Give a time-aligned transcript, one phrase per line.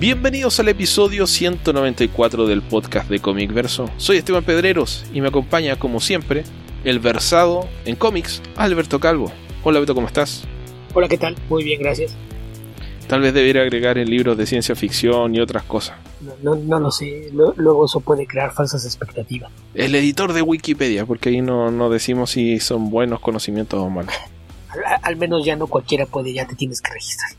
[0.00, 3.90] Bienvenidos al episodio 194 del podcast de Comic Verso.
[3.96, 6.44] Soy Esteban Pedreros y me acompaña, como siempre,
[6.84, 9.32] el versado en cómics, Alberto Calvo.
[9.64, 10.44] Hola Beto, ¿cómo estás?
[10.94, 11.34] Hola, ¿qué tal?
[11.48, 12.14] Muy bien, gracias.
[13.08, 15.96] Tal vez debería agregar en libros de ciencia ficción y otras cosas.
[16.44, 19.50] No, no, lo sé, luego eso puede crear falsas expectativas.
[19.74, 24.14] El editor de Wikipedia, porque ahí no, no decimos si son buenos conocimientos o malos.
[24.68, 27.32] Al, al menos ya no cualquiera puede, ya te tienes que registrar.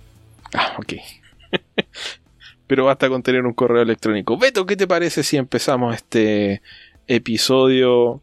[0.54, 0.96] Ah, ok.
[2.70, 4.38] pero basta con tener un correo electrónico.
[4.38, 6.62] Beto, ¿qué te parece si empezamos este
[7.08, 8.22] episodio?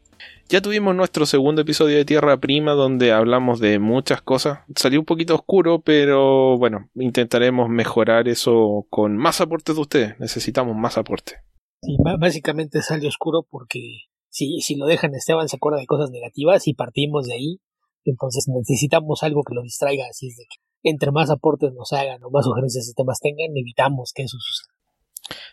[0.49, 4.61] Ya tuvimos nuestro segundo episodio de Tierra Prima donde hablamos de muchas cosas.
[4.77, 10.21] Salió un poquito oscuro, pero bueno, intentaremos mejorar eso con más aportes de ustedes.
[10.21, 11.41] Necesitamos más aportes.
[11.83, 13.81] Sí, básicamente sale oscuro porque
[14.29, 17.61] si, si lo dejan Esteban se acuerda de cosas negativas y partimos de ahí.
[18.05, 20.05] Entonces necesitamos algo que lo distraiga.
[20.09, 23.57] Así es de que entre más aportes nos hagan o más sugerencias de temas tengan,
[23.57, 24.75] evitamos que eso suceda.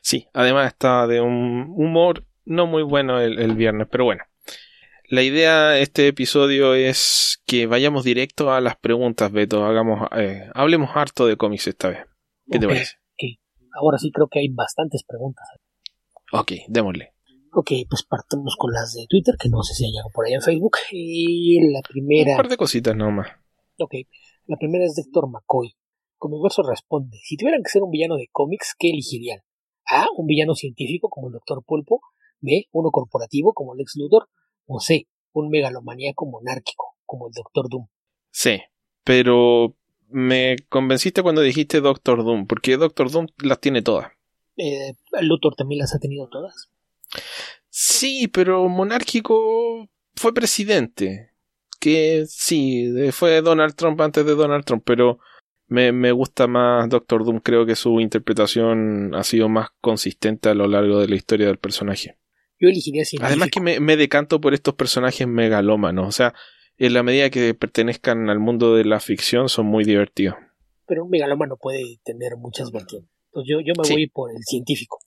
[0.01, 4.23] Sí, además está de un humor no muy bueno el, viernes, pero bueno.
[5.07, 9.65] La idea de este episodio es que vayamos directo a las preguntas, Beto.
[9.65, 11.99] Hagamos, eh, hablemos harto de cómics esta vez.
[12.49, 12.95] ¿Qué te parece?
[13.75, 15.47] Ahora sí creo que hay bastantes preguntas.
[16.31, 17.13] Ok, démosle.
[17.53, 20.33] Ok, pues partamos con las de Twitter, que no sé si hay algo por ahí
[20.33, 20.77] en Facebook.
[20.91, 22.31] Y la primera.
[22.31, 23.29] Un par de cositas nomás.
[23.77, 23.93] Ok,
[24.45, 25.75] la primera es de Héctor McCoy.
[26.41, 29.39] verso responde, si tuvieran que ser un villano de cómics, ¿qué elegirían?
[29.85, 30.05] A.
[30.15, 31.63] Un villano científico como el Dr.
[31.65, 32.01] Pulpo.
[32.39, 32.67] B.
[32.71, 34.29] Uno corporativo como Lex Luthor.
[34.65, 35.07] O C.
[35.33, 37.87] Un megalomaníaco monárquico como el Doctor Doom.
[38.31, 38.61] Sí,
[39.03, 39.75] pero
[40.09, 44.11] me convenciste cuando dijiste Doctor Doom, porque Doctor Doom las tiene todas.
[44.57, 46.69] Eh, Luthor también las ha tenido todas.
[47.69, 51.32] Sí, pero monárquico fue presidente
[51.83, 55.19] que sí, fue Donald Trump antes de Donald Trump, pero
[55.67, 57.41] me, me, gusta más Doctor Doom.
[57.41, 61.57] Creo que su interpretación ha sido más consistente a lo largo de la historia del
[61.57, 62.17] personaje.
[62.57, 63.27] Yo elegiría científico.
[63.27, 66.07] Además que me, me, decanto por estos personajes megalómanos.
[66.07, 66.33] O sea,
[66.77, 70.35] en la medida que pertenezcan al mundo de la ficción son muy divertidos.
[70.87, 73.11] Pero un megalómano puede tener muchas vertientes.
[73.25, 74.99] Entonces yo, yo me voy por el científico.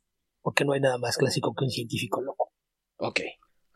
[0.42, 2.52] Porque no hay nada más clásico que un científico loco.
[2.98, 3.20] Ok.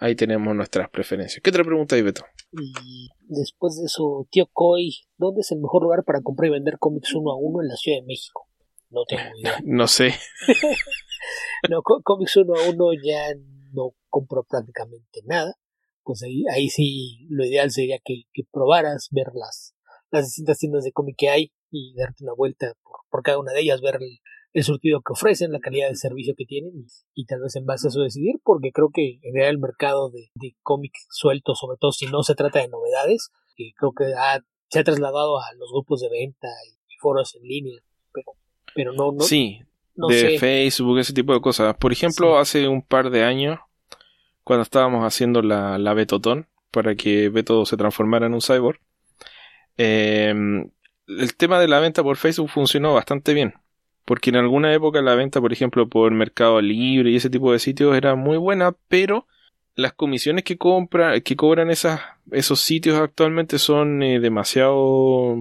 [0.03, 1.43] Ahí tenemos nuestras preferencias.
[1.43, 2.25] ¿Qué otra pregunta hay, Beto?
[2.53, 6.79] Y después de eso, tío Coy, ¿dónde es el mejor lugar para comprar y vender
[6.79, 8.49] cómics uno a uno en la Ciudad de México?
[8.89, 9.59] No tengo idea.
[9.63, 10.15] no sé.
[11.71, 13.35] no, cómics uno a uno ya
[13.75, 15.55] no compro prácticamente nada.
[16.03, 19.75] Pues ahí, ahí sí, lo ideal sería que, que probaras, ver las,
[20.11, 23.53] las distintas tiendas de cómic que hay y darte una vuelta por, por cada una
[23.53, 24.19] de ellas, ver el,
[24.53, 26.73] el surtido que ofrecen, la calidad de servicio que tienen
[27.15, 30.11] y, tal vez en base a eso decidir, porque creo que en realidad el mercado
[30.11, 34.13] de, de cómics sueltos, sobre todo si no se trata de novedades, que creo que
[34.69, 37.81] se ha trasladado a los grupos de venta y, foros en línea,
[38.13, 38.33] pero,
[38.75, 39.21] pero no, no.
[39.21, 39.63] Sí,
[39.95, 41.75] de Facebook, ese tipo de cosas.
[41.79, 43.59] Por ejemplo, hace un par de años,
[44.45, 48.79] cuando estábamos haciendo la, la Betotón, para que Beto se transformara en un cyborg,
[49.79, 50.35] eh,
[51.07, 53.55] el tema de la venta por Facebook funcionó bastante bien
[54.05, 57.59] porque en alguna época la venta, por ejemplo, por Mercado Libre y ese tipo de
[57.59, 59.27] sitios era muy buena, pero
[59.75, 62.01] las comisiones que compra, que cobran esas,
[62.33, 65.37] esos sitios actualmente son eh, demasiado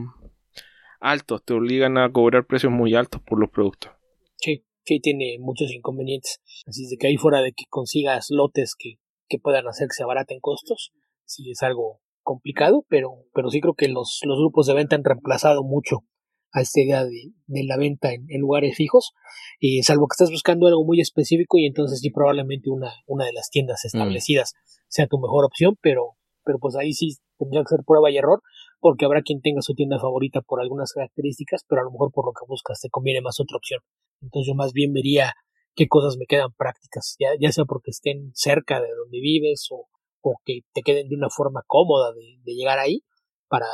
[0.99, 3.91] altos, te obligan a cobrar precios muy altos por los productos.
[4.35, 6.41] Sí, sí tiene muchos inconvenientes.
[6.67, 8.95] Así de que ahí fuera de que consigas lotes que,
[9.27, 10.91] que puedan hacer que se abaraten costos,
[11.25, 15.03] sí es algo complicado, pero, pero sí creo que los, los grupos de venta han
[15.03, 16.03] reemplazado mucho
[16.51, 17.33] a esta idea de,
[17.63, 19.13] la venta en, lugares fijos,
[19.59, 23.33] eh, salvo que estás buscando algo muy específico y entonces sí probablemente una, una de
[23.33, 23.87] las tiendas mm.
[23.87, 24.53] establecidas
[24.87, 28.41] sea tu mejor opción, pero, pero pues ahí sí tendría que ser prueba y error,
[28.79, 32.25] porque habrá quien tenga su tienda favorita por algunas características, pero a lo mejor por
[32.25, 33.81] lo que buscas te conviene más otra opción.
[34.21, 35.33] Entonces yo más bien vería
[35.75, 39.87] qué cosas me quedan prácticas, ya, ya sea porque estén cerca de donde vives o,
[40.21, 43.03] o que te queden de una forma cómoda de, de llegar ahí
[43.47, 43.67] para,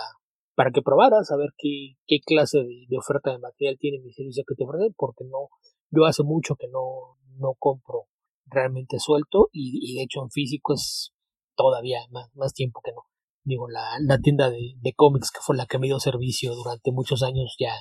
[0.56, 4.44] para que probaras a ver qué, qué clase de, oferta de material tiene mi servicio
[4.48, 5.50] que te ofrecen, porque no,
[5.92, 8.08] yo hace mucho que no, no compro
[8.46, 11.12] realmente suelto y, de hecho en físico es
[11.56, 13.02] todavía más, más tiempo que no.
[13.44, 16.92] Digo, la, la tienda de, de, cómics que fue la que me dio servicio durante
[16.92, 17.74] muchos años ya,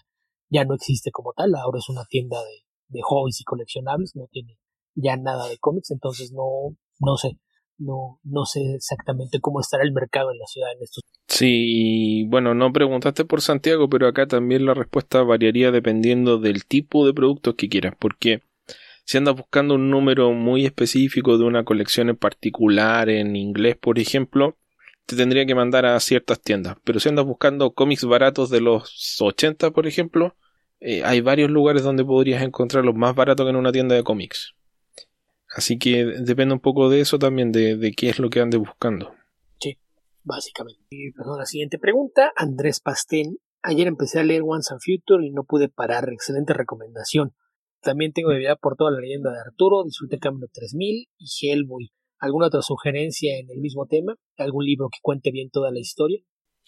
[0.51, 4.27] ya no existe como tal, ahora es una tienda de, de hobbies y coleccionables, no
[4.31, 4.59] tiene
[4.95, 7.39] ya nada de cómics, entonces no, no sé,
[7.79, 11.03] no, no sé exactamente cómo estará el mercado en la ciudad en estos.
[11.27, 17.07] Sí, bueno, no preguntaste por Santiago, pero acá también la respuesta variaría dependiendo del tipo
[17.07, 18.43] de productos que quieras, porque
[19.05, 23.99] si andas buscando un número muy específico de una colección en particular en inglés, por
[23.99, 24.57] ejemplo,
[25.07, 29.21] te tendría que mandar a ciertas tiendas, pero si andas buscando cómics baratos de los
[29.21, 30.37] 80, por ejemplo,
[30.81, 34.55] eh, hay varios lugares donde podrías encontrarlos más barato que en una tienda de cómics.
[35.55, 38.59] Así que depende un poco de eso también, de, de qué es lo que andes
[38.59, 39.15] buscando.
[39.61, 39.79] Sí,
[40.23, 40.83] básicamente.
[40.91, 43.39] Y perdón, la siguiente pregunta, Andrés Pastén.
[43.63, 46.11] Ayer empecé a leer Once and Future y no pude parar.
[46.13, 47.35] Excelente recomendación.
[47.81, 51.93] También tengo debilidad por toda la leyenda de Arturo, disfruté Camino 3000 y Hellboy.
[52.19, 54.17] ¿Alguna otra sugerencia en el mismo tema?
[54.39, 56.21] ¿Algún libro que cuente bien toda la historia?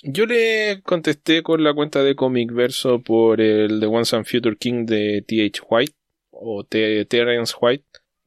[0.03, 4.57] Yo le contesté con la cuenta de Comic Verso por el The Once and Future
[4.59, 5.63] King de T.H.
[5.71, 5.95] White
[6.31, 7.87] o Terence White,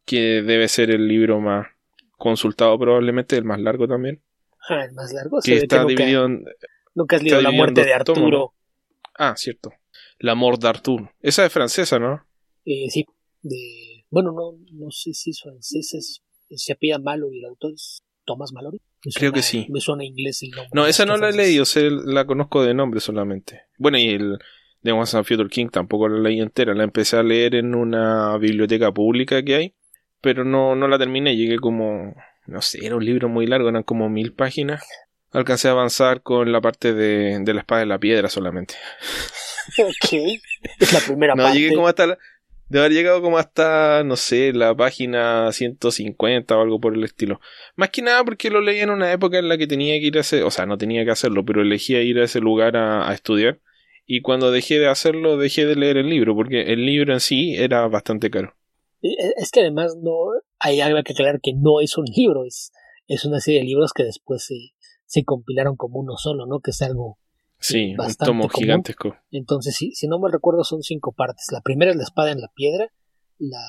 [0.09, 1.67] que debe ser el libro más
[2.17, 4.23] consultado probablemente, el más largo también.
[4.67, 5.39] Ah, el más largo.
[5.43, 6.45] Que está dividido en...
[6.95, 8.55] Nunca has leído La muerte de Arturo.
[9.15, 9.71] Ah, cierto.
[10.17, 11.11] La mort d'Arturo.
[11.21, 12.25] Esa es francesa, ¿no?
[12.65, 13.05] Eh, sí.
[13.43, 14.05] De...
[14.09, 15.99] Bueno, no, no sé si es francesa,
[16.49, 18.81] se apellida Malo y el autor es Thomas Mallory.
[19.15, 19.67] Creo que sí.
[19.69, 20.71] Me suena inglés el nombre.
[20.73, 21.65] No, esa no la he leído,
[22.05, 23.61] la conozco de nombre solamente.
[23.77, 24.39] Bueno, y el
[24.81, 28.35] de Once and Future King tampoco la leí entera, la empecé a leer en una
[28.37, 29.75] biblioteca pública que hay,
[30.21, 33.83] pero no, no la terminé, llegué como, no sé, era un libro muy largo, eran
[33.83, 34.85] como mil páginas.
[35.31, 38.75] Alcancé a avanzar con la parte de, de la espada de la piedra solamente.
[39.77, 40.13] Ok,
[40.79, 41.59] es la primera no, parte.
[41.59, 42.17] llegué como hasta la,
[42.69, 47.41] de haber llegado como hasta, no sé, la página 150 o algo por el estilo.
[47.75, 50.17] Más que nada porque lo leí en una época en la que tenía que ir
[50.17, 53.11] a hacer, o sea, no tenía que hacerlo, pero elegía ir a ese lugar a,
[53.13, 53.59] estudiar.
[54.05, 57.55] Y cuando dejé de hacerlo, dejé de leer el libro, porque el libro en sí
[57.57, 58.55] era bastante caro.
[59.01, 60.13] Es que además no
[60.59, 62.71] hay algo que aclarar que no es un libro, es,
[63.07, 64.55] es una serie de libros que después se,
[65.05, 66.59] se compilaron como uno solo, ¿no?
[66.59, 67.17] Que es algo
[67.61, 69.15] Sí, un tomo gigantesco.
[69.31, 71.47] Entonces, si, si no me recuerdo, son cinco partes.
[71.51, 72.87] La primera es la espada en la piedra,
[73.37, 73.61] la,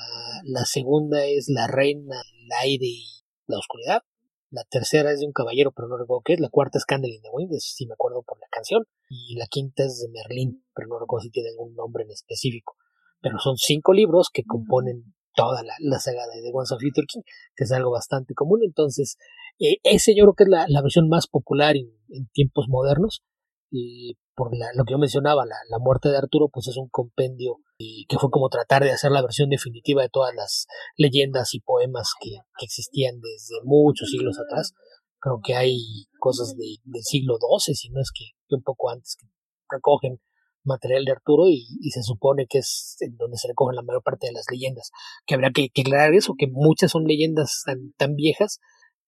[0.43, 3.05] la segunda es la reina, el aire y
[3.47, 4.01] la oscuridad.
[4.49, 6.39] La tercera es de un caballero, pero no recuerdo qué es.
[6.39, 8.85] La cuarta es Candle in the Wind, si me acuerdo por la canción.
[9.09, 12.75] Y la quinta es de Merlín, pero no recuerdo si tiene algún nombre en específico.
[13.21, 17.07] Pero son cinco libros que componen toda la, la saga de The Once of Future
[17.07, 17.21] King,
[17.55, 18.59] que es algo bastante común.
[18.63, 19.17] Entonces,
[19.59, 21.89] eh, ese yo creo que es la, la versión más popular en,
[22.33, 23.23] tiempos modernos
[23.69, 27.57] y por lo que yo mencionaba, la, la, muerte de Arturo, pues es un compendio
[27.77, 30.67] y que fue como tratar de hacer la versión definitiva de todas las
[30.97, 34.73] leyendas y poemas que, existían desde muchos siglos atrás.
[35.19, 38.25] Creo que hay cosas de, del siglo XII, si no es que,
[38.55, 39.27] un poco antes, que
[39.69, 40.19] recogen
[40.63, 44.27] material de Arturo y, se supone que es en donde se recogen la mayor parte
[44.27, 44.91] de las leyendas.
[45.25, 48.59] Que habrá que, que aclarar eso, que muchas son leyendas tan, tan viejas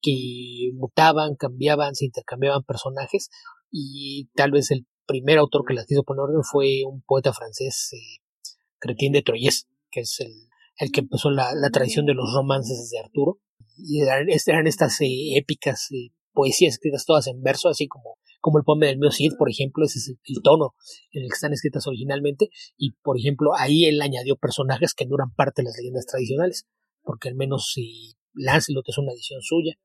[0.02, 3.30] que mutaban, cambiaban, se intercambiaban personajes
[3.72, 7.90] y tal vez el primer autor que las hizo poner orden fue un poeta francés,
[7.94, 10.34] eh, de Troyes, que es el,
[10.78, 13.40] el que empezó la, tradición de los romances de Arturo.
[13.78, 18.58] Y eran, eran estas eh, épicas eh, poesías escritas todas en verso, así como, como
[18.58, 20.76] el poema del mío Cid, por ejemplo, ese es el, tono
[21.12, 22.50] en el que están escritas originalmente.
[22.76, 26.68] Y, por ejemplo, ahí él añadió personajes que no eran parte de las leyendas tradicionales,
[27.04, 29.76] porque al menos si Lancelot es una edición suya,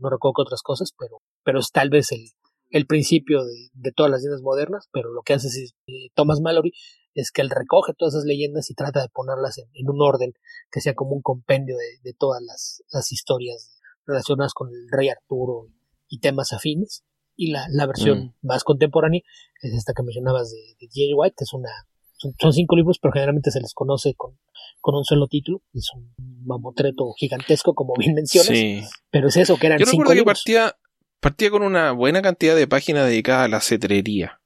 [0.00, 2.24] no, recuerdo otras cosas, pero, pero es tal vez el,
[2.70, 5.48] el principio de, todas las leyendas modernas, pero lo que hace
[5.86, 6.72] eh, Thomas Mallory
[7.14, 10.32] es que él recoge todas esas leyendas y trata de ponerlas en, un orden
[10.72, 15.08] que sea como un compendio de, de todas las, las, historias relacionadas con el rey
[15.08, 15.68] Arturo
[16.08, 17.04] y temas afines.
[17.40, 18.46] Y la, la versión mm.
[18.46, 19.22] más contemporánea
[19.62, 21.14] es esta que mencionabas de, de J.
[21.16, 21.70] White, que es una
[22.18, 24.36] son, cinco libros, pero generalmente se les conoce con,
[24.80, 25.62] con un solo título.
[25.72, 26.12] Es un
[26.44, 28.90] mamotreto gigantesco, como bien mencionas.
[29.10, 30.42] Pero es eso, que eran Yo cinco libros.
[30.42, 30.76] Que partía,
[31.20, 34.40] partía con una buena cantidad de páginas dedicadas a la cetrería.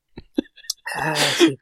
[0.95, 1.57] Ah, sí.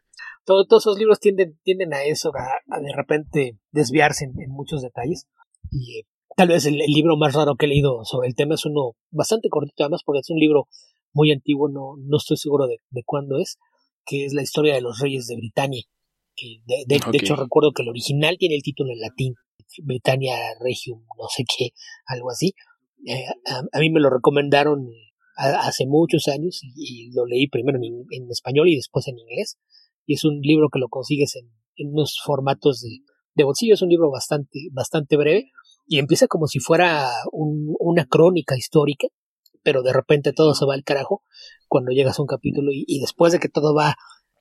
[0.45, 5.29] todos esos libros tienden, tienden a eso, a, de repente desviarse en, muchos detalles.
[5.71, 6.07] Y eh,
[6.37, 9.49] tal vez el, libro más raro que he leído sobre el tema es uno bastante
[9.49, 10.67] cortito, además, porque es un libro
[11.12, 13.59] muy antiguo, no, no estoy seguro de, de cuándo es,
[14.05, 15.83] que es la historia de los reyes de Britania.
[16.37, 19.35] Que de, de, hecho, recuerdo que el original tiene el título en latín,
[19.83, 21.71] Britannia Regium, no sé qué,
[22.07, 22.55] algo así.
[23.07, 23.25] Eh,
[23.73, 24.88] a, mí me lo recomendaron
[25.37, 29.59] hace muchos años y, lo leí primero en, español y después en inglés.
[30.07, 31.50] Y es un libro que lo consigues en,
[31.88, 33.00] unos formatos de,
[33.35, 33.75] de, bolsillo.
[33.75, 35.50] Es un libro bastante, bastante breve
[35.87, 39.09] y empieza como si fuera una crónica histórica,
[39.62, 41.23] pero de repente todo se va al carajo
[41.69, 43.97] cuando llegas a un capítulo y, y después de que todo va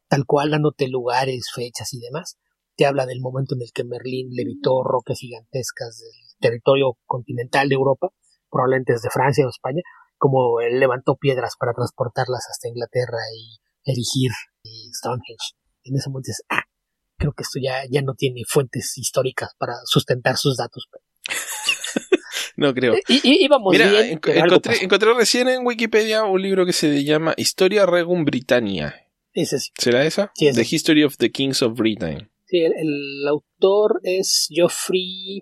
[0.07, 2.37] tal cual, dándote lugares, fechas y demás,
[2.75, 7.75] te habla del momento en el que Merlín levitó rocas gigantescas del territorio continental de
[7.75, 8.09] Europa
[8.49, 9.81] probablemente desde Francia o España,
[10.17, 13.59] como él levantó piedras para transportarlas hasta Inglaterra y
[13.89, 14.31] erigir
[14.93, 15.55] Stonehenge.
[15.83, 16.63] En ese momento dices, ah,
[17.17, 20.87] creo que esto ya, ya no tiene fuentes históricas para sustentar sus datos.
[22.59, 22.95] No creo.
[23.07, 28.25] Y, íbamos bien, encontré, encontré, recién en Wikipedia un libro que se llama Historia Regum
[28.25, 29.07] Britannia.
[29.33, 29.71] Ese sí.
[29.77, 30.31] ¿Será esa?
[30.35, 30.61] Sí, esa.
[30.61, 32.29] The History of the Kings of Britain.
[32.45, 35.39] Sí, el, el autor es Geoffrey.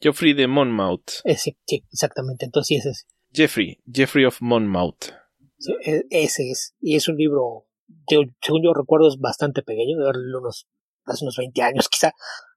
[0.00, 1.20] Geoffrey de Monmouth.
[1.24, 2.44] eh, sí, sí, exactamente.
[2.44, 3.06] Entonces sí, ese es.
[3.32, 3.78] Jeffrey.
[3.92, 5.10] Jeffrey of Monmouth.
[5.58, 6.74] Sí, e- ese es.
[6.80, 7.68] Y es un libro
[8.42, 10.68] según yo recuerdo, es bastante pequeño, de unos,
[11.04, 12.12] hace unos 20 años quizá.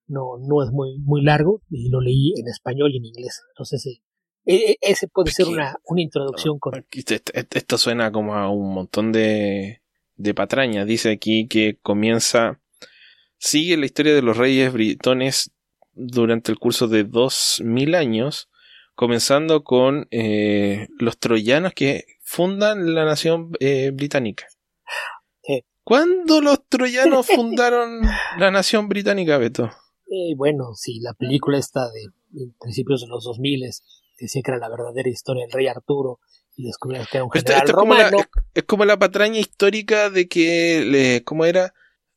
[0.07, 3.41] No, no es muy, muy largo y lo leí en español y en inglés.
[3.53, 4.01] Entonces, eh,
[4.45, 6.85] e- e- ese puede ser una, una introducción con...
[6.91, 9.81] Esto, suena como a un montón de,
[10.15, 10.85] de patrañas.
[10.85, 12.59] Dice aquí que comienza.
[13.37, 15.51] Sigue la historia de los reyes britones
[15.93, 18.49] durante el curso de 2000 años,
[18.93, 24.45] comenzando con eh, los troyanos que fundan la nación eh, británica.
[25.83, 28.01] ¿Cuándo los troyanos fundaron
[28.37, 29.71] la nación británica, Beto?
[30.13, 33.61] Eh, bueno, sí, la película esta de, de principios de los 2000
[34.19, 36.19] decía que era la verdadera historia del rey Arturo
[36.57, 38.17] y descubrieron que era un Esto- general es, como la, romano.
[38.19, 41.73] es, es como la patraña histórica de que, le- ¿cómo era?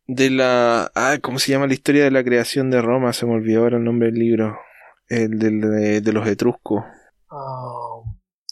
[0.09, 3.13] De la, ah, ¿cómo se llama la historia de la creación de Roma?
[3.13, 4.59] Se me olvidó ahora el nombre del libro.
[5.09, 6.83] El del- de, de los etruscos.
[7.31, 8.03] Ah,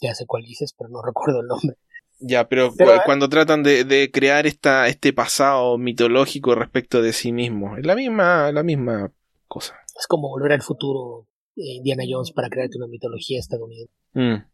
[0.01, 1.75] ya sé cuál dices, pero no recuerdo el nombre.
[2.19, 7.11] Ya, pero, Pero, cu- cuando tratan de, de crear esta, este pasado mitológico respecto de
[7.11, 9.11] sí mismo, es la misma, la misma
[9.53, 9.75] cosa.
[9.95, 13.93] Es como volver al futuro eh, Indiana Jones para crearte una mitología estadounidense.
[14.13, 14.45] Mm.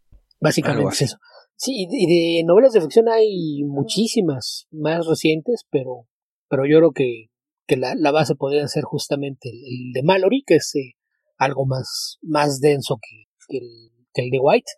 [0.41, 1.18] Básicamente es eso.
[1.56, 6.08] Sí, y de novelas de ficción hay muchísimas más recientes, pero,
[6.50, 7.27] pero yo creo que,
[7.68, 10.96] que la, la base podría ser justamente el, el de Mallory, que es eh,
[11.38, 14.72] algo más, más denso que, que el, que el de White,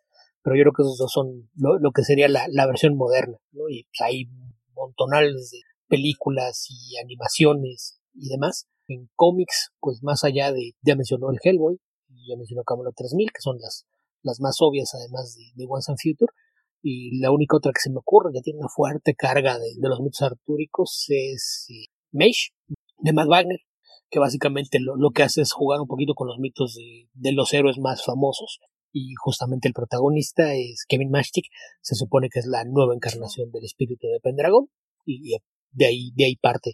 [0.43, 3.37] pero yo creo que esos dos son lo, lo que sería la, la versión moderna,
[3.51, 3.69] ¿no?
[3.69, 4.25] Y pues, hay
[4.73, 8.67] montonales de películas y animaciones y demás.
[8.87, 13.31] En cómics, pues más allá de, ya mencionó el Hellboy, y ya mencionó Camelot 3000,
[13.31, 13.85] que son las,
[14.21, 16.31] las más obvias además de, de Once and Future,
[16.81, 19.89] y la única otra que se me ocurre que tiene una fuerte carga de, de
[19.89, 22.51] los mitos artúricos es eh, Mage,
[22.97, 23.59] de Matt Wagner,
[24.09, 27.53] que básicamente lo, lo que hace es jugar un poquito con los mitos de, los
[27.53, 28.59] héroes más famosos,
[28.91, 31.45] y justamente el protagonista es Kevin Mashtik,
[31.81, 34.67] se supone que es la nueva encarnación del espíritu de Pendragon,
[35.05, 35.37] y
[35.71, 36.73] de ahí, de ahí parte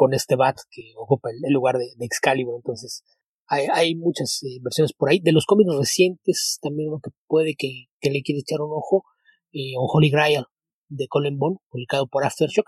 [0.00, 3.04] con este bat que ocupa el, lugar de, Excalibur, entonces
[3.46, 5.20] hay, muchas eh, versiones por ahí.
[5.20, 9.04] De los cómics recientes, también uno que puede que, que le quiera echar un ojo,
[9.52, 10.44] eh, un Holy Grail
[10.88, 12.64] de Colin Bond, publicado por Aftershock,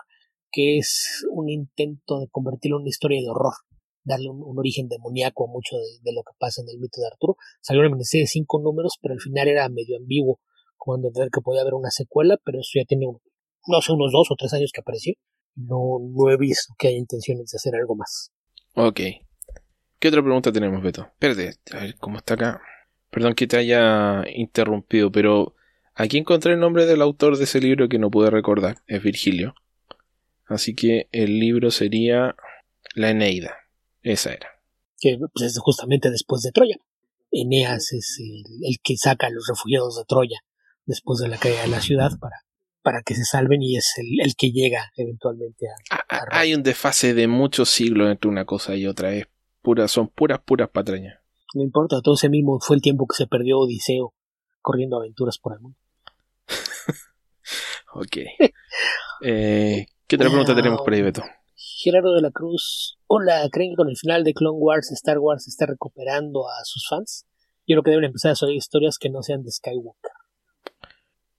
[0.51, 3.53] que es un intento de convertirlo en una historia de horror,
[4.03, 7.37] darle un, origen demoníaco a mucho de, lo que pasa en el mito de Arturo.
[7.61, 10.39] Salió una miniserie de cinco números, pero al final era medio ambiguo,
[10.77, 14.27] como entender que podía haber una secuela, pero eso ya tiene, no sé, unos dos
[14.29, 15.15] o tres años que apareció.
[15.55, 18.31] No, no he visto que haya intenciones de hacer algo más.
[18.75, 18.99] Ok.
[19.99, 21.03] ¿Qué otra pregunta tenemos, Beto?
[21.03, 22.61] Espérate, a ver cómo está acá.
[23.09, 25.55] Perdón que te haya interrumpido, pero
[25.93, 28.77] aquí encontré el nombre del autor de ese libro que no pude recordar.
[28.87, 29.53] Es Virgilio.
[30.45, 32.35] Así que el libro sería
[32.95, 33.55] La Eneida.
[34.01, 34.49] Esa era.
[34.99, 36.77] Que pues, es justamente después de Troya.
[37.31, 40.39] Eneas es el, el, que saca a los refugiados de Troya
[40.85, 42.35] después de la caída de la ciudad para,
[42.83, 46.53] para que se salven y es el, el que llega eventualmente a, a, a Hay
[46.53, 49.13] un desfase de muchos siglos entre una cosa y otra.
[49.13, 49.25] Es
[49.61, 51.19] pura, son puras, puras patrañas.
[51.55, 54.13] No importa, todo ese mismo fue el tiempo que se perdió Odiseo
[54.61, 55.77] corriendo aventuras por el mundo.
[57.93, 58.17] ok.
[59.23, 61.23] eh, ¿Qué otra pregunta tenemos por ahí, Beto?
[61.55, 65.47] Gerardo de la Cruz, hola, ¿creen que con el final de Clone Wars Star Wars
[65.47, 67.25] está recuperando a sus fans?
[67.67, 70.11] Yo creo que deben empezar a hacer historias que no sean de Skywalker.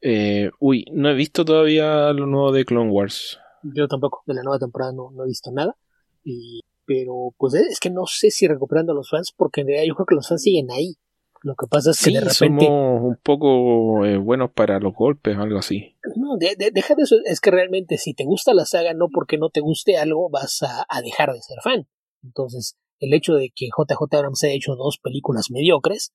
[0.06, 3.38] Eh, uy, no he visto todavía lo nuevo de Clone Wars.
[3.62, 5.74] Yo tampoco, de la nueva temporada no, no he visto nada.
[6.22, 9.88] Y, pero pues es que no sé si recuperando a los fans, porque en realidad
[9.88, 10.96] yo creo que los fans siguen ahí.
[11.42, 12.66] Lo que pasa es que sí, de repente.
[12.66, 15.96] Somos un poco eh, buenos para los golpes, algo así.
[16.16, 17.16] No, de, de, deja de eso.
[17.24, 20.62] Es que realmente, si te gusta la saga, no porque no te guste algo, vas
[20.62, 21.86] a, a dejar de ser fan.
[22.22, 26.12] Entonces, el hecho de que JJ Abrams haya hecho dos películas mediocres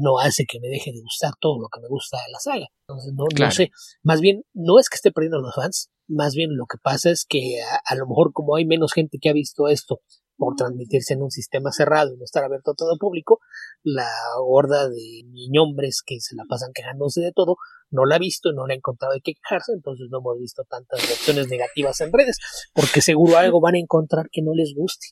[0.00, 2.66] no hace que me deje de gustar todo lo que me gusta de la saga.
[2.88, 3.50] Entonces, no, claro.
[3.50, 3.70] no sé.
[4.02, 5.90] Más bien, no es que esté perdiendo a los fans.
[6.08, 9.18] Más bien, lo que pasa es que a, a lo mejor, como hay menos gente
[9.20, 10.00] que ha visto esto
[10.40, 13.40] por transmitirse en un sistema cerrado y no estar abierto a todo el público,
[13.82, 14.10] la
[14.42, 17.56] horda de niñombres que se la pasan quejándose de todo
[17.90, 20.64] no la ha visto, no la ha encontrado de qué quejarse, entonces no hemos visto
[20.64, 22.38] tantas reacciones negativas en redes,
[22.72, 25.08] porque seguro algo van a encontrar que no les guste.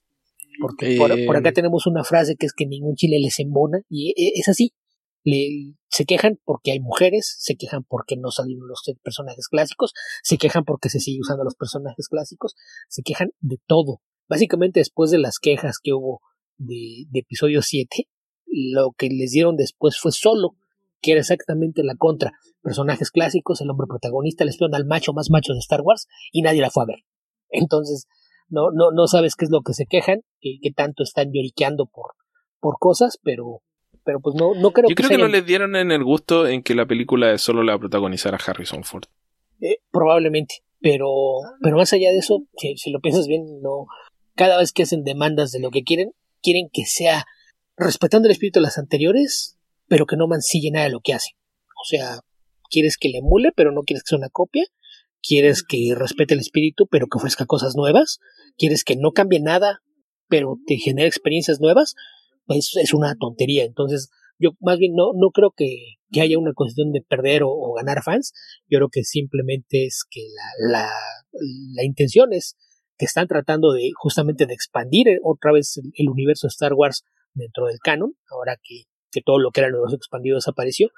[0.61, 4.49] Porque por, acá tenemos una frase que es que ningún chile les embona, y es
[4.49, 4.73] así.
[5.25, 10.39] Le, se quejan porque hay mujeres, se quejan porque no salieron los personajes clásicos, se
[10.39, 12.55] quejan porque se sigue usando los personajes clásicos,
[12.89, 14.01] se quejan de todo.
[14.29, 16.21] Básicamente después de las quejas que hubo
[16.57, 18.09] de, de episodio 7,
[18.47, 20.57] lo que les dieron después fue solo,
[21.01, 22.33] que era exactamente la contra.
[22.63, 26.43] Personajes clásicos, el hombre protagonista, el espion al macho más macho de Star Wars, y
[26.43, 27.05] nadie la fue a ver.
[27.51, 28.07] Entonces,
[28.49, 32.13] no, no, no sabes qué es lo que se quejan, qué, tanto están lloriqueando por,
[32.61, 33.63] por cosas, pero,
[34.05, 36.63] pero pues no, no creo Yo creo que no les dieron en el gusto en
[36.63, 39.05] que la película solo la protagonizara Harrison Ford.
[39.61, 41.09] Eh, probablemente, pero,
[41.63, 43.87] pero más allá de eso, si, si lo piensas bien, no,
[44.35, 46.13] cada vez que hacen demandas de lo que quieren,
[46.43, 47.25] quieren que sea
[47.77, 51.35] respetando el espíritu de las anteriores, pero que no mancille nada de lo que hacen.
[51.81, 52.21] O sea,
[52.71, 54.65] quieres que le emule, pero no quieres que sea una copia.
[55.23, 58.19] Quieres que respete el espíritu, pero que ofrezca cosas nuevas.
[58.57, 59.81] Quieres que no cambie nada,
[60.29, 61.95] pero te genere experiencias nuevas.
[62.47, 63.65] Pues es una tontería.
[63.65, 68.03] Entonces, yo más bien no, no creo que, haya una cuestión de perder o, ganar
[68.03, 68.33] fans.
[68.69, 70.91] Yo creo que simplemente es que la, la,
[71.75, 72.57] la intención es
[72.99, 77.67] que están tratando de justamente de expandir otra vez el, universo de Star Wars dentro
[77.67, 80.89] del canon, ahora que, que todo lo que era el universo expandido desapareció,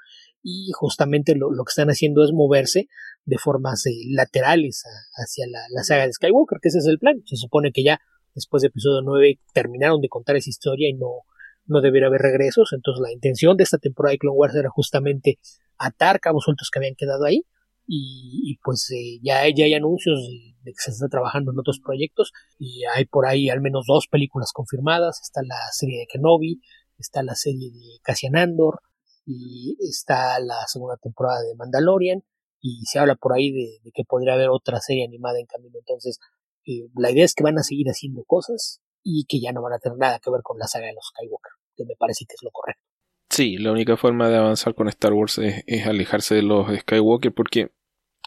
[0.41, 2.87] y justamente lo, que están haciendo es moverse
[3.25, 4.83] de formas eh, laterales
[5.15, 7.21] hacia la, saga de Skywalker, que ese es el plan.
[7.25, 7.99] Se supone que ya
[8.33, 11.23] después de episodio 9 terminaron de contar esa historia y no,
[11.65, 15.39] no debería haber regresos, entonces la intención de esta temporada de Clone Wars era justamente
[15.77, 17.45] atar cabos sueltos que habían quedado ahí
[17.93, 20.19] y, pues eh, ya, ya, hay anuncios
[20.63, 24.07] de, que se está trabajando en otros proyectos y hay por ahí al menos dos
[24.07, 26.61] películas confirmadas, está la serie de Kenobi,
[26.97, 28.81] está la serie de Cassian Andor
[29.25, 32.23] y está la segunda temporada de Mandalorian
[32.61, 36.19] y se habla por ahí de, que podría haber otra serie animada en camino, entonces
[36.65, 39.73] eh, la idea es que van a seguir haciendo cosas y que ya no van
[39.73, 42.35] a tener nada que ver con la saga de los Skywalker, que me parece que
[42.35, 42.83] es lo correcto.
[43.29, 47.71] Sí, la única forma de avanzar con Star Wars es, alejarse de los Skywalker porque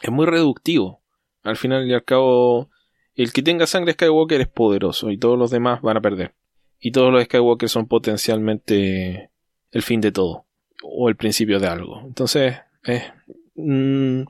[0.01, 1.03] es muy reductivo.
[1.43, 2.71] Al final y al cabo,
[3.13, 6.33] el que tenga sangre Skywalker es poderoso y todos los demás van a perder.
[6.79, 9.29] Y todos los Skywalker son potencialmente
[9.71, 10.47] el fin de todo
[10.83, 12.01] o el principio de algo.
[12.01, 12.55] Entonces,
[13.55, 14.23] mm,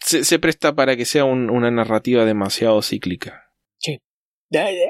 [0.00, 3.52] se, presta para que sea una narrativa demasiado cíclica.
[3.78, 4.00] Sí.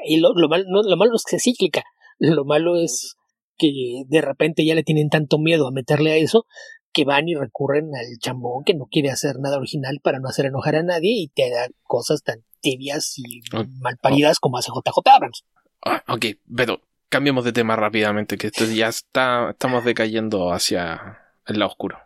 [0.05, 1.83] Y lo, lo, lo malo es que es cíclica.
[2.19, 3.15] Lo malo es
[3.57, 6.45] que de repente ya le tienen tanto miedo a meterle a eso
[6.93, 10.45] que van y recurren al chambón que no quiere hacer nada original para no hacer
[10.45, 13.41] enojar a nadie y te da cosas tan tibias y
[13.81, 15.43] malparidas como hace JJ Abrams.
[15.85, 21.59] Ah, ok, pero cambiemos de tema rápidamente, que esto ya está, estamos decayendo hacia el
[21.59, 21.99] lado oscuro.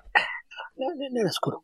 [0.81, 1.63] No, no, era oscuro.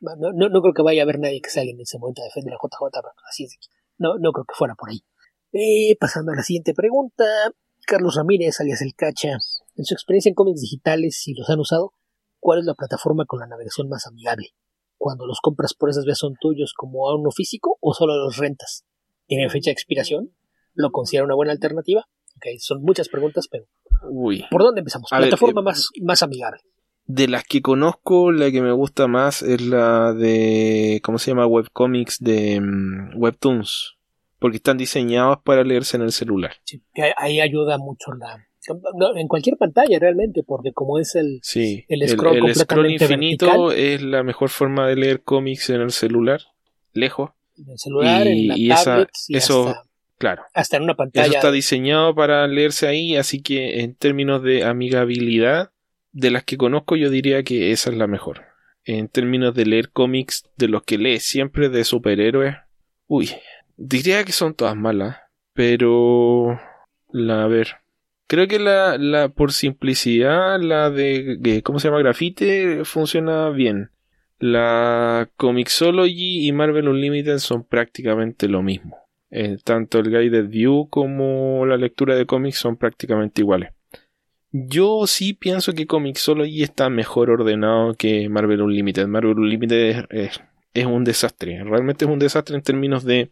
[0.00, 2.52] no, no, creo que vaya a haber nadie que salga en ese momento a defender
[2.52, 3.00] a JJ.
[3.26, 3.58] Así es.
[3.96, 5.00] No, no creo que fuera por ahí.
[5.52, 7.24] Eh, pasando a la siguiente pregunta.
[7.86, 9.38] Carlos Ramírez, alias El Cacha,
[9.76, 11.94] en su experiencia en cómics digitales, si los han usado,
[12.38, 14.48] ¿cuál es la plataforma con la navegación más amigable?
[14.98, 18.36] Cuando los compras por esas vías son tuyos como a uno físico o solo los
[18.36, 18.84] rentas?
[19.26, 20.34] ¿Tienen fecha de expiración?
[20.74, 22.04] ¿Lo considera una buena alternativa?
[22.36, 23.64] Okay, son muchas preguntas, pero
[24.10, 24.44] Uy.
[24.50, 25.08] ¿por dónde empezamos?
[25.08, 26.60] plataforma eh, más, más amigable.
[27.08, 31.46] De las que conozco, la que me gusta más es la de, ¿cómo se llama?
[31.46, 33.98] Webcomics de mm, Webtoons
[34.38, 36.52] porque están diseñados para leerse en el celular.
[36.62, 36.80] Sí,
[37.16, 38.44] ahí ayuda mucho la
[39.16, 44.02] en cualquier pantalla realmente, porque como es el, sí, el scroll, el, scroll infinito es
[44.02, 46.40] la mejor forma de leer cómics en el celular,
[46.92, 47.30] lejos.
[47.56, 49.74] En el celular, y, en la tablet, eso,
[50.18, 50.42] claro.
[50.54, 51.26] Hasta en una pantalla.
[51.26, 55.70] Eso está diseñado para leerse ahí, así que en términos de amigabilidad,
[56.18, 58.42] de las que conozco, yo diría que esa es la mejor.
[58.84, 62.56] En términos de leer cómics, de los que lees siempre de superhéroes,
[63.06, 63.30] uy,
[63.80, 65.18] Diría que son todas malas,
[65.54, 66.58] pero...
[67.10, 67.76] La, a ver.
[68.26, 72.00] Creo que la, la por simplicidad, la de, ¿cómo se llama?
[72.00, 73.90] Grafite funciona bien.
[74.40, 78.98] La Comixology y Marvel Unlimited son prácticamente lo mismo.
[79.30, 83.70] Eh, tanto el Guided View como la lectura de cómics son prácticamente iguales.
[84.50, 89.06] Yo sí pienso que Comixology está mejor ordenado que Marvel Unlimited.
[89.06, 91.62] Marvel Unlimited es un desastre.
[91.64, 93.30] Realmente es un desastre en términos de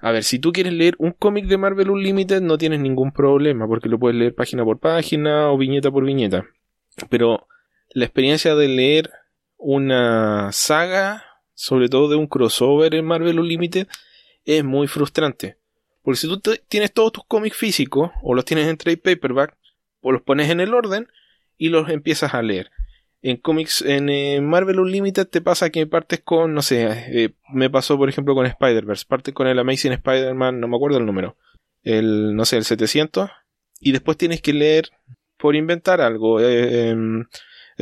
[0.00, 3.66] a ver, si tú quieres leer un cómic de Marvel Unlimited no tienes ningún problema
[3.66, 6.46] porque lo puedes leer página por página o viñeta por viñeta.
[7.10, 7.48] Pero
[7.90, 9.10] la experiencia de leer
[9.56, 13.88] una saga, sobre todo de un crossover en Marvel Unlimited,
[14.44, 15.58] es muy frustrante.
[16.02, 19.56] Porque si tú tienes todos tus cómics físicos o los tienes en trade paperback,
[20.08, 21.06] o los pones en el orden
[21.58, 22.70] y los empiezas a leer.
[23.20, 27.68] En cómics, en eh, Marvel Unlimited te pasa que partes con, no sé, eh, me
[27.68, 31.36] pasó por ejemplo con Spider-Verse, partes con el Amazing Spider-Man, no me acuerdo el número,
[31.82, 33.28] el, no sé, el 700,
[33.80, 34.88] y después tienes que leer,
[35.36, 37.26] por inventar algo, eh, em,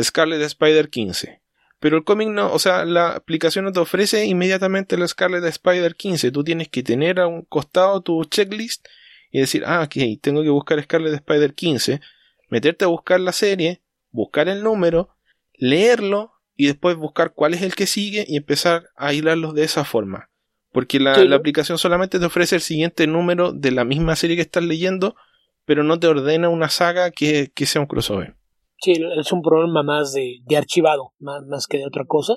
[0.03, 1.43] Scarlet Spider 15.
[1.79, 5.95] Pero el cómic no, o sea, la aplicación no te ofrece inmediatamente el Scarlet Spider
[5.95, 6.33] 15.
[6.33, 8.87] Tú tienes que tener a un costado tu checklist
[9.31, 12.01] y decir, ah, ok, tengo que buscar Scarlet Spider 15,
[12.49, 15.11] meterte a buscar la serie, buscar el número,
[15.55, 19.85] leerlo y después buscar cuál es el que sigue y empezar a hilarlos de esa
[19.85, 20.31] forma.
[20.73, 24.43] Porque la, la, aplicación solamente te ofrece el siguiente número de la misma serie que
[24.43, 25.17] estás leyendo,
[25.65, 28.37] pero no te ordena una saga que, que sea un crossover.
[28.79, 32.37] Sí, es un problema más de, de archivado, más, más, que de otra cosa,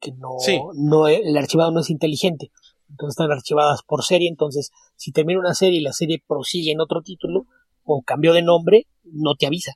[0.00, 0.36] que no,
[0.74, 2.52] no el archivado no es inteligente.
[2.88, 6.80] Entonces están archivadas por serie, entonces si termina una serie y la serie prosigue en
[6.80, 7.46] otro título
[7.84, 9.74] o cambió de nombre, no te avisa,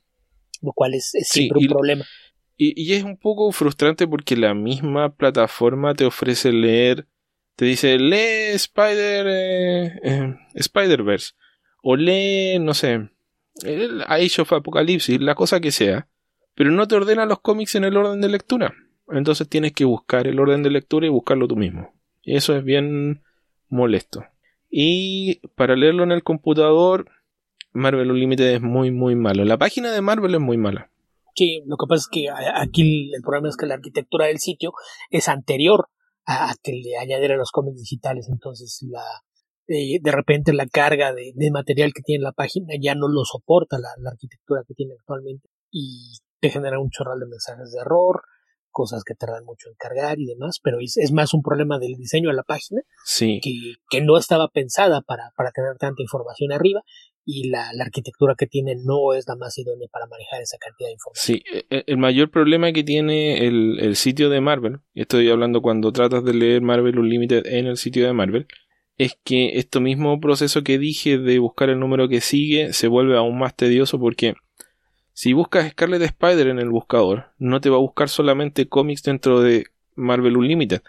[0.61, 2.05] lo cual es, siempre un problema.
[2.57, 7.07] Y, y, es un poco frustrante porque la misma plataforma te ofrece leer,
[7.57, 11.33] te dice lee Spider eh, eh, Spider-Verse
[11.81, 13.09] o lee, no sé,
[13.63, 16.07] el Age of Apocalypse, la cosa que sea,
[16.55, 18.73] pero no te ordena los cómics en el orden de lectura.
[19.09, 21.93] Entonces tienes que buscar el orden de lectura y buscarlo tú mismo.
[22.23, 23.21] Y eso es bien
[23.69, 24.25] molesto.
[24.69, 27.09] Y para leerlo en el computador,
[27.75, 29.43] Marvel Unlimited es muy, muy malo.
[29.43, 30.89] La página de Marvel es muy mala.
[31.35, 34.71] Sí, lo que pasa es que aquí el problema es que la arquitectura del sitio
[35.09, 35.89] es anterior
[36.25, 38.29] a, que le añadieran los cómics digitales.
[38.29, 39.03] Entonces la,
[39.67, 43.77] eh, de repente la carga de, material que tiene la página ya no lo soporta
[43.77, 48.21] la, la arquitectura que tiene actualmente y te genera un chorral de mensajes de error,
[48.75, 52.29] cosas que tardan mucho en cargar y demás, pero es, más un problema del diseño
[52.29, 53.39] de la página sí.
[53.41, 53.51] que,
[53.89, 56.81] que, no estaba pensada para, para tener tanta información arriba
[57.23, 60.89] y la, la, arquitectura que tiene no es la más idónea para manejar esa cantidad
[60.89, 61.37] de información.
[61.37, 65.29] Sí, e, e, el mayor problema que tiene el, el sitio de Marvel, y estoy
[65.29, 68.45] hablando cuando tratas de leer Marvel Unlimited en el sitio de Marvel,
[68.97, 73.17] es que este mismo proceso que dije de buscar el número que sigue se vuelve
[73.17, 74.35] aún más tedioso porque
[75.15, 79.39] si buscas Scarlet Spider en el buscador, no te va a buscar solamente cómics dentro
[79.39, 80.81] de Marvel Unlimited.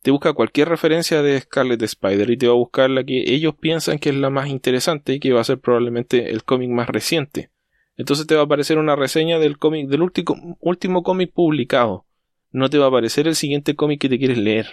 [0.00, 3.54] Te busca cualquier referencia de Scarlet Spider y te va a buscar la que ellos
[3.60, 6.88] piensan que es la más interesante y que va a ser probablemente el cómic más
[6.88, 7.50] reciente.
[7.98, 12.06] Entonces te va a aparecer una reseña del cómic, del último, último cómic publicado.
[12.52, 14.66] No te va a aparecer el siguiente cómic que te quieres leer.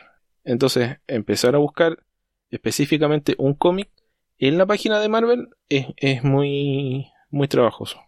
[0.45, 1.97] Entonces, empezar a buscar
[2.49, 3.89] específicamente un cómic
[4.37, 7.99] en la página de Marvel es, es muy, muy trabajoso.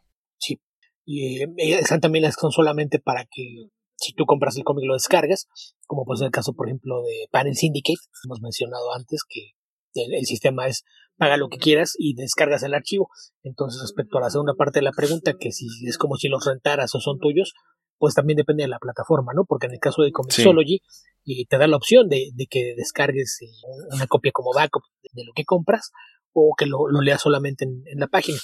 [1.06, 4.86] Y eh, están también las que son solamente para que si tú compras el cómic
[4.86, 5.48] lo descargas,
[5.88, 9.52] como puede ser el caso, por ejemplo, de Panel Syndicate, hemos mencionado antes que
[9.96, 10.84] el, sistema es
[11.18, 13.10] paga lo que quieras y descargas el archivo.
[13.44, 16.46] Entonces, respecto a la segunda parte de la pregunta, que si es como si los
[16.46, 17.54] rentaras o son tuyos,
[17.98, 19.46] pues también depende de la plataforma, ¿no?
[19.46, 20.82] Porque en el caso de Comixology
[21.24, 23.48] y te da la opción de, que descargues eh,
[23.92, 25.92] una copia como backup de, lo que compras
[26.34, 28.40] o que lo, leas solamente en, la página.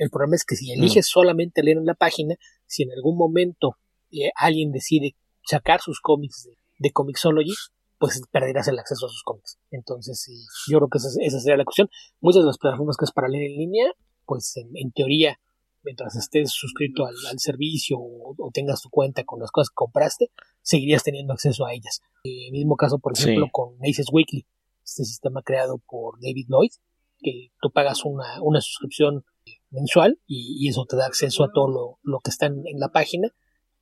[0.00, 1.12] El problema es que si eliges mm.
[1.12, 2.36] solamente leer en la página,
[2.66, 3.76] si en algún momento
[4.10, 7.52] eh, alguien decide sacar sus cómics de, de Comixology,
[7.98, 9.58] pues perderás el acceso a sus cómics.
[9.70, 10.26] Entonces,
[10.68, 11.90] yo creo que esa, sería la cuestión.
[12.22, 13.92] Muchas de las plataformas que es para leer en línea,
[14.24, 15.38] pues en, teoría,
[15.82, 20.30] mientras estés suscrito al, servicio o, tengas tu cuenta con las cosas que compraste,
[20.62, 22.00] seguirías teniendo acceso a ellas.
[22.24, 24.46] En el mismo caso, por ejemplo, con Aces Weekly,
[24.82, 26.72] este sistema creado por David Lloyd,
[27.18, 29.26] que tú pagas una, una suscripción
[29.70, 33.28] mensual y, eso te da acceso a todo lo, que está en, la página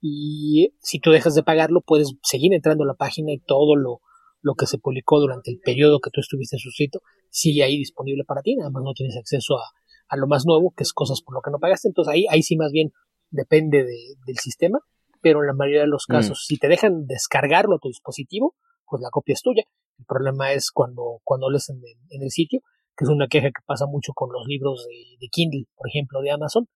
[0.01, 4.01] y si tú dejas de pagarlo puedes seguir entrando a la página y todo lo,
[4.41, 8.43] lo que se publicó durante el periodo que tú estuviste suscrito sigue ahí disponible para
[8.43, 9.65] ti, nada más no tienes acceso a,
[10.09, 12.43] a lo más nuevo, que es cosas por lo que no pagaste, entonces ahí, ahí
[12.43, 12.93] sí más bien
[13.31, 14.79] depende del sistema,
[15.21, 16.13] pero en la mayoría de los mm.
[16.13, 18.55] casos, si te dejan descargarlo a tu dispositivo,
[18.87, 19.65] pues la copia es tuya.
[19.99, 22.61] El problema es cuando, cuando lees en en el sitio,
[22.99, 24.85] que es una queja que pasa mucho con los libros
[25.21, 26.67] de, Kindle, por ejemplo, de Amazon,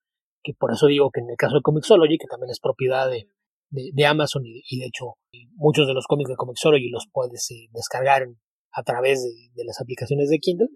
[0.45, 3.27] que por eso digo que en el caso de Comixology, que también es propiedad de,
[4.07, 5.15] Amazon y, de hecho
[5.57, 8.29] muchos de los cómics de Comixology los puedes eh, descargar
[8.71, 10.69] a través de, las aplicaciones de Kindle,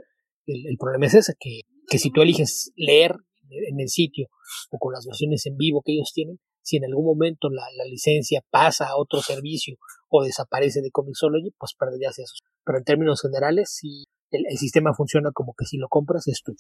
[0.47, 3.15] el, problema es ese, que, que si tú eliges leer
[3.49, 4.27] en el sitio
[4.71, 7.85] o con las versiones en vivo que ellos tienen, si en algún momento la, la,
[7.85, 9.77] licencia pasa a otro servicio
[10.09, 12.35] o desaparece de Comixology, pues perderías eso.
[12.65, 14.05] Pero en términos generales, si
[14.37, 16.59] el, sistema funciona como que si lo compras es tuyo.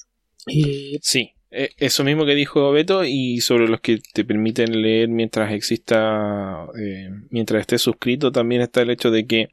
[1.02, 5.52] Sí, e, eso mismo que dijo Beto y sobre los que te permiten leer mientras
[5.52, 9.48] exista, eh, mientras estés suscrito, también está el hecho de que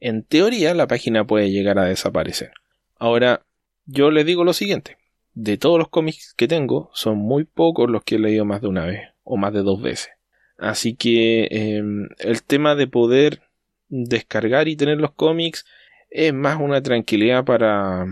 [0.00, 2.52] en teoría la página puede llegar a desaparecer.
[2.98, 3.42] Ahora,
[3.86, 4.98] yo les digo lo siguiente,
[5.34, 8.68] de todos los cómics que tengo, son muy pocos los que he leído más de
[8.68, 10.10] una vez o más de dos veces.
[10.58, 13.42] Así que em, el tema de poder
[13.88, 15.66] descargar y tener los cómics
[16.10, 18.06] es más una tranquilidad para,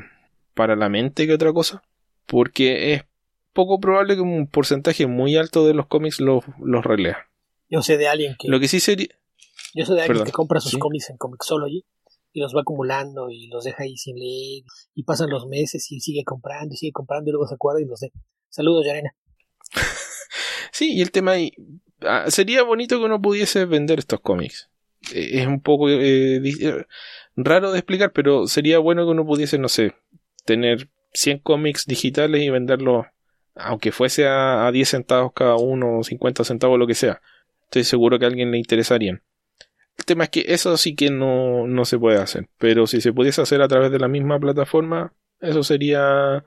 [0.54, 1.83] para la mente que otra cosa.
[2.26, 3.04] Porque es
[3.52, 7.28] poco probable que un porcentaje muy alto de los cómics los, los relea.
[7.68, 8.48] Yo sé de alguien que.
[8.48, 9.09] Lo que sí sería.
[9.74, 11.85] Yo sé de alguien que compra sus cómics en Comixology
[12.33, 16.00] y los va acumulando y los deja ahí sin leer y pasan los meses y
[16.00, 18.18] sigue comprando y sigue comprando y luego se acuerda y los deja.
[18.48, 19.14] Saludos, Yarena.
[20.72, 21.52] sí, y el tema ahí.
[22.00, 24.68] Ah, sería bonito que uno pudiese vender estos cómics.
[25.12, 25.88] Eh, es un poco.
[25.88, 26.40] Eh,
[27.37, 29.94] raro de explicar, pero sería bueno que uno pudiese, no sé,
[30.44, 33.07] tener 100 cómics digitales y venderlos,
[33.55, 37.20] aunque fuese a, a 10 centavos cada uno, 50 centavos, lo que sea.
[37.64, 39.23] Estoy seguro que a alguien le interesarían.
[39.97, 43.12] El tema es que eso sí que no, no se puede hacer, pero si se
[43.12, 46.44] pudiese hacer a través de la misma plataforma, eso sería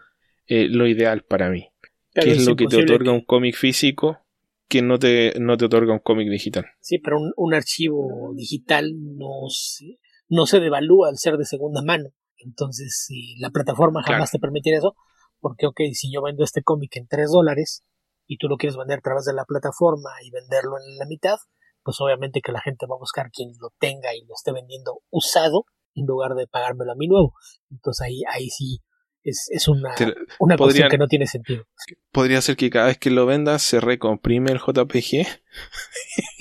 [0.48, 1.70] eh, lo ideal para mí.
[2.14, 4.20] ¿Qué es, lo que te otorga un cómic físico
[4.68, 6.66] que no te, no te otorga un cómic digital?
[6.82, 12.10] Sí, pero un, archivo digital no se, no se devalúa al ser de segunda mano.
[12.38, 13.08] Entonces,
[13.40, 14.96] la plataforma jamás te permite eso,
[15.40, 17.84] porque, ok, si yo vendo este cómic en 3 dólares
[18.28, 21.38] y tú lo quieres vender a través de la plataforma y venderlo en la mitad,
[21.84, 25.02] pues obviamente que la gente va a buscar quien lo tenga y lo esté vendiendo
[25.10, 27.34] usado en lugar de pagármelo a mí nuevo.
[27.72, 28.82] Entonces ahí, ahí sí
[29.24, 29.96] es, es una,
[30.40, 31.66] una cuestión que no tiene sentido.
[32.12, 35.26] Podría ser que cada vez que lo vendas se recomprime el JPG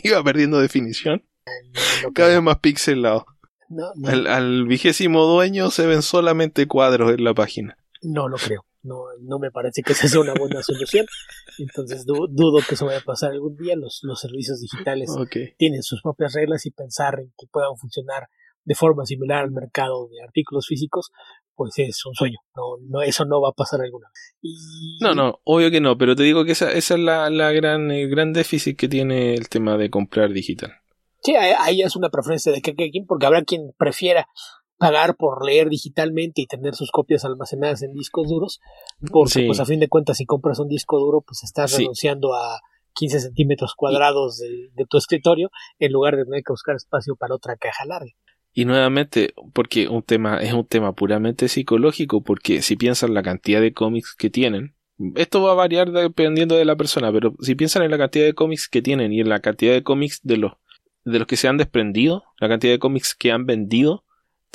[0.02, 1.24] y va perdiendo definición.
[2.14, 3.26] cada vez más pixelado.
[4.04, 7.76] Al, al vigésimo dueño se ven solamente cuadros en la página.
[8.02, 8.64] No lo creo.
[8.86, 11.06] No, no me parece que esa sea una buena solución.
[11.58, 13.74] Entonces dudo que eso vaya a pasar algún día.
[13.76, 15.10] Los, los servicios digitales
[15.56, 18.28] tienen sus propias reglas y pensar en que puedan funcionar
[18.64, 21.10] de forma similar al mercado de artículos físicos,
[21.54, 22.38] pues es un sueño.
[22.56, 24.36] No, no, eso no va a pasar alguna vez.
[25.00, 27.90] No, no, obvio que no, pero te digo que esa, esa es la, la gran,
[27.90, 30.72] el gran déficit que tiene el tema de comprar digital.
[31.26, 32.72] Sí, ahí es una preferencia de que,
[33.04, 34.28] porque habrá quien prefiera
[34.78, 38.60] pagar por leer digitalmente y tener sus copias almacenadas en discos duros,
[39.10, 42.60] porque pues a fin de cuentas si compras un disco duro pues estás renunciando a
[42.94, 47.56] 15 centímetros cuadrados de, tu escritorio en lugar de tener que buscar espacio para otra
[47.56, 48.12] caja larga.
[48.52, 53.60] Y nuevamente, porque un tema es un tema puramente psicológico, porque si piensan la cantidad
[53.60, 54.76] de cómics que tienen,
[55.16, 58.34] esto va a variar dependiendo de la persona, pero si piensan en la cantidad de
[58.34, 60.52] cómics que tienen y en la cantidad de cómics de los
[61.06, 64.04] de los que se han desprendido, la cantidad de cómics que han vendido,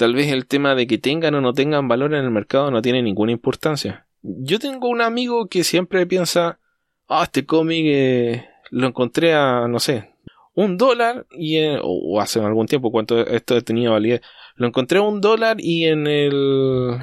[0.01, 2.81] Tal vez el tema de que tengan o no tengan valor en el mercado no
[2.81, 4.07] tiene ninguna importancia.
[4.23, 6.59] Yo tengo un amigo que siempre piensa,
[7.07, 10.09] ah, este cómic eh, lo encontré a, no sé,
[10.55, 14.21] un dólar y o hace algún tiempo cuánto esto tenía validez,
[14.55, 16.97] lo encontré a un dólar y en el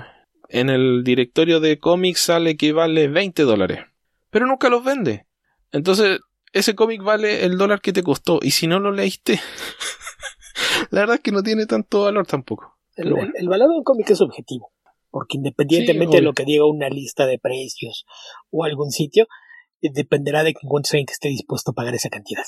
[0.49, 3.79] en el directorio de cómics sale que vale 20 dólares,
[4.31, 5.27] pero nunca los vende.
[5.71, 6.19] Entonces,
[6.53, 9.41] ese cómic vale el dólar que te costó y si no lo leíste,
[10.91, 12.79] la verdad es que no tiene tanto valor tampoco.
[12.97, 14.73] El, valor de un cómic es objetivo,
[15.11, 18.05] porque independientemente de lo que diga una lista de precios
[18.51, 19.29] o algún sitio,
[19.81, 22.43] eh, dependerá de que encuentres alguien que esté dispuesto a pagar esa cantidad.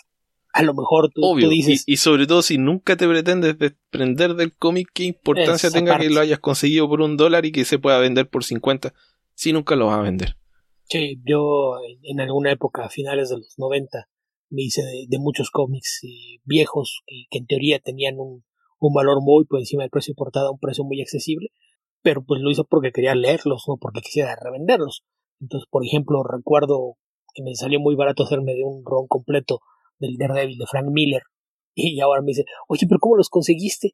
[0.52, 1.84] A lo mejor tú, dices.
[1.86, 6.20] Y, sobre todo si nunca te pretendes desprender del cómic, ¿qué importancia tenga que lo
[6.20, 8.92] hayas conseguido por un dólar y que se pueda vender por 50?
[9.34, 10.39] Si nunca lo vas a vender.
[10.90, 14.08] Sí, yo en alguna época, a finales de los 90,
[14.48, 16.00] me hice de, muchos cómics
[16.42, 18.42] viejos que, en teoría tenían un,
[18.80, 21.50] un valor muy por encima del precio portada un precio muy accesible,
[22.02, 25.04] pero pues lo hizo porque quería leerlos, no porque quisiera revenderlos.
[25.40, 26.96] Entonces, por ejemplo, recuerdo
[27.34, 29.60] que me salió muy barato hacerme de un ron completo
[30.00, 31.22] del Daredevil de Frank Miller.
[31.72, 33.92] Y ahora me dice, oye, pero ¿cómo los conseguiste?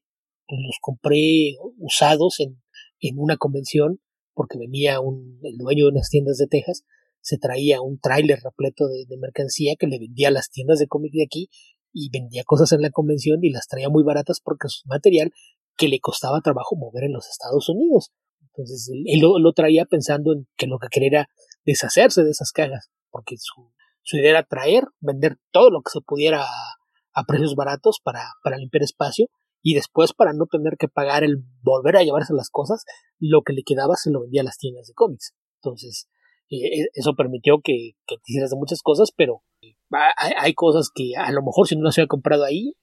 [0.49, 2.63] Pues los compré usados en,
[3.01, 4.01] en una convención
[4.37, 6.85] porque venía un, el dueño de unas tiendas de Texas,
[7.21, 11.13] se traía un tráiler repleto de, mercancía que le vendía a las tiendas de cómic
[11.13, 11.49] de aquí
[11.91, 15.33] y vendía cosas en la convención y las traía muy baratas porque es material
[15.77, 18.13] que le costaba trabajo mover en los Estados Unidos.
[18.43, 21.29] Entonces él lo, traía pensando en que lo que quería era
[21.65, 23.73] deshacerse de esas cajas, porque su,
[24.03, 28.59] su idea era traer, vender todo lo que se pudiera a, precios baratos para, para
[28.59, 29.29] limpiar espacio
[29.67, 32.85] y después para no tener que pagar el volver a llevarse las cosas,
[33.19, 35.35] lo que le quedaba se lo vendía a las tiendas de cómics.
[35.61, 36.09] Entonces,
[36.51, 39.43] eh, eso permitió que, que te hicieras de muchas cosas, pero
[39.91, 42.75] hay, cosas que a lo mejor si no las había comprado ahí,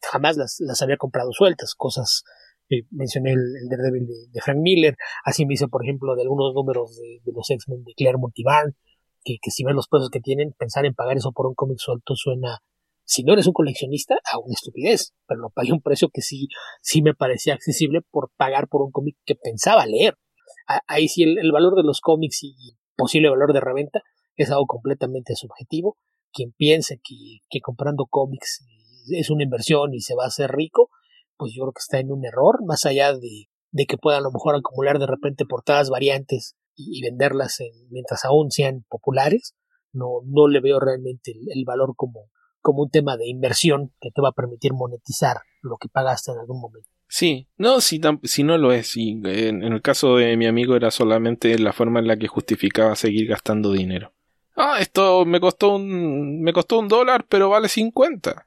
[0.00, 2.24] jamás las, las había comprado sueltas, cosas
[2.70, 6.54] eh, mencioné el, el Daredevil de, Frank Miller, así me hice por ejemplo de algunos
[6.54, 8.74] números de, los X-Men de Claire Multivan,
[9.22, 11.78] que, que si ves los precios que tienen, pensar en pagar eso por un cómic
[11.78, 12.58] suelto suena,
[13.04, 16.48] si no eres un coleccionista, a una estupidez, pero lo pagué un precio que sí,
[16.80, 20.16] sí me parecía accesible por pagar por un cómic que pensaba leer.
[20.86, 24.02] Ahí sí el, valor de los cómics y posible valor de reventa
[24.36, 25.98] es algo completamente subjetivo
[26.32, 28.64] quien piense que, comprando cómics
[29.10, 30.88] es una inversión y se va a hacer rico,
[31.36, 34.24] pues yo creo que está en un error, más allá de, de que puedan a
[34.24, 37.58] lo mejor acumular de repente portadas variantes y, venderlas
[37.90, 39.54] mientras aún sean populares,
[39.92, 42.30] no, no le veo realmente el, valor como,
[42.62, 46.38] como un tema de inversión que te va a permitir monetizar lo que pagaste en
[46.38, 46.88] algún momento.
[47.08, 50.90] Sí, no, si, si no lo es, en, en, el caso de mi amigo era
[50.90, 54.12] solamente la forma en la que justificaba seguir gastando dinero.
[54.56, 58.46] Ah, esto me costó un, me costó un dólar, pero vale 50.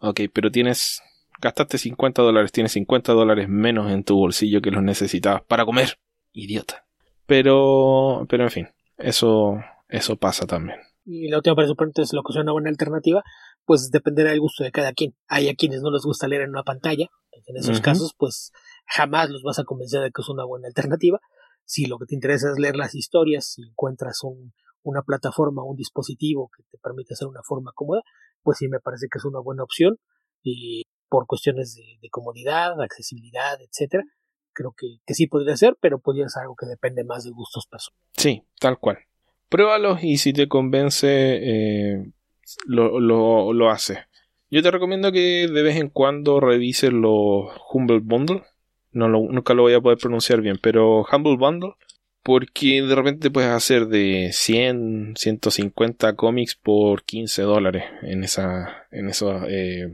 [0.00, 1.02] Ok, pero tienes
[1.40, 5.98] gastaste 50 dólares, tienes 50 dólares menos en tu bolsillo que los necesitabas para comer.
[6.32, 6.86] Idiota.
[7.26, 10.78] Pero, pero en fin, eso, eso pasa también.
[11.10, 13.24] Y la última pregunta es lo que es una buena alternativa,
[13.64, 15.16] pues dependerá del gusto de cada quien.
[15.26, 17.06] Hay a quienes no les gusta leer en una pantalla,
[17.46, 18.52] en esos casos, pues
[18.84, 21.18] jamás los vas a convencer de que es una buena alternativa.
[21.64, 25.76] Si lo que te interesa es leer las historias, si encuentras un, una plataforma, un
[25.76, 28.02] dispositivo que te permite hacer una forma cómoda,
[28.42, 29.96] pues sí me parece que es una buena opción
[30.42, 34.04] y por cuestiones de, comodidad, accesibilidad, etcétera,
[34.52, 37.66] creo que, que, sí podría ser, pero podría ser algo que depende más de gustos
[37.66, 38.12] personales.
[38.18, 38.98] Sí, tal cual.
[39.48, 42.04] Pruébalos y si te convence, eh,
[42.66, 43.98] lo, lo, lo haces.
[44.50, 48.42] Yo te recomiendo que de vez en cuando revises los Humble Bundle.
[48.92, 51.74] No nunca lo voy a poder pronunciar bien, pero Humble Bundle
[52.28, 59.10] porque de repente puedes hacer de 100, 150 cómics por 15 dólares en esa, en
[59.48, 59.90] eh,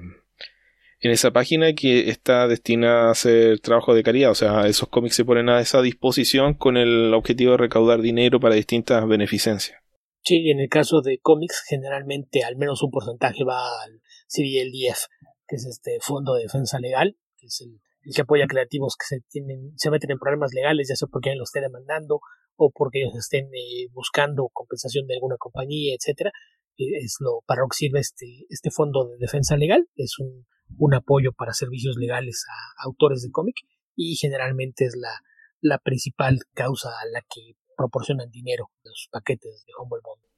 [1.05, 4.31] en esa página que está destinada a hacer trabajo de caridad.
[4.31, 8.41] O sea, esos cómics se ponen a esa disposición con el objetivo de recaudar dinero
[8.41, 9.79] para distintas beneficencias.
[10.23, 15.05] Sí, en el caso de cómics, generalmente al menos un porcentaje va al CBLDF,
[15.47, 17.81] que es este Fondo de Defensa Legal, que es el
[18.15, 21.41] que apoya creativos que se, tienen, se meten en problemas legales, ya sea porque alguien
[21.41, 22.21] los esté demandando
[22.57, 26.33] o porque ellos estén eh, buscando compensación de alguna compañía, etcétera.
[26.79, 30.47] Eh, es lo para lo que sirve este, este fondo de defensa legal, es un,
[30.79, 33.57] un apoyo para servicios legales a autores de cómic
[33.97, 35.21] y generalmente es la,
[35.61, 40.31] la principal causa a la que proporcionan dinero los paquetes de Humble Bundle.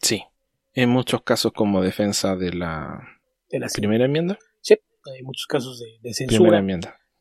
[0.00, 0.22] Sí,
[0.74, 3.00] en muchos casos como defensa de la,
[3.48, 4.38] ¿De la primera enmienda
[5.14, 6.62] hay muchos casos de, censura.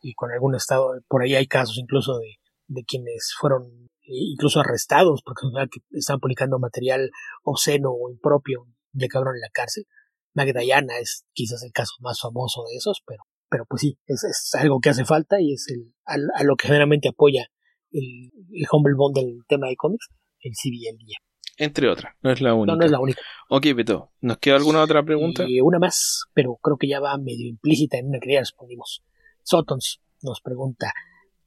[0.02, 3.64] Y con algún estado, por ahí hay casos incluso de, de quienes fueron
[4.04, 5.48] eh, incluso arrestados porque
[5.92, 7.10] estaban publicando material
[7.44, 9.86] obsceno o impropio ya que en la cárcel.
[10.36, 14.52] Magdayana es quizás el caso más famoso de esos, pero, pero pues sí, es, es
[14.56, 17.48] algo que hace falta y es el, a, lo que generalmente apoya
[17.92, 20.10] el, el Humble Bond del tema de cómics,
[20.42, 21.18] el CBL día.
[21.58, 22.74] Entre otras, no es la única.
[22.74, 23.22] No, no es la única.
[23.50, 25.46] Ok, Beto, ¿nos queda alguna otra pregunta?
[25.48, 29.04] Y una más, pero creo que ya va medio implícita en una que ya respondimos.
[29.42, 30.92] Sotons nos pregunta,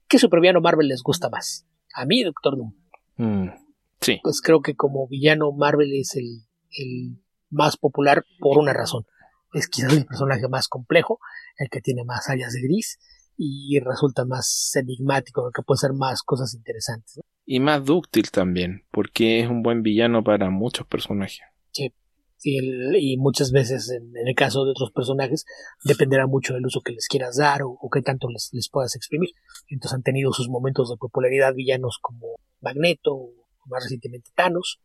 [0.08, 1.66] ¿qué supervillano Marvel les gusta más?
[1.94, 2.72] A mí, Doctor Doom.
[3.16, 3.50] Mm,
[4.00, 4.20] sí.
[4.22, 7.18] Pues creo que como villano Marvel es el, el
[7.50, 9.04] más popular por una razón.
[9.52, 11.20] Es quizás el personaje más complejo,
[11.56, 12.98] el que tiene más áreas de gris
[13.36, 18.84] y resulta más enigmático, el que puede ser más cosas interesantes y más dúctil también,
[18.90, 21.40] porque es un buen villano para muchos personajes.
[21.70, 21.90] Sí,
[22.42, 25.46] y muchas veces en, el caso de otros personajes
[25.82, 29.30] dependerá mucho del uso que les quieras dar o, qué tanto les, les, puedas exprimir.
[29.68, 33.32] Entonces han tenido sus momentos de popularidad villanos como Magneto o
[33.64, 34.78] más recientemente Thanos,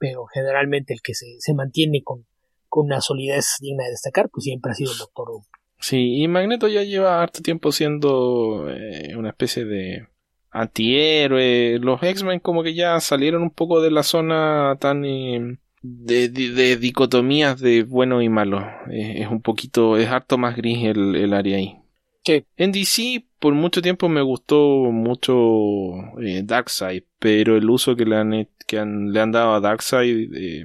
[0.00, 2.26] pero generalmente el que se, se mantiene con,
[2.68, 5.42] con una solidez digna de destacar, pues siempre ha sido el Doctor Doom.
[5.78, 10.08] Sí, y Magneto ya lleva harto tiempo siendo eh, una especie de
[10.50, 11.78] antihéroe.
[11.80, 17.60] Los X-Men como que ya salieron un poco de la zona tan eh, de, dicotomías
[17.60, 18.62] de bueno y malo.
[18.90, 21.76] es un poquito, es harto más gris el, área ahí.
[22.24, 24.58] En DC por mucho tiempo me gustó
[24.92, 30.30] mucho eh, Darkseid, pero el uso que le han, que le han dado a Darkseid
[30.34, 30.64] eh,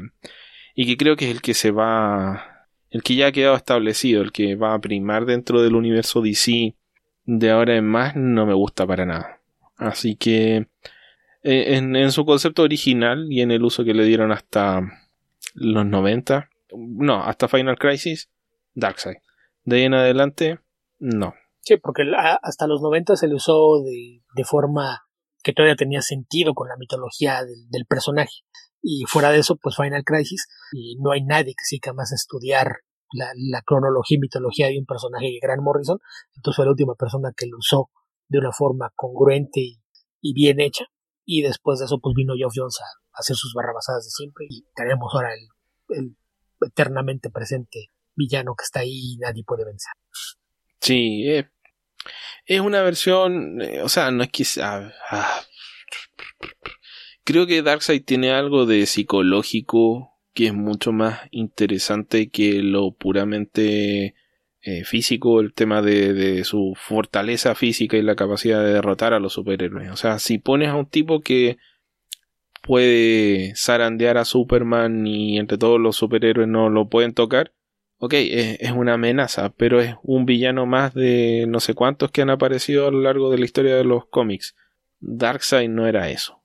[0.76, 4.22] y que creo que es el que se va, el que ya ha quedado establecido,
[4.22, 6.76] el que va a primar dentro del universo DC
[7.24, 9.40] de ahora en más, no me gusta para nada.
[9.78, 10.68] Así que
[11.44, 14.82] eh, en, su concepto original y en el uso que le dieron hasta
[15.54, 18.30] los 90, no, hasta Final Crisis,
[18.74, 19.18] Darkseid.
[19.64, 20.60] De ahí en adelante,
[21.00, 21.34] no.
[21.66, 22.04] Sí, porque
[22.44, 25.02] hasta los 90 se le usó de, de forma
[25.44, 28.44] que todavía tenía sentido con la mitología del, personaje.
[28.84, 32.82] Y fuera de eso, pues Final Crisis, y no hay nadie que siga más estudiar
[33.12, 35.98] la, la, cronología y mitología de un personaje que Grant Morrison,
[36.36, 37.90] entonces fue la última persona que lo usó
[38.28, 39.62] de una forma congruente
[40.22, 40.86] y, bien hecha.
[41.26, 44.46] Y después de eso, pues vino Geoff Jones a, hacer sus barrabasadas de siempre.
[44.50, 45.30] Y tenemos ahora
[45.90, 46.16] el,
[46.62, 49.94] eternamente presente villano que está ahí y nadie puede vencer.
[50.80, 51.50] Sí, eh,
[52.46, 54.44] es una versión, eh, o sea, no es que.
[54.62, 55.42] Ah,
[57.24, 64.16] creo que Darkseid tiene algo de psicológico que es mucho más interesante que lo puramente
[64.62, 69.34] eh, físico, el tema de, su fortaleza física y la capacidad de derrotar a los
[69.34, 69.92] superhéroes.
[69.92, 71.58] O sea, si pones a un tipo que
[72.62, 77.54] puede zarandear a Superman y entre todos los superhéroes no lo pueden tocar,
[78.00, 82.30] ok, es, una amenaza, pero es un villano más de no sé cuántos que han
[82.30, 84.56] aparecido a lo largo de la historia de los cómics.
[85.00, 86.42] Darkseid no era eso.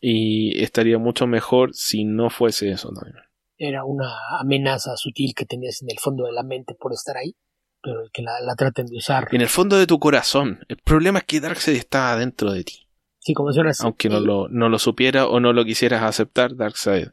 [0.00, 3.24] Y estaría mucho mejor si no fuese eso también.
[3.56, 7.36] Era una amenaza sutil que tenías en el fondo de la mente por estar ahí
[7.82, 9.28] pero que la, la traten de usar.
[9.32, 10.64] En el fondo de tu corazón.
[10.68, 12.88] El problema es que Darkseid está dentro de ti.
[13.18, 13.80] Sí, como mencionas.
[13.80, 17.08] Aunque no lo, no lo supiera o no lo quisieras aceptar, Darkseid.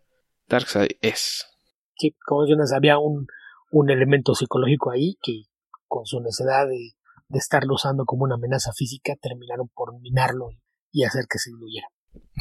[0.48, 1.48] Darkseid es.
[1.98, 3.28] Sí, como mencionas, había un,
[3.72, 5.43] un elemento psicológico ahí que
[5.88, 6.93] con su necesidad de,
[7.28, 10.49] de estarlo usando como una amenaza física terminaron por minarlo
[10.91, 11.88] y hacer que se diluyera.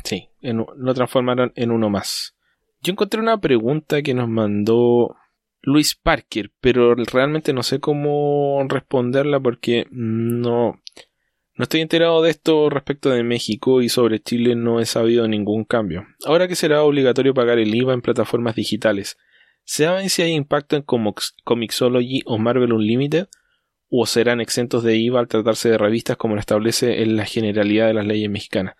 [0.04, 2.34] Sí, lo transformaron en uno más.
[2.80, 5.16] Yo encontré una pregunta que nos mandó
[5.60, 10.80] Luis Parker, pero realmente no sé cómo responderla porque no,
[11.54, 15.64] no estoy enterado de esto respecto de México y sobre Chile no he sabido ningún
[15.64, 16.06] cambio.
[16.24, 19.18] Ahora que será obligatorio pagar el IVA en plataformas digitales,
[19.68, 23.28] ¿saben si hay impacto en Comixology o Marvel Unlimited?
[23.90, 27.86] ¿O serán exentos de IVA al tratarse de revistas como lo establece en la generalidad
[27.86, 28.74] de las leyes mexicanas?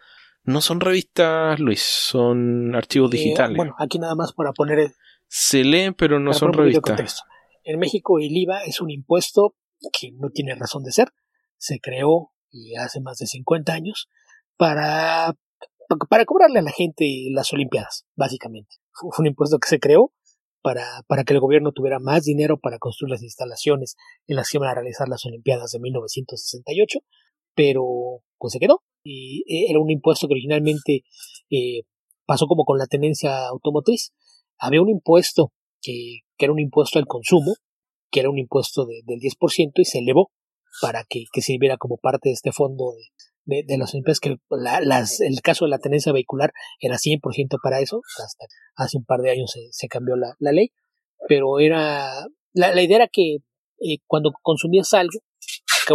[0.45, 3.57] No son revistas, Luis, son archivos eh, digitales.
[3.57, 4.93] bueno, aquí nada más para poner.
[5.27, 7.23] Se leen, pero no son revistas.
[7.65, 9.57] En México el IVA es un impuesto
[9.93, 11.09] que no tiene razón de ser.
[11.57, 12.33] Se creó
[12.79, 14.09] hace más de 50 años
[14.57, 15.35] para,
[16.09, 18.77] para cobrarle a la gente las Olimpiadas, básicamente.
[18.93, 20.13] Fue un impuesto que se creó
[20.63, 23.97] para, para que el gobierno tuviera más dinero para construir las instalaciones
[24.27, 26.99] en las que iban a realizar las Olimpiadas de 1968,
[27.55, 27.85] pero
[28.39, 31.05] pues se quedó y eh, era un impuesto que originalmente
[31.51, 31.83] eh,
[32.27, 34.13] pasó como con la tenencia automotriz.
[34.59, 37.55] Había un impuesto que, que, era un impuesto al consumo,
[38.11, 40.31] que era un impuesto del 10% y se elevó
[40.81, 43.03] para que, que sirviera como parte de este fondo de,
[43.49, 47.81] de, las empresas que la, las, el caso de la tenencia vehicular era 100% para
[47.81, 48.47] eso, hasta
[48.77, 50.71] hace un par de años se, se cambió la, la, ley,
[51.29, 53.37] pero era, la, la idea era que
[53.81, 55.19] eh, cuando consumías algo,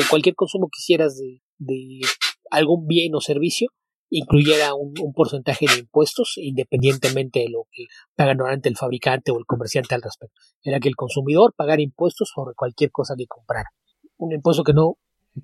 [0.10, 2.02] cualquier consumo que hicieras de, de
[2.50, 3.70] algún bien o servicio
[4.10, 7.86] incluyera un, porcentaje de impuestos independientemente de lo que
[8.16, 10.40] paga normalmente el fabricante o el comerciante al respecto.
[10.62, 13.70] Era que el consumidor pagara impuestos sobre cualquier cosa que comprara.
[14.18, 14.98] Un impuesto que no...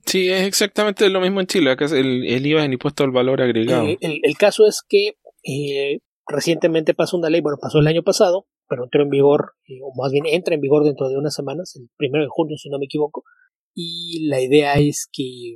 [0.05, 1.71] Sí, es exactamente lo mismo en Chile.
[1.71, 3.85] Acá el, el IVA es el impuesto al valor agregado.
[3.85, 8.45] Eh, el, caso es que eh, recientemente pasó una ley, bueno, pasó el año pasado,
[8.67, 11.75] pero entró en vigor, eh, o más bien entra en vigor dentro de unas semanas,
[11.75, 13.23] el primero de junio, si no me equivoco,
[13.73, 15.55] y la idea es que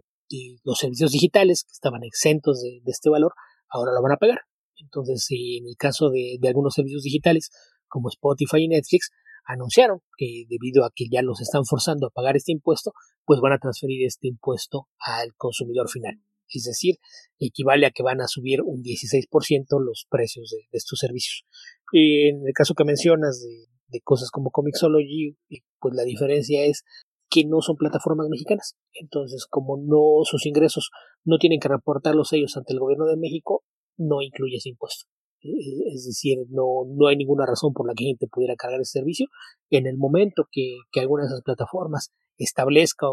[0.64, 3.34] los servicios digitales que estaban exentos de, este valor
[3.70, 4.40] ahora lo van a pagar.
[4.78, 7.52] Entonces, en el caso de, algunos servicios digitales
[7.88, 9.12] como Spotify y Netflix,
[9.46, 12.94] anunciaron que debido a que ya los están forzando a pagar este impuesto,
[13.26, 16.22] pues van a transferir este impuesto al consumidor final.
[16.50, 16.98] Es decir,
[17.40, 21.46] equivale a que van a subir un 16% los precios de, estos servicios.
[21.92, 25.38] en el caso que mencionas de, de cosas como Comixology,
[25.80, 26.84] pues la diferencia es
[27.30, 28.76] que no son plataformas mexicanas.
[28.94, 30.92] Entonces, como no sus ingresos
[31.24, 33.64] no tienen que reportarlos ellos ante el gobierno de México,
[33.98, 35.06] no incluye ese impuesto.
[35.44, 39.28] Es decir, no, no hay ninguna razón por la que gente pudiera cargar ese servicio.
[39.70, 43.08] En el momento que, que alguna de esas plataformas establezca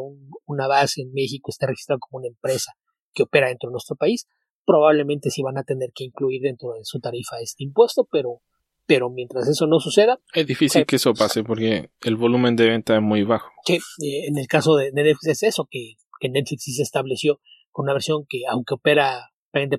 [0.46, 2.72] una base en México, esté registrada como una empresa
[3.12, 4.26] que opera dentro de nuestro país,
[4.64, 8.40] probablemente sí van a tener que incluir dentro de su tarifa este impuesto, pero
[8.86, 10.18] pero mientras eso no suceda...
[10.34, 13.48] Es difícil que eso pase porque el volumen de venta es muy bajo.
[13.64, 17.38] Sí, eh, en el caso de Netflix es eso, que, que Netflix sí se estableció
[17.70, 19.30] con una versión que aunque opera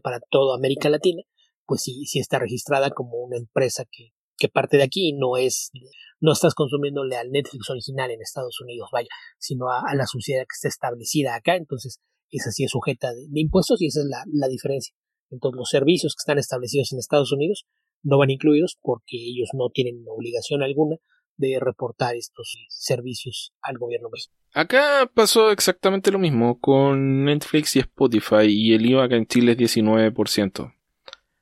[0.02, 1.24] para toda América Latina,
[1.72, 5.72] pues sí, sí está registrada como una empresa que, que parte de aquí no es,
[6.20, 9.08] no estás consumiéndole al Netflix original en Estados Unidos, vaya,
[9.40, 13.40] sino a, la sociedad que está establecida acá, entonces esa sí es sujeta de, de
[13.40, 14.94] impuestos y esa es la, la diferencia.
[15.30, 17.66] Entonces los servicios que están establecidos en Estados Unidos
[18.04, 20.98] no van incluidos porque ellos no tienen obligación alguna
[21.38, 24.38] de reportar estos servicios al gobierno mexicano.
[24.54, 29.54] Acá pasó exactamente lo mismo con Netflix y Spotify y el IVA acá en Chile
[29.54, 30.81] es 19%.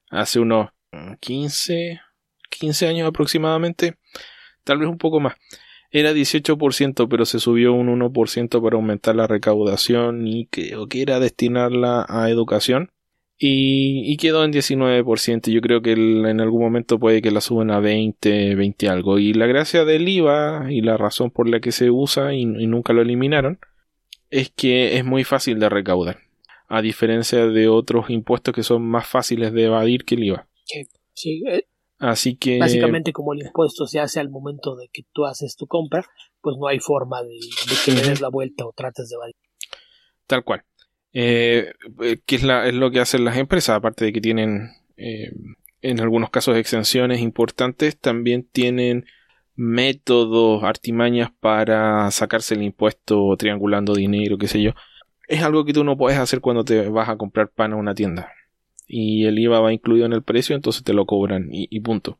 [0.10, 0.70] Hace unos
[1.20, 2.02] 15,
[2.50, 3.96] 15 años aproximadamente,
[4.64, 5.36] tal vez un poco más.
[5.92, 11.20] Era 18%, pero se subió un 1% para aumentar la recaudación y creo que era
[11.20, 12.92] destinarla a educación
[13.42, 15.50] y, quedó en 19%.
[15.50, 19.18] Yo creo que en algún momento puede que la suban a 20, 20 algo.
[19.18, 22.94] Y la gracia del IVA y la razón por la que se usa y, nunca
[22.94, 23.60] lo eliminaron
[24.30, 26.20] es que es muy fácil de recaudar.
[26.70, 30.48] A diferencia de otros impuestos que son más fáciles de evadir que el IVA.
[31.14, 31.66] Sí, eh,
[32.00, 32.60] Así que.
[32.60, 36.06] Básicamente, como el impuesto se hace al momento de que tú haces tu compra,
[36.42, 37.38] pues no hay forma de,
[37.86, 39.36] que le des la vuelta o trates de evadir.
[40.26, 40.64] Tal cual.
[41.12, 44.70] Eh, eh, que es, la, es, lo que hacen las empresas, aparte de que tienen
[44.96, 45.32] eh,
[45.82, 49.06] en algunos casos exenciones importantes, también tienen
[49.56, 54.72] métodos, artimañas para sacarse el impuesto triangulando dinero, qué sé yo.
[55.30, 57.96] Es algo que tú no puedes hacer cuando te vas a comprar pan a una
[57.96, 58.34] tienda.
[58.88, 62.18] Y el IVA va incluido en el precio, entonces te lo cobran y, punto.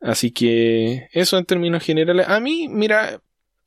[0.00, 2.28] Así que eso en términos generales.
[2.28, 3.20] A mí, mira,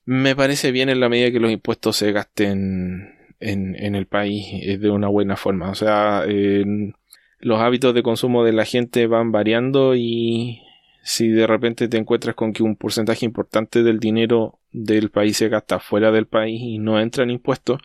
[0.06, 4.80] Me parece bien en la medida que los impuestos se gasten en, en el país
[4.80, 5.70] de una buena forma.
[5.70, 6.26] O sea,
[7.40, 10.62] los hábitos de consumo de la gente van variando y
[11.08, 15.48] si de repente te encuentras con que un porcentaje importante del dinero del país se
[15.48, 17.80] gasta fuera del país y no entra en impuestos,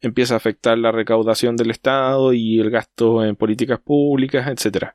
[0.00, 4.88] empieza a afectar la recaudación del Estado y el gasto en políticas públicas, etc.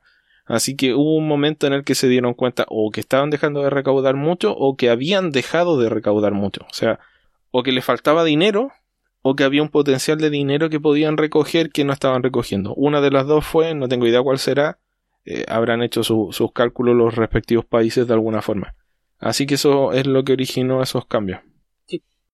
[0.44, 3.62] Así que hubo un momento en el que se dieron cuenta o que estaban dejando
[3.62, 6.62] de recaudar mucho o que habían dejado de recaudar mucho.
[6.70, 7.00] O sea,
[7.50, 8.72] o que les faltaba dinero
[9.22, 12.74] o que había un potencial de dinero que podían recoger que no estaban recogiendo.
[12.74, 14.78] Una de las dos fue, no tengo idea cuál será,
[15.24, 18.74] eh, habrán hecho sus cálculos los respectivos países de alguna forma.
[19.18, 21.40] Así que eso es lo que originó esos cambios.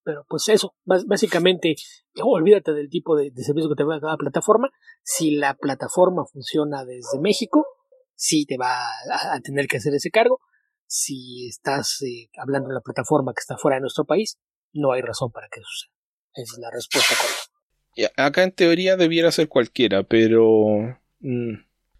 [0.09, 1.77] Pero pues eso, básicamente,
[2.23, 4.71] olvídate del tipo de, servicio que te va a dar la plataforma.
[5.03, 7.67] Si la plataforma funciona desde México,
[8.15, 10.41] sí te va a, tener que hacer ese cargo.
[10.87, 14.39] Si estás eh, hablando de la plataforma que está fuera de nuestro país,
[14.73, 15.93] no hay razón para que eso suceda.
[16.33, 18.25] Esa es la respuesta correcta.
[18.25, 21.53] Acá en teoría debiera ser cualquiera, pero mm,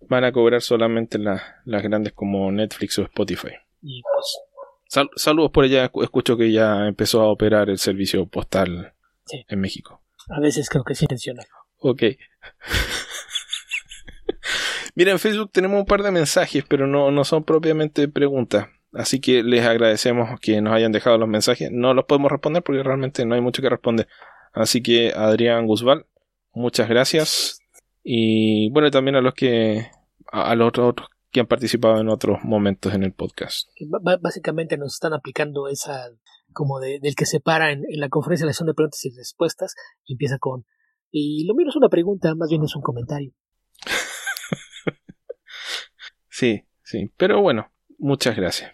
[0.09, 3.53] van a cobrar solamente las grandes como Netflix o Spotify.
[3.83, 4.39] Y pues,
[5.17, 8.95] saludos por allá, escucho que ya empezó a operar el servicio postal
[9.31, 10.03] en México.
[10.31, 11.47] A veces creo que es intencional.
[11.79, 12.03] Ok.
[14.95, 18.67] Mira, en Facebook tenemos un par de mensajes, pero no, no son propiamente preguntas.
[18.93, 21.71] Así que les agradecemos que nos hayan dejado los mensajes.
[21.71, 24.09] No los podemos responder porque realmente no hay mucho que responder.
[24.53, 26.07] Así que Adrián Guzbal,
[26.53, 27.61] muchas gracias.
[28.03, 29.89] Y bueno, también a los que
[30.33, 33.69] a, los otros que han participado en otros momentos en el podcast.
[34.21, 36.11] básicamente nos están aplicando esa
[36.53, 39.75] como del que se para en, la conferencia de de preguntas y respuestas
[40.05, 40.65] y empieza con
[41.11, 43.33] y lo mío es una pregunta, más bien es un comentario.
[46.29, 48.73] sí, sí, pero bueno, muchas gracias.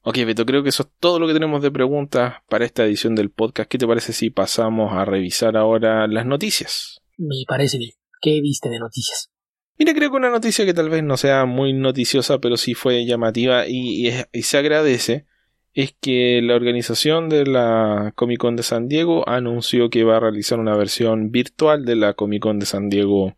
[0.00, 3.14] Ok, Beto, creo que eso es todo lo que tenemos de preguntas para esta edición
[3.16, 3.68] del podcast.
[3.68, 7.02] ¿Qué te parece si pasamos a revisar ahora las noticias?
[7.18, 7.92] Me parece bien.
[8.22, 9.32] ¿Qué viste de noticias?
[9.78, 13.04] Mira, creo que una noticia que tal vez no sea muy noticiosa, pero sí fue
[13.04, 14.10] llamativa y,
[14.42, 15.26] se agradece,
[15.74, 20.20] es que la organización de la Comic Con de San Diego anunció que va a
[20.20, 23.36] realizar una versión virtual de la Comic Con de San Diego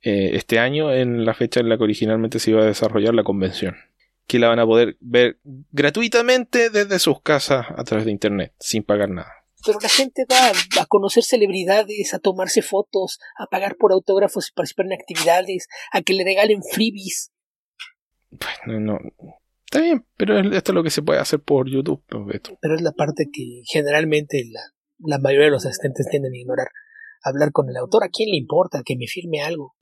[0.00, 3.24] eh, este año en la fecha en la que originalmente se iba a desarrollar la
[3.24, 3.76] convención
[4.28, 5.38] que la van a poder ver
[5.72, 9.37] gratuitamente desde sus casas a través de internet, sin pagar nada.
[9.68, 14.52] Pero la gente va a conocer celebridades, a tomarse fotos, a pagar por autógrafos y
[14.54, 17.32] participar en actividades, a que le regalen freebies.
[18.30, 18.98] Bueno, no.
[19.66, 22.02] Está bien, pero esto es lo que se puede hacer por YouTube.
[22.08, 24.60] Pues, pero es la parte que generalmente la,
[25.00, 26.68] la mayoría de los asistentes tienden a ignorar.
[27.22, 29.76] Hablar con el autor, ¿a quién le importa que me firme algo?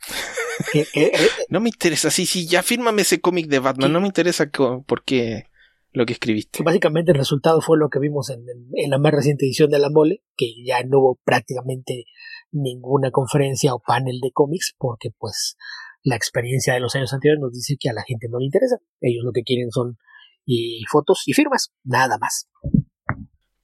[0.74, 4.00] Eh, eh, eh, no me interesa, sí, sí, ya fírmame ese cómic de Batman, no
[4.00, 5.46] me interesa por qué
[5.92, 6.62] lo que escribiste.
[6.62, 8.44] Básicamente el resultado fue lo que vimos en,
[8.88, 12.04] la más reciente edición de La Mole, que ya no hubo prácticamente
[12.50, 15.56] ninguna conferencia o panel de cómics, porque pues
[16.02, 18.78] la experiencia de los años anteriores nos dice que a la gente no le interesa.
[19.00, 19.98] Ellos lo que quieren son
[20.44, 22.48] y fotos y firmas, nada más.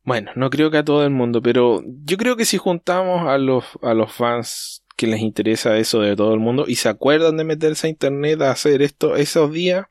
[0.04, 3.36] Bueno, no creo que a todo el mundo, pero yo creo que si juntamos a
[3.36, 7.36] los, a los fans que les interesa eso de todo el mundo y se acuerdan
[7.36, 9.86] de meterse a internet a hacer esto esos días,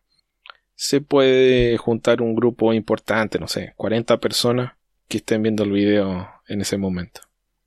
[0.79, 4.73] se puede juntar un grupo importante, no sé, 40 personas
[5.07, 7.21] que estén viendo el video en ese momento.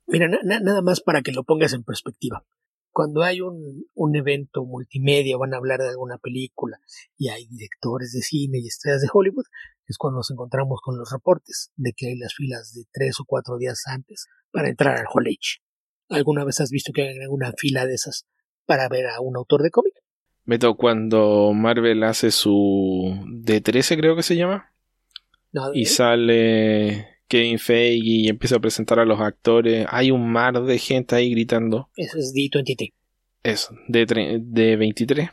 [0.07, 2.45] Mira, nada más para que lo pongas en perspectiva.
[2.93, 6.79] Cuando hay un, un evento multimedia, van a hablar de alguna película
[7.17, 9.45] y hay directores de cine y estrellas de Hollywood,
[9.87, 13.25] es cuando nos encontramos con los reportes de que hay las filas de tres o
[13.25, 15.61] cuatro días antes para entrar al H.
[16.07, 18.25] ¿Alguna vez has visto que hay alguna fila de esas
[18.65, 19.95] para ver a un autor de cómic?
[20.51, 24.73] Meto, cuando Marvel hace su D13 creo que se llama.
[25.73, 29.87] y sale Kevin Feige y empieza a presentar a los actores.
[29.89, 31.89] Hay un mar de gente ahí gritando.
[31.95, 32.91] Eso es D23.
[33.43, 35.29] Eso, de, 23.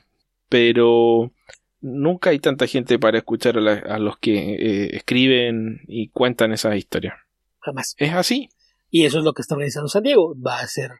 [0.48, 1.32] Pero
[1.80, 7.14] nunca hay tanta gente para escuchar a, los que eh, escriben y cuentan esas historias.
[7.58, 7.96] Jamás.
[7.98, 8.50] Es así.
[8.88, 10.36] Y eso es lo que está organizando San Diego.
[10.40, 10.92] Va a hacer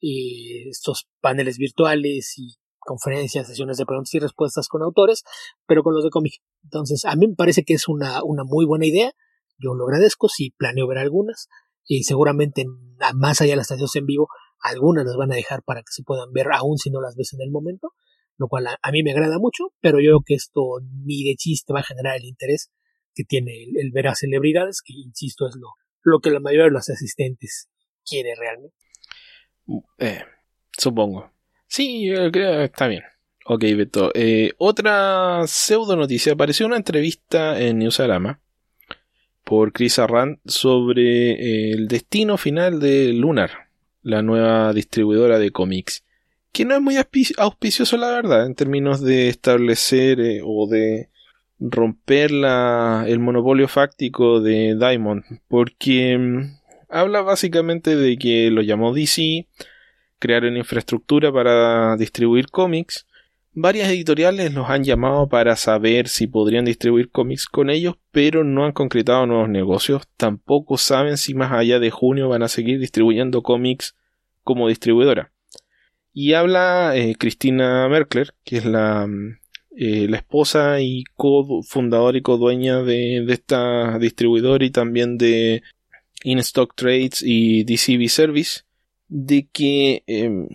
[0.00, 2.56] eh, estos paneles virtuales y
[2.86, 5.24] conferencias, sesiones de preguntas y respuestas con autores,
[5.66, 6.34] pero con los de cómic.
[6.64, 9.12] Entonces, a mí me parece que es una, una muy buena idea.
[9.58, 11.48] Yo lo agradezco, si planeo ver algunas.
[11.84, 12.64] Y seguramente
[13.14, 14.28] más allá de las estaciones en vivo,
[14.60, 17.32] algunas las van a dejar para que se puedan ver aún si no las ves
[17.34, 17.92] en el momento,
[18.38, 20.62] lo cual a, mí me agrada mucho, pero yo creo que esto
[21.04, 22.70] ni de chiste va a generar el interés
[23.14, 25.68] que tiene el ver a celebridades, que insisto es lo,
[26.02, 27.68] lo que la mayoría de los asistentes
[28.04, 28.76] quiere realmente.
[29.98, 30.22] Eh,
[30.76, 31.35] supongo.
[31.66, 33.02] Sí, creo que está bien.
[33.46, 34.10] Ok, Beto.
[34.14, 36.32] Eh, otra pseudo noticia.
[36.32, 38.40] Apareció una entrevista en Newsarama
[39.44, 43.68] por Chris Arrand sobre eh, el destino final de Lunar,
[44.02, 46.04] la nueva distribuidora de cómics.
[46.50, 51.10] Que no es muy auspicioso, la verdad, en términos de establecer eh, o de
[51.60, 56.58] romper la, el monopolio fáctico de Diamond, porque mm,
[56.88, 59.46] habla básicamente de que lo llamó DC,
[60.18, 63.06] crearon infraestructura para distribuir cómics,
[63.58, 68.66] Varias editoriales los han llamado para saber si podrían distribuir cómics con ellos, pero no
[68.66, 70.02] han concretado nuevos negocios.
[70.18, 73.96] Tampoco saben si más allá de junio van a seguir distribuyendo cómics
[74.42, 75.32] como distribuidora.
[76.12, 79.38] Y habla eh, Cristina Merkler, que es la, mm,
[79.78, 85.62] eh, la esposa y cofundadora y co-dueña de, esta distribuidora y también de
[86.24, 88.64] InStock Trades y DCB Service,
[89.08, 90.48] de que em,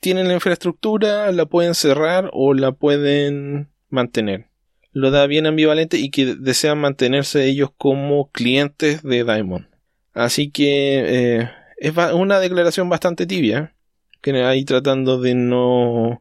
[0.00, 4.46] tienen la infraestructura, la pueden cerrar o la pueden mantener.
[4.92, 9.66] Lo da bien ambivalente y que desean mantenerse ellos como clientes de Diamond.
[10.12, 13.74] Así que eh, es una declaración bastante tibia,
[14.20, 16.20] que ahí tratando de no,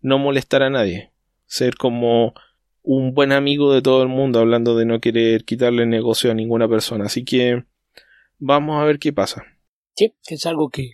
[0.00, 1.10] no molestar a nadie.
[1.46, 2.34] Ser como
[2.82, 6.68] un buen amigo de todo el mundo, hablando de no querer quitarle negocio a ninguna
[6.68, 7.06] persona.
[7.06, 7.64] Así que
[8.38, 9.44] vamos a ver qué pasa.
[9.94, 10.92] Sí, es algo que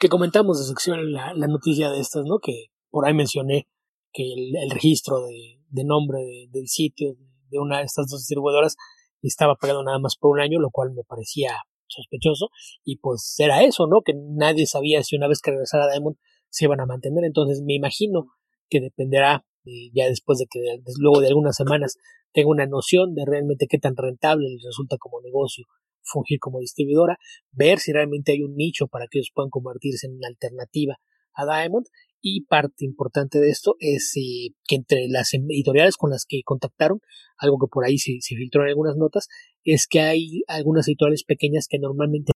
[0.00, 2.38] que comentamos de sección la, la noticia de estas, ¿no?
[2.40, 3.68] Que por ahí mencioné
[4.12, 6.18] que el, registro de, de nombre
[6.50, 7.14] del sitio
[7.50, 8.76] de una de estas dos distribuidoras
[9.22, 11.52] estaba pagado nada más por un año, lo cual me parecía
[11.86, 12.48] sospechoso.
[12.82, 14.00] Y pues era eso, ¿no?
[14.00, 16.16] Que nadie sabía si una vez que regresara Diamond
[16.48, 17.24] se iban a mantener.
[17.24, 18.24] Entonces me imagino
[18.70, 19.44] que dependerá
[19.92, 20.60] ya después de que
[20.98, 21.98] luego de algunas semanas
[22.32, 25.66] tenga una noción de realmente qué tan rentable resulta como negocio
[26.02, 27.18] fungir como distribuidora,
[27.52, 30.96] ver si realmente hay un nicho para que ellos puedan convertirse en una alternativa
[31.34, 31.86] a Diamond.
[32.22, 37.00] Y parte importante de esto es eh, que entre las editoriales con las que contactaron,
[37.38, 39.28] algo que por ahí se, filtró en algunas notas,
[39.64, 42.32] es que hay algunas editoriales pequeñas que normalmente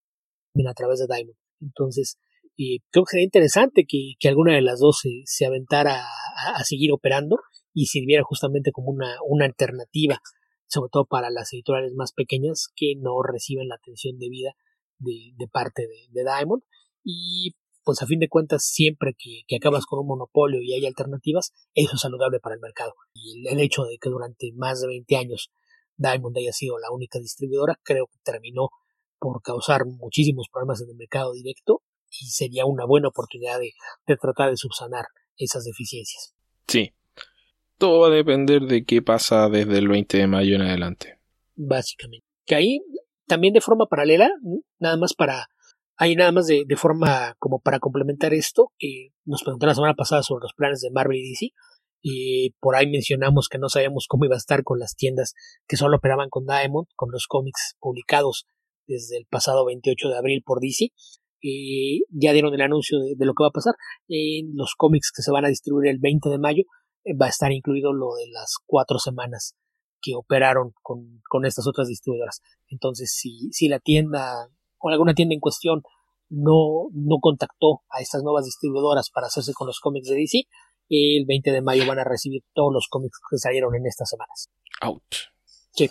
[0.55, 1.37] vienen a través de Diamond.
[1.61, 2.17] Entonces,
[2.57, 7.37] eh, creo que sería interesante que, alguna de las dos se, aventara a, seguir operando
[7.75, 10.19] y sirviera justamente como una, una alternativa
[10.75, 14.53] sobre todo para las editoriales más pequeñas que no reciben la atención debida
[14.99, 16.63] de, de parte de, Diamond.
[17.05, 17.55] Y
[17.85, 21.93] pues a fin de cuentas, siempre que, acabas con un monopolio y hay alternativas, eso
[21.95, 22.95] es saludable para el mercado.
[23.15, 25.51] Y el, hecho de que durante más de 20 años
[25.97, 28.71] Diamond haya sido la única distribuidora, creo que terminó
[29.19, 33.73] por causar muchísimos problemas en el mercado directo y sería una buena oportunidad de,
[34.07, 35.07] de tratar de subsanar
[35.37, 36.35] esas deficiencias.
[36.67, 36.93] Sí,
[37.85, 41.19] todo va a depender de qué pasa desde el 20 de mayo en adelante.
[41.55, 42.25] Básicamente.
[42.47, 42.81] Que ahí
[43.27, 44.31] también de forma paralela,
[44.79, 45.49] nada más para,
[45.99, 48.73] ahí nada más de, forma como para complementar esto,
[49.27, 51.51] nos preguntaron la semana pasada sobre los planes de Marvel y DC,
[52.01, 55.35] y por ahí mencionamos que no sabíamos cómo iba a estar con las tiendas
[55.69, 58.47] que solo operaban con Diamond, con los cómics publicados
[58.87, 60.89] desde el pasado 28 de abril por DC.
[61.47, 63.75] Y ya dieron el anuncio de, de lo que va a pasar.
[64.09, 66.63] En los cómics que se van a distribuir el 20 de mayo
[67.21, 69.57] va a estar incluido lo de las cuatro semanas
[70.01, 72.43] que operaron con, con estas otras distribuidoras.
[72.69, 74.49] Entonces, si, si la tienda
[74.79, 75.83] o alguna tienda en cuestión
[76.29, 80.43] no, no contactó a estas nuevas distribuidoras para hacerse con los cómics de DC,
[80.89, 84.51] el 20 de mayo van a recibir todos los cómics que salieron en estas semanas.
[84.83, 85.31] Ouch.
[85.73, 85.91] Sí.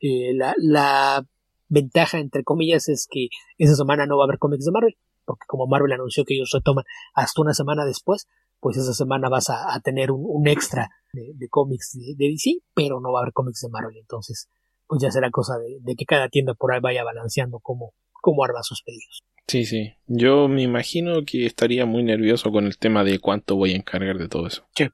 [0.00, 1.24] Eh, la, la
[1.68, 5.46] ventaja, entre comillas, es que esa semana no va a haber cómics de Marvel, porque
[5.46, 6.84] como Marvel anunció que ellos retoman
[7.14, 8.28] hasta una semana después,
[8.62, 13.18] pues esa semana vas a, tener un, extra de, cómics de, DC, pero no va
[13.18, 14.48] a haber cómics de Marvel, entonces
[14.86, 18.62] pues ya será cosa de, que cada tienda por ahí vaya balanceando cómo, cómo arma
[18.62, 19.24] sus pedidos.
[19.48, 19.94] Sí, sí.
[20.06, 24.16] Yo me imagino que estaría muy nervioso con el tema de cuánto voy a encargar
[24.16, 24.64] de todo eso.
[24.76, 24.86] Sí,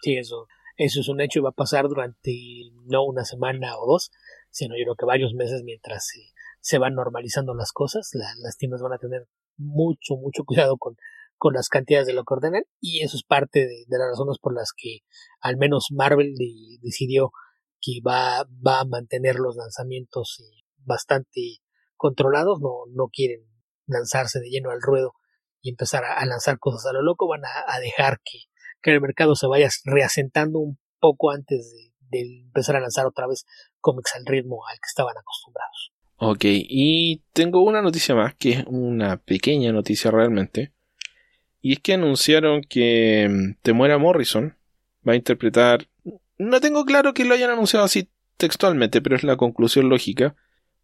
[0.00, 2.32] sí, eso, eso es un hecho y va a pasar durante
[2.86, 4.10] no una semana o dos,
[4.50, 6.10] sino yo creo que varios meses mientras
[6.60, 8.10] se, van normalizando las cosas.
[8.42, 10.96] las tiendas van a tener mucho, mucho cuidado con,
[11.42, 14.54] con las cantidades de lo que ordenan y eso es parte de, las razones por
[14.54, 15.00] las que
[15.40, 16.34] al menos Marvel
[16.80, 17.32] decidió
[17.80, 21.56] que va, va a mantener los lanzamientos eh, bastante
[21.96, 23.40] controlados, no, no quieren
[23.86, 25.14] lanzarse de lleno al ruedo
[25.60, 28.42] y empezar a, lanzar cosas a lo loco, van a, dejar que,
[28.80, 31.74] que, el mercado se vaya reasentando un poco antes
[32.08, 33.46] de, empezar a lanzar otra vez
[33.80, 35.92] cómics al ritmo al que estaban acostumbrados.
[36.18, 40.72] Ok, y tengo una noticia más, que es una pequeña noticia realmente,
[41.62, 44.56] y es que anunciaron que mm, Temuera Morrison
[45.08, 45.86] va a interpretar.
[46.36, 50.34] No tengo claro que lo hayan anunciado así textualmente, pero es la conclusión lógica.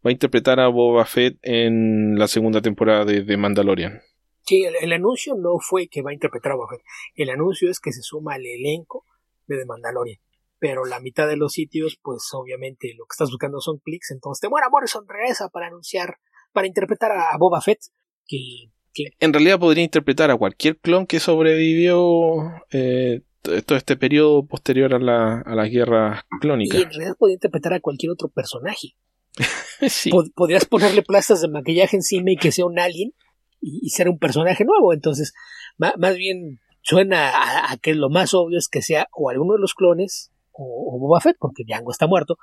[0.05, 4.01] Va a interpretar a Boba Fett en la segunda temporada de, Mandalorian.
[4.45, 6.85] Sí, el, anuncio no fue que va a interpretar a Boba Fett.
[7.15, 9.05] El anuncio es que se suma al elenco
[9.47, 10.19] de The Mandalorian.
[10.59, 14.41] pero la mitad de los sitios, pues obviamente lo que estás buscando son clics, entonces
[14.41, 16.19] te muera Morrison regresa para anunciar,
[16.53, 17.79] para interpretar a, Boba Fett,
[18.25, 18.71] que,
[19.19, 23.21] En realidad podría interpretar a cualquier clon que sobrevivió eh,
[23.65, 26.79] todo este periodo posterior a la, a las guerras clónicas.
[26.79, 28.95] Y en realidad podría interpretar a cualquier otro personaje.
[29.87, 30.11] sí.
[30.35, 33.13] podrías ponerle plastas de maquillaje encima y que sea un alien
[33.61, 35.33] y, ser un personaje nuevo, entonces
[35.77, 39.59] más bien suena a, a, que lo más obvio es que sea o alguno de
[39.59, 42.37] los clones o, Boba Fett, porque Django está muerto,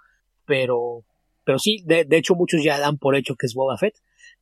[0.47, 1.05] pero,
[1.44, 3.94] pero sí, de, hecho muchos ya dan por hecho que es Boba Fett,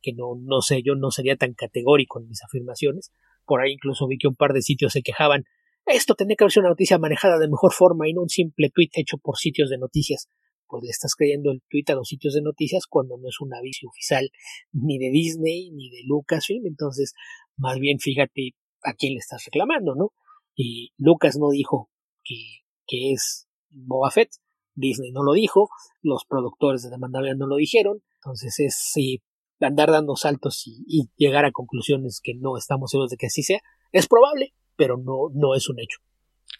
[0.05, 3.11] que no, no sé, yo no sería tan categórico en mis afirmaciones,
[3.43, 5.45] por ahí incluso vi que un par de sitios se quejaban,
[5.87, 8.69] esto tendría que haber sido una noticia manejada de mejor forma y no un simple
[8.69, 10.27] tweet hecho por sitios de noticias.
[10.67, 13.53] Pues le estás creyendo el tweet a los sitios de noticias cuando no es un
[13.53, 14.29] aviso oficial
[14.71, 17.13] ni de Disney ni de Lucasfilm, entonces
[17.57, 20.11] más bien fíjate a quién le estás reclamando, ¿no?
[20.55, 21.89] Y Lucas no dijo
[22.23, 22.35] que,
[22.87, 24.29] que es Boba Fett.
[24.73, 25.69] Disney no lo dijo,
[26.01, 28.75] los productores de The Mandalorian no lo dijeron, entonces es
[29.61, 33.59] andar dando saltos y, llegar a conclusiones que no estamos seguros de que así sea.
[33.91, 35.99] Es probable, pero no, no es un hecho.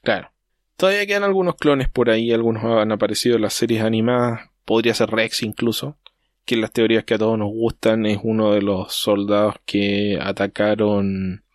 [0.02, 0.32] Claro.
[0.78, 5.10] Todavía quedan algunos clones por ahí, algunos han aparecido en las series animadas, podría ser
[5.10, 5.98] Rex incluso,
[6.44, 10.20] que en las teorías que a todos nos gustan es uno de los soldados que
[10.22, 11.46] atacaron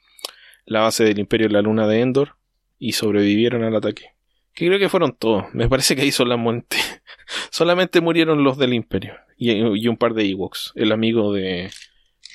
[0.65, 2.37] la base del Imperio de la Luna de Endor
[2.79, 4.15] y sobrevivieron al ataque.
[4.55, 5.45] Que creo que fueron todos.
[5.55, 6.77] Me parece que ahí solamente,
[7.51, 9.15] solamente murieron los del Imperio.
[9.37, 10.73] Y, un par de Ewoks.
[10.75, 11.71] El amigo de.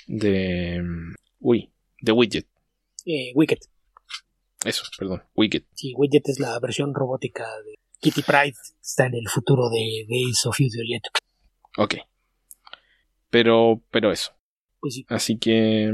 [0.08, 0.84] de.
[1.40, 2.48] Uy, de Widget.
[3.06, 3.60] Eh, Wicket.
[4.66, 5.66] Eso, perdón, Wicket.
[5.76, 8.56] Sí, Widget es la versión robótica de Kitty Pride.
[8.82, 11.04] Está en el futuro de Days of Future Jet.
[11.78, 11.96] Ok.
[13.30, 14.32] Pero, pero eso.
[14.80, 15.06] Pues sí.
[15.10, 15.92] Así que.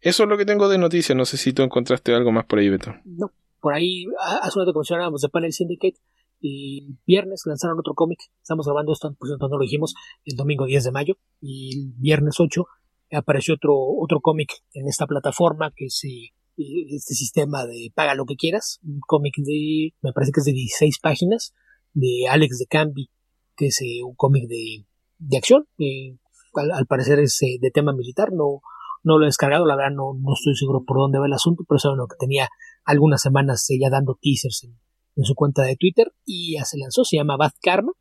[0.00, 1.16] Eso es lo que tengo de noticias.
[1.16, 2.96] No sé si tú encontraste algo más por ahí, Beto.
[3.04, 4.04] No, por ahí,
[4.42, 5.98] hace un rato mencionábamos de Panel Syndicate,
[6.40, 8.18] y viernes lanzaron otro cómic.
[8.42, 9.94] Estamos grabando esto, por cierto, no lo dijimos,
[10.24, 11.14] el domingo 10 de mayo.
[11.40, 12.64] Y el viernes 8
[13.12, 18.24] apareció otro, otro cómic en esta plataforma que es eh, este sistema de paga lo
[18.24, 18.80] que quieras.
[18.82, 21.54] Un cómic de, me parece que es de 16 páginas,
[21.92, 23.10] de Alex de Cambi,
[23.56, 24.86] que es eh, un cómic de,
[25.18, 25.66] de acción.
[25.78, 26.16] Eh,
[26.54, 28.60] al, parecer es de tema militar, no,
[29.04, 31.64] no lo he descargado, la verdad no, no estoy seguro por dónde va el asunto,
[31.68, 32.48] pero saben lo que tenía
[32.90, 34.78] algunas semanas ya dando teasers en,
[35.22, 37.92] su cuenta de Twitter y ya se lanzó, se llama Bad Karma.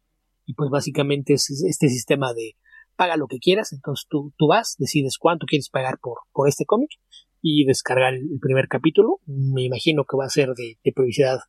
[0.46, 2.56] Y pues básicamente es este sistema de
[2.96, 6.66] paga lo que quieras, entonces tú, tú vas, decides cuánto quieres pagar por, por este
[6.66, 6.90] cómic
[7.42, 11.40] y descargar el, primer capítulo, me imagino que va a ser de, de publicidad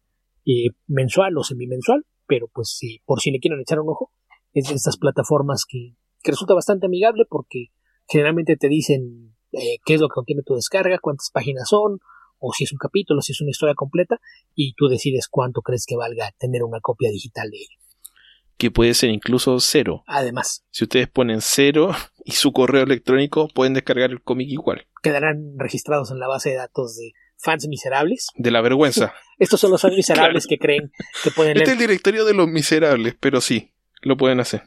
[0.45, 4.13] eh, mensual o semimensual, pero pues por si le quieren echar un ojo,
[4.53, 7.69] es de estas plataformas que, que resulta bastante amigable porque
[8.07, 11.99] generalmente te dicen eh, qué es lo que contiene tu descarga, cuántas páginas son,
[12.41, 14.21] o si es un capítulo, si es una historia completa,
[14.55, 17.69] y tú decides cuánto crees que valga tener una copia digital de él.
[18.57, 20.03] Que puede ser incluso cero.
[20.07, 20.65] Además.
[20.71, 21.93] Si ustedes ponen cero
[22.25, 24.87] y su correo electrónico, pueden descargar el cómic igual.
[25.03, 28.29] Quedarán registrados en la base de datos de fans miserables.
[28.35, 29.15] De la vergüenza.
[29.39, 31.63] Estos son los fans miserables que creen que pueden leer.
[31.63, 33.73] Este es el directorio de los miserables, pero sí,
[34.03, 34.63] lo pueden hacer.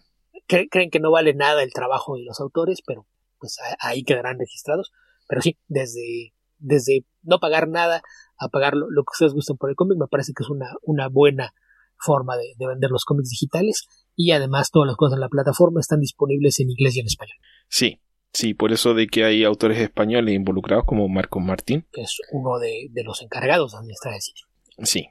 [0.48, 3.06] creen que no vale nada el trabajo de los autores, pero
[3.40, 4.92] pues ahí quedarán registrados.
[5.28, 6.33] Pero sí, desde
[6.64, 8.02] desde no pagar nada
[8.38, 11.08] a pagar lo, que ustedes gusten por el cómic, me parece que es una, una
[11.08, 11.54] buena
[11.98, 16.00] forma de, vender los cómics digitales y además todas las cosas en la plataforma están
[16.00, 17.38] disponibles en inglés y en español.
[17.70, 18.02] Sí,
[18.34, 21.86] sí, por eso de que hay autores españoles involucrados como Marco Martín.
[21.92, 24.46] Que es uno de, los encargados de administrar el sitio.
[24.80, 25.08] Sí,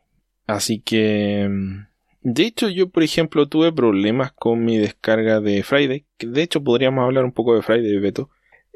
[0.47, 1.49] así que...
[1.49, 1.93] Mm,
[2.25, 6.07] de hecho, yo, por ejemplo, tuve problemas con mi descarga de Friday.
[6.17, 8.31] Que de hecho, podríamos hablar un poco de Friday, Beto.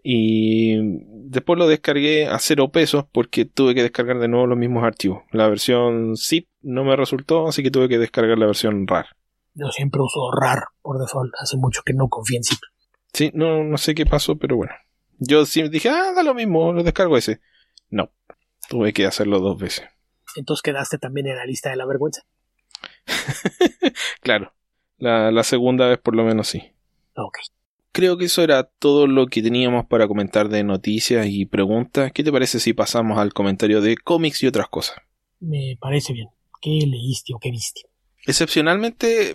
[0.09, 4.85] Y después lo descargué a cero pesos porque tuve que descargar de nuevo los mismos
[4.85, 5.25] archivos.
[5.33, 9.07] La versión zip no me resultó, así que tuve que descargar la versión RAR.
[9.55, 12.61] Yo siempre uso RAR por default, hace mucho que no confío en zip.
[13.13, 14.75] Sí, no, no sé qué pasó, pero bueno.
[15.19, 17.41] Yo sí dije, ah, da lo mismo, lo descargo ese.
[17.91, 18.13] No,
[18.69, 19.89] tuve que hacerlo dos veces.
[20.37, 22.23] Entonces quedaste también en la lista de la vergüenza.
[24.21, 24.55] claro,
[24.99, 26.63] la, la segunda vez por lo menos sí.
[27.17, 27.39] Ok
[27.97, 32.13] creo que eso era todo lo que teníamos para comentar de noticias y preguntas.
[32.13, 34.99] ¿Qué te parece si pasamos al comentario de cómics y otras cosas?
[35.41, 36.29] Me parece bien.
[36.61, 37.89] ¿Qué leíste o qué viste?
[38.27, 39.35] Excepcionalmente,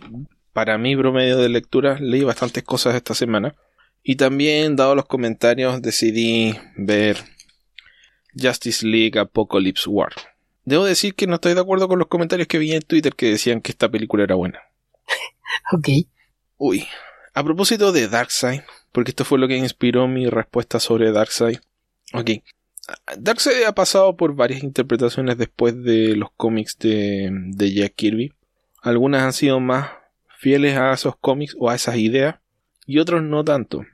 [0.53, 3.55] para mi promedio de lectura, leí bastantes cosas esta semana.
[4.03, 7.18] Y también, dado los comentarios, decidí ver
[8.39, 10.14] Justice League Apocalypse War.
[10.66, 13.32] Debo decir que no estoy de acuerdo con los comentarios que vi en Twitter que
[13.32, 14.59] decían que esta película era buena.
[15.74, 15.89] ok.
[16.57, 16.86] Uy,
[17.34, 18.61] a propósito de Darkseid,
[18.91, 21.59] porque esto fue lo que inspiró mi respuesta sobre Darkseid.
[22.13, 22.32] Ok.
[23.17, 28.34] Darkseid ha pasado por varias interpretaciones después de los cómics de, Jack Kirby.
[28.82, 29.91] Algunas han sido más
[30.38, 32.39] fieles a esos cómics o a esas ideas
[32.86, 33.86] y otros no tanto.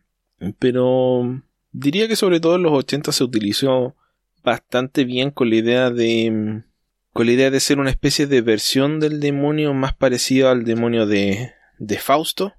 [0.60, 3.96] Pero diría que sobre todo en los 80 se utilizó
[4.44, 6.64] bastante bien con la idea de
[7.12, 11.08] con la idea de ser una especie de versión del demonio más parecida al demonio
[11.08, 12.54] de, de Fausto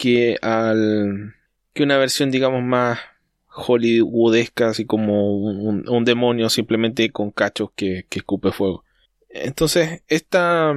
[0.00, 1.34] que al
[1.74, 2.98] que una versión digamos más
[3.44, 8.82] hollywoodesca así como un, demonio simplemente con cachos que, que, escupe fuego.
[9.28, 10.74] Entonces esta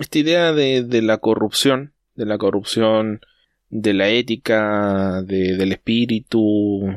[0.00, 3.20] esta idea de, de la corrupción de la corrupción
[3.68, 6.88] de la ética del espíritu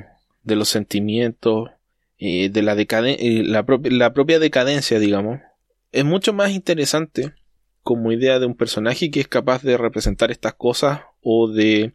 [0.43, 1.70] de los sentimientos
[2.18, 5.41] eh, de la, eh, la, la propia decadencia digamos
[5.91, 7.34] es mucho más interesante
[7.84, 11.93] como idea de un personaje que es capaz de representar estas cosas o de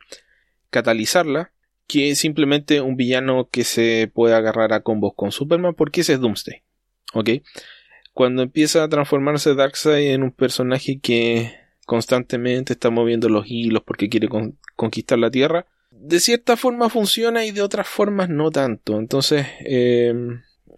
[0.70, 1.52] catalizarla
[1.86, 6.20] que simplemente un villano que se puede agarrar a combos con Superman porque ese es
[6.20, 6.62] Doomsday.
[7.14, 7.30] ¿Ok?
[8.12, 11.52] Cuando empieza a transformarse Darkseid en un personaje que
[11.86, 14.28] constantemente está moviendo los hilos porque quiere
[14.74, 18.98] conquistar la Tierra, de cierta forma funciona y de otras formas no tanto.
[18.98, 20.14] Entonces, eh,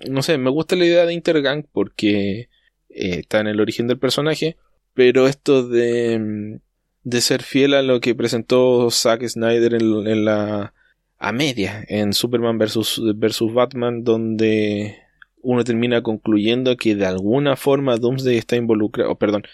[0.09, 2.49] no sé, me gusta la idea de Intergang porque
[2.91, 4.57] eh, está en el origen del personaje,
[4.95, 6.61] pero esto de,
[7.09, 10.75] de ser fiel a lo que presentó Zack Snyder en, la
[11.19, 14.99] a media en Superman vs versus Batman donde
[15.43, 19.45] uno termina concluyendo que de alguna forma Doomsday está involucrado, perdón,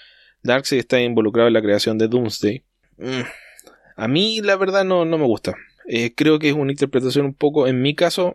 [0.43, 2.65] Darkseid está involucrado en la creación de Doomsday.
[2.99, 3.23] Mm,
[3.97, 5.55] a mí la verdad no, no me gusta.
[5.87, 8.35] Eh, creo que es una interpretación un poco, en mi caso,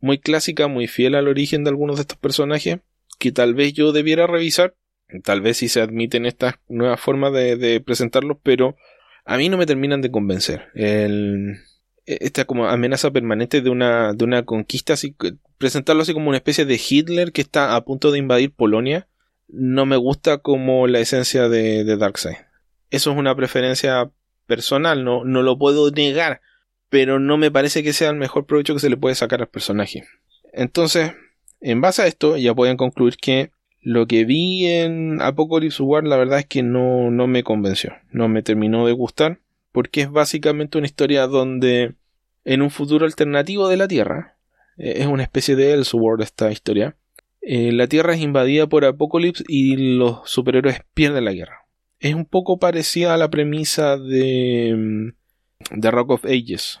[0.00, 2.80] muy clásica, muy fiel al origen de algunos de estos personajes
[3.18, 4.74] que tal vez yo debiera revisar.
[5.22, 8.76] Tal vez si se admiten estas nuevas formas de, presentarlos, pero
[9.24, 10.68] a mí no me terminan de convencer.
[10.74, 11.58] El,
[12.06, 15.14] esta como amenaza permanente de una, de una conquista, así,
[15.58, 19.06] presentarlo así como una especie de Hitler que está a punto de invadir Polonia,
[19.48, 22.36] no me gusta como la esencia de, de Darkseid.
[22.90, 24.10] Eso es una preferencia
[24.46, 26.40] personal, no, no lo puedo negar,
[26.88, 29.48] pero no me parece que sea el mejor provecho que se le puede sacar al
[29.48, 30.04] personaje.
[30.52, 31.12] Entonces,
[31.60, 33.50] en base a esto, ya pueden concluir que
[33.80, 38.28] lo que vi en Apocalypse War, la verdad es que no, no me convenció, no
[38.28, 39.40] me terminó de gustar,
[39.72, 41.94] porque es básicamente una historia donde
[42.44, 44.36] en un futuro alternativo de la Tierra,
[44.76, 46.96] eh, es una especie de Elseworld esta historia,
[47.42, 51.66] eh, la Tierra es invadida por Apocalypse y los superhéroes pierden la guerra.
[52.00, 56.80] Es un poco parecida a la premisa de, mm, de Rock of Ages,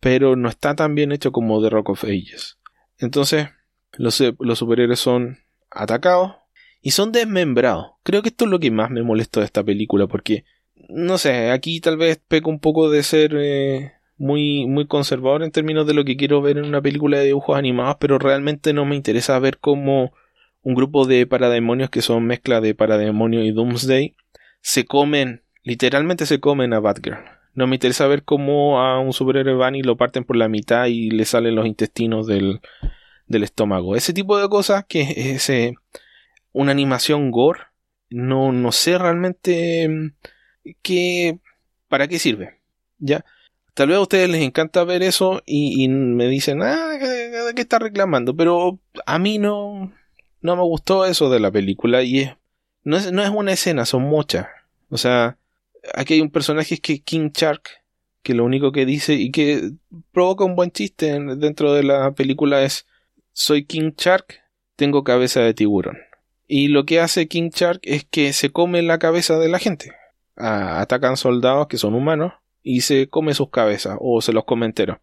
[0.00, 2.58] pero no está tan bien hecho como The Rock of Ages.
[2.98, 3.48] Entonces,
[3.92, 5.38] los, los superhéroes son
[5.76, 6.32] atacados
[6.80, 7.92] y son desmembrados.
[8.02, 10.44] Creo que esto es lo que más me molestó de esta película porque,
[10.88, 15.50] no sé, aquí tal vez peco un poco de ser eh, muy, muy conservador en
[15.50, 18.84] términos de lo que quiero ver en una película de dibujos animados, pero realmente no
[18.84, 20.12] me interesa ver cómo
[20.62, 24.16] un grupo de parademonios que son mezcla de parademonio y Doomsday
[24.60, 27.18] se comen, literalmente se comen a Batgirl.
[27.54, 30.86] No me interesa ver cómo a un superhéroe van y lo parten por la mitad
[30.86, 32.60] y le salen los intestinos del,
[33.26, 33.96] del estómago.
[33.96, 35.50] Ese tipo de cosas que es
[36.52, 37.60] una animación gore.
[38.08, 40.14] No, no sé realmente mm,
[40.82, 41.38] qué,
[41.88, 42.60] para qué sirve.
[42.98, 43.24] Ya.
[43.74, 47.78] Tal vez a ustedes les encanta ver eso y, me dicen, ah, ¿de qué está
[47.78, 48.34] reclamando?
[48.34, 49.92] Pero a mí no,
[50.40, 52.36] no me gustó eso de la película y es,
[52.84, 54.46] no es, no es una escena, son muchas.
[54.88, 55.36] O sea,
[55.94, 57.68] aquí hay un personaje que es King Shark,
[58.22, 59.72] que lo único que dice y que
[60.10, 62.86] provoca un buen chiste dentro de la película es
[63.38, 64.40] soy King Shark,
[64.76, 65.98] tengo cabeza de tiburón.
[66.48, 69.92] Y lo que hace King Shark es que se come la cabeza de la gente.
[70.36, 72.32] atacan soldados que son humanos
[72.62, 74.98] y se come sus cabezas o se los come enteros.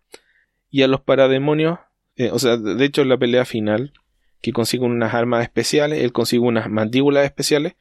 [0.71, 1.77] Y a los parademonios,
[2.15, 3.93] eh, o sea, de hecho en la pelea final,
[4.41, 7.75] que consigue unas armas especiales, él consigue unas mandíbulas especiales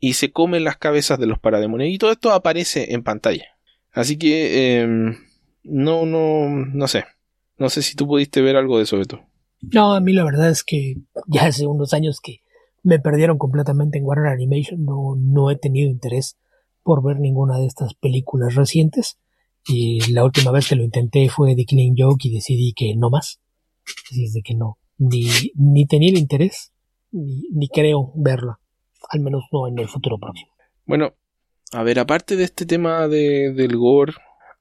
[0.00, 1.90] y se come las cabezas de los parademonios.
[1.90, 3.44] Y todo esto aparece en pantalla.
[3.92, 5.18] Así que, em,
[5.64, 7.04] no, no, no sé.
[7.58, 9.27] No sé si tú pudiste ver algo de eso, Beto.
[9.60, 10.96] No, a mí la verdad es que
[11.26, 12.42] ya hace unos años que
[12.82, 16.38] me perdieron completamente en Warner Animation, no, no he tenido interés
[16.82, 19.18] por ver ninguna de estas películas recientes.
[19.66, 23.10] Y la última vez que lo intenté fue The Killing Joke y decidí que no
[23.10, 23.40] más.
[24.10, 26.72] Así es de que no, ni, ni tenía el interés,
[27.10, 28.60] ni, ni creo verla.
[29.10, 30.50] Al menos no en el futuro próximo.
[30.86, 31.14] Bueno,
[31.72, 34.14] a ver, aparte de este tema de, del gore,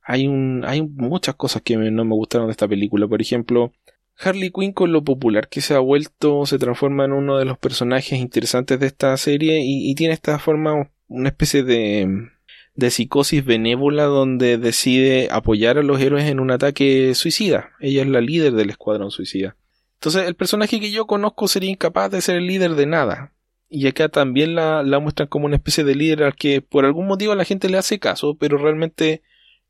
[0.03, 3.07] hay, un, hay muchas cosas que no me gustaron de esta película.
[3.07, 3.71] Por ejemplo,
[4.19, 7.57] Harley Quinn con lo popular que se ha vuelto se transforma en uno de los
[7.57, 12.29] personajes interesantes de esta serie y, tiene esta forma una especie de,
[12.75, 17.71] de psicosis benévola donde decide apoyar a los héroes en un ataque suicida.
[17.79, 19.55] Ella es la líder del escuadrón suicida.
[19.95, 23.33] Entonces el personaje que yo conozco sería incapaz de ser el líder de nada.
[23.69, 27.05] y acá también la, la muestran como una especie de líder al que por algún
[27.05, 29.21] motivo la gente le hace caso, pero realmente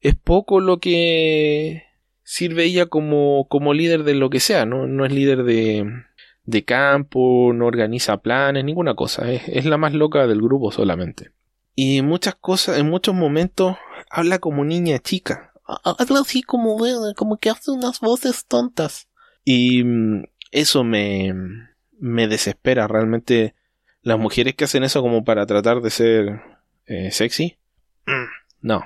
[0.01, 1.86] es poco lo que
[2.27, 4.85] sirve ella como, como líder de lo que sea, ¿no?
[4.85, 6.03] No es líder de,
[6.43, 11.31] de campo, no organiza planes, ninguna cosa, es, es la más loca del grupo solamente.
[11.73, 13.77] Y muchas cosas, en muchos momentos
[14.09, 15.53] habla como niña chica.
[15.65, 16.77] Habla así como,
[17.15, 19.07] como que hace unas voces tontas.
[19.45, 21.33] Y mm, eso me,
[21.97, 22.87] me desespera.
[22.87, 23.55] Realmente
[24.01, 26.41] las mujeres que hacen eso como para tratar de ser
[26.87, 27.57] eh, sexy.
[28.61, 28.83] No.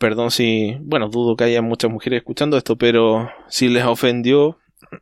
[0.00, 4.58] Perdón si, bueno, dudo que haya muchas mujeres escuchando esto, pero si les ofendió,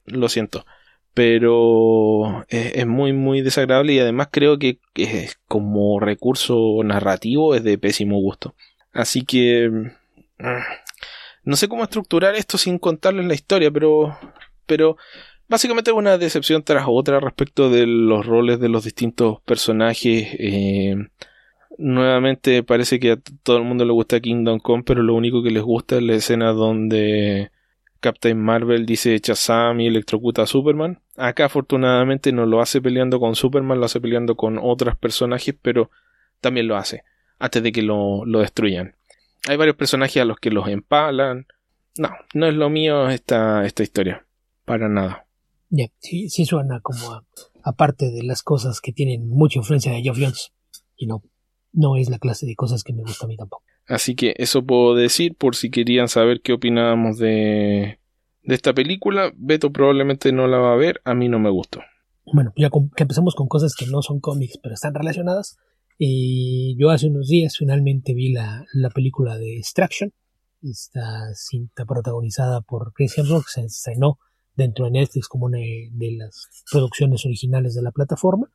[0.06, 0.66] lo siento.
[1.14, 4.80] Pero es, muy, muy desagradable y además creo que
[5.46, 8.56] como recurso narrativo es de pésimo gusto.
[8.92, 10.48] Así que mm,
[11.44, 14.18] no sé cómo estructurar esto sin contarles la historia, pero
[14.66, 14.96] pero
[15.46, 20.26] básicamente una decepción tras otra respecto de los roles de los distintos personajes.
[20.40, 20.96] Eh,
[21.78, 25.50] nuevamente parece que a todo el mundo le gusta Kingdom Come, pero lo único que
[25.50, 27.50] les gusta es la escena donde
[28.00, 31.00] Captain Marvel dice Shazam y electrocuta a Superman.
[31.16, 35.90] Acá afortunadamente no lo hace peleando con Superman, lo hace peleando con otros personajes, pero
[36.40, 37.04] también lo hace
[37.38, 38.96] antes de que lo, lo destruyan.
[39.48, 41.46] Hay varios personajes a los que los empalan.
[41.96, 44.26] No, no es lo mío esta, esta historia.
[44.64, 45.26] Para nada.
[45.70, 47.24] Ya, sí, sí suena como
[47.62, 50.52] aparte de las cosas que tienen mucha influencia de Geoff Jones.
[50.96, 51.22] Y no,
[51.72, 53.64] no es la clase de cosas que me gusta a mí tampoco.
[53.86, 58.00] Así que eso puedo decir por si querían saber qué opinábamos de,
[58.42, 59.32] de esta película.
[59.36, 61.80] Beto probablemente no la va a ver, a mí no me gustó.
[62.32, 65.58] Bueno, ya que empezamos con cosas que no son cómics pero están relacionadas.
[65.96, 70.12] Y yo hace unos días finalmente vi la, la película de Extraction,
[70.62, 74.18] esta cinta protagonizada por Christian Hemsworth, se estrenó
[74.54, 78.48] dentro de Netflix como una de las producciones originales de la plataforma.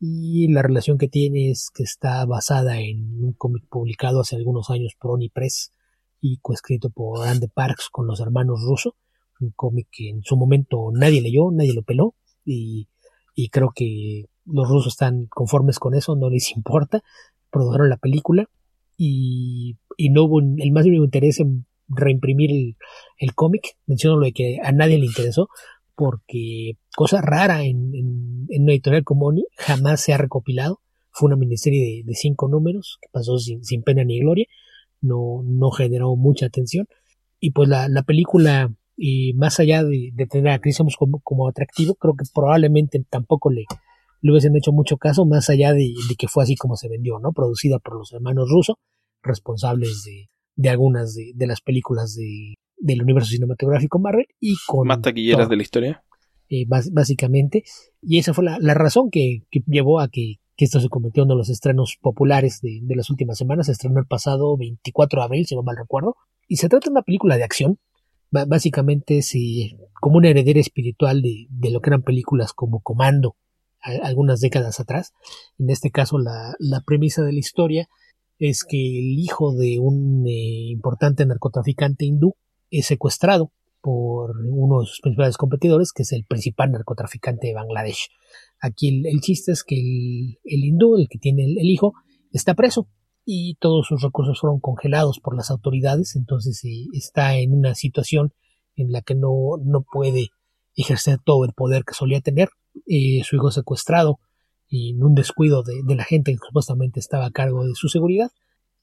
[0.00, 4.70] Y la relación que tiene es que está basada en un cómic publicado hace algunos
[4.70, 5.72] años por Oni Press
[6.20, 8.94] y coescrito por Andy Parks con los hermanos Russo.
[9.40, 12.88] Un cómic que en su momento nadie leyó, nadie lo peló y,
[13.34, 17.02] y creo que los rusos están conformes con eso, no les importa.
[17.50, 18.48] Produjeron la película
[18.96, 22.76] y, y no hubo el más mínimo interés en reimprimir el,
[23.18, 23.76] el cómic.
[23.86, 25.48] Menciono lo de que a nadie le interesó,
[25.98, 30.80] porque cosa rara en, en, en una editorial como Oni jamás se ha recopilado.
[31.10, 34.46] Fue una miniserie de, cinco números que pasó sin, sin, pena ni gloria.
[35.00, 36.86] No, no generó mucha atención.
[37.40, 41.48] Y pues la, la película, y más allá de, de tener a Chris como, como
[41.48, 43.64] atractivo, creo que probablemente tampoco le,
[44.20, 47.18] le hubiesen hecho mucho caso, más allá de, de, que fue así como se vendió,
[47.18, 47.32] ¿no?
[47.32, 48.76] Producida por los hermanos rusos,
[49.20, 54.86] responsables de, de algunas de, de las películas de, del universo cinematográfico Marvel y con...
[54.86, 56.04] Más taquilleras de la historia.
[56.48, 57.64] Eh, básicamente.
[58.00, 61.22] Y esa fue la, la razón que, que, llevó a que, que, esto se convirtió
[61.22, 63.66] en uno de los estrenos populares de, de, las últimas semanas.
[63.66, 66.16] Se estrenó el pasado 24 de abril, si no mal recuerdo.
[66.46, 67.78] Y se trata de una película de acción.
[68.30, 73.36] básicamente eh, como una heredera espiritual de, de, lo que eran películas como Comando
[73.80, 75.12] algunas décadas atrás.
[75.58, 77.88] En este caso, la, la premisa de la historia
[78.38, 82.34] es que el hijo de un eh, importante narcotraficante hindú
[82.70, 88.08] es secuestrado por uno de sus principales competidores, que es el principal narcotraficante de Bangladesh.
[88.60, 91.94] Aquí el, el chiste es que el, el, hindú, el que tiene el, el, hijo,
[92.32, 92.88] está preso
[93.24, 98.32] y todos sus recursos fueron congelados por las autoridades, entonces eh, está en una situación
[98.74, 100.28] en la que no, no puede
[100.74, 102.48] ejercer todo el poder que solía tener.
[102.86, 104.20] Eh, su hijo secuestrado
[104.68, 107.88] y en un descuido de, de, la gente que supuestamente estaba a cargo de su
[107.88, 108.30] seguridad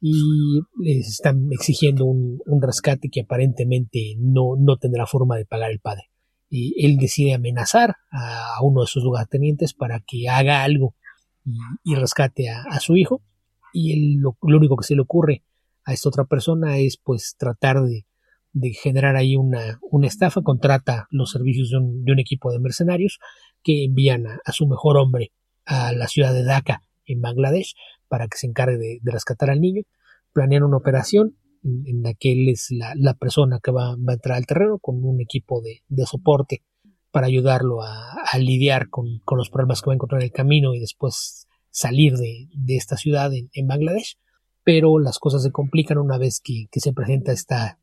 [0.07, 5.79] y les están exigiendo un, rescate que aparentemente no, no, tendrá forma de pagar el
[5.79, 6.11] padre.
[6.47, 10.93] Y él decide amenazar a, uno de sus lugartenientes para que haga algo
[11.83, 13.23] y, rescate a, su hijo.
[13.73, 15.43] Y él, lo, lo, único que se le ocurre
[15.85, 18.05] a esta otra persona es pues tratar de,
[18.53, 22.59] de generar ahí una, una, estafa, contrata los servicios de un, de un equipo de
[22.59, 23.17] mercenarios
[23.63, 25.31] que envían a, a su mejor hombre
[25.65, 27.73] a la ciudad de Dhaka, en Bangladesh,
[28.15, 29.83] para que se encargue de, rescatar al niño.
[30.31, 34.45] Planean una operación en, la que él es la, persona que va, a entrar al
[34.45, 36.63] terreno con un equipo de, soporte
[37.11, 40.79] para ayudarlo a, lidiar con, los problemas que va a encontrar en el camino y
[40.79, 44.17] después salir de, esta ciudad en, en, Bangladesh.
[44.63, 47.77] Pero las cosas se complican una vez que, se presenta esta,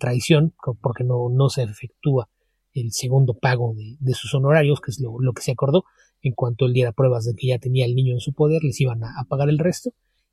[0.00, 2.28] traición, porque no, se efectúa
[2.74, 5.84] el segundo pago de, sus honorarios, que es lo, que se acordó.
[6.26, 8.80] En cuanto él diera pruebas de que ya tenía el niño en su poder, les
[8.80, 9.92] iban a, pagar el resto.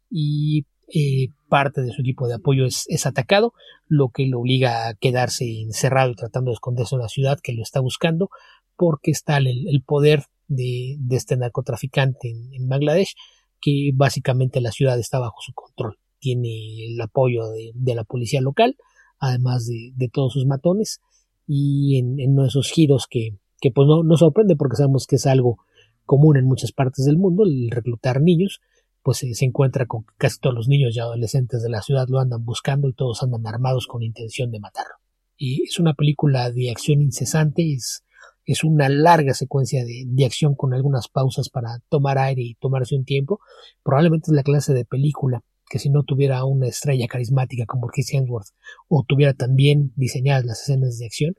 [0.10, 3.54] Y eh, parte de su equipo de apoyo es, atacado,
[3.88, 7.54] lo que lo obliga a quedarse encerrado y tratando de esconderse en la ciudad que
[7.54, 8.32] lo está buscando,
[8.76, 13.14] porque está el, poder de, este narcotraficante en, Bangladesh,
[13.62, 16.00] que básicamente la ciudad está bajo su control.
[16.18, 18.78] Tiene el apoyo de, la policía local,
[19.20, 21.02] además de, todos sus matones,
[21.46, 25.28] y en, de esos giros que, que pues no, no sorprende porque sabemos que es
[25.28, 25.60] algo
[26.06, 28.62] común en muchas partes del mundo, el reclutar niños,
[29.02, 32.46] pues se encuentra con casi todos los niños y adolescentes de la ciudad lo andan
[32.46, 34.96] buscando y todos andan armados con intención de matarlo.
[35.38, 38.06] Y es una película de acción incesante, es,
[38.46, 42.96] es una larga secuencia de, de, acción con algunas pausas para tomar aire y tomarse
[42.96, 43.40] un tiempo.
[43.84, 48.14] Probablemente es la clase de película que si no tuviera una estrella carismática como Chris
[48.14, 48.50] Hemsworth
[48.88, 51.36] o tuviera también diseñadas las escenas de acción,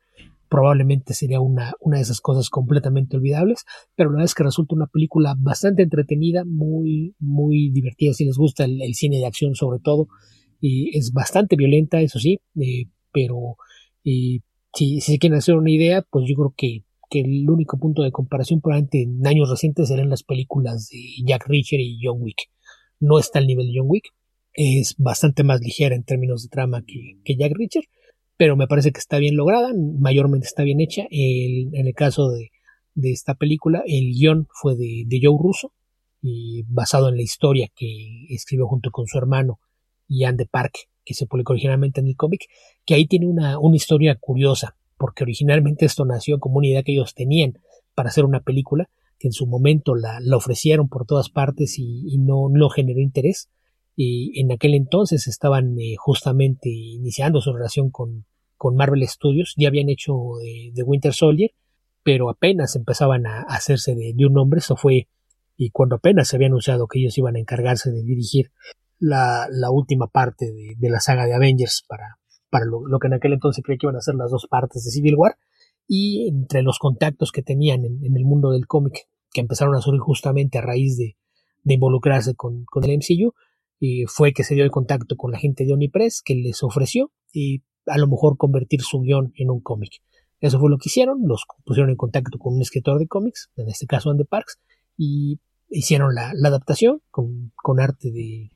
[0.54, 3.64] probablemente sería una, una de esas cosas completamente olvidables,
[3.96, 8.36] pero la verdad es que resulta una película bastante entretenida, muy, muy divertida, si les
[8.36, 10.06] gusta el, cine de acción sobre todo,
[10.60, 13.56] y es bastante violenta, eso sí, eh, pero
[14.04, 18.02] si, si se quieren hacer una idea, pues yo creo que, que el único punto
[18.02, 22.42] de comparación probablemente en años recientes serán las películas de Jack Reacher y John Wick.
[23.00, 24.04] No está al nivel de John Wick,
[24.52, 27.82] es bastante más ligera en términos de trama que, que Jack Reacher,
[28.36, 31.06] pero me parece que está bien lograda, mayormente está bien hecha.
[31.10, 32.50] en el caso de,
[32.96, 35.72] esta película, el guion fue de, Joe Russo,
[36.20, 39.60] y basado en la historia que escribió junto con su hermano
[40.08, 42.46] Ian de Park, que se publicó originalmente en el cómic,
[42.84, 47.14] que ahí tiene una, historia curiosa, porque originalmente esto nació como una idea que ellos
[47.14, 47.58] tenían
[47.94, 52.48] para hacer una película, que en su momento la, ofrecieron por todas partes y, no,
[52.48, 53.50] no generó interés
[53.96, 58.24] y en aquel entonces estaban eh, justamente iniciando su relación con,
[58.56, 61.52] con Marvel Studios, ya habían hecho de, Winter Soldier,
[62.02, 65.08] pero apenas empezaban a hacerse de, un nombre, eso fue
[65.56, 68.50] y cuando apenas se había anunciado que ellos iban a encargarse de dirigir
[68.98, 72.18] la, la última parte de, la saga de Avengers para,
[72.50, 74.90] para lo, que en aquel entonces creía que iban a ser las dos partes de
[74.90, 75.36] Civil War,
[75.86, 80.00] y entre los contactos que tenían en, el mundo del cómic, que empezaron a surgir
[80.00, 81.16] justamente a raíz de,
[81.62, 83.34] de involucrarse con, con el MCU,
[83.86, 87.12] y fue que se dio el contacto con la gente de Onipress que les ofreció
[87.34, 90.00] y a lo mejor convertir su guion en un cómic.
[90.40, 93.68] Eso fue lo que hicieron, los pusieron en contacto con un escritor de cómics, en
[93.68, 94.58] este caso Andy Parks,
[94.96, 98.50] y hicieron la, adaptación con, arte de,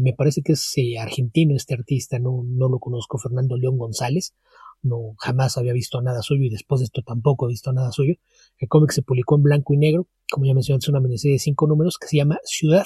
[0.00, 4.34] me parece que es eh, argentino este artista, no, no lo conozco, Fernando León González,
[4.82, 8.16] no jamás había visto nada suyo y después de esto tampoco he visto nada suyo.
[8.58, 11.38] El cómic se publicó en blanco y negro, como ya mencioné, es una miniserie de
[11.38, 12.84] cinco números que se llama Ciudad,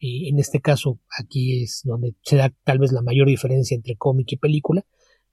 [0.00, 4.32] en este caso, aquí es donde se da tal vez la mayor diferencia entre cómic
[4.32, 4.84] y película.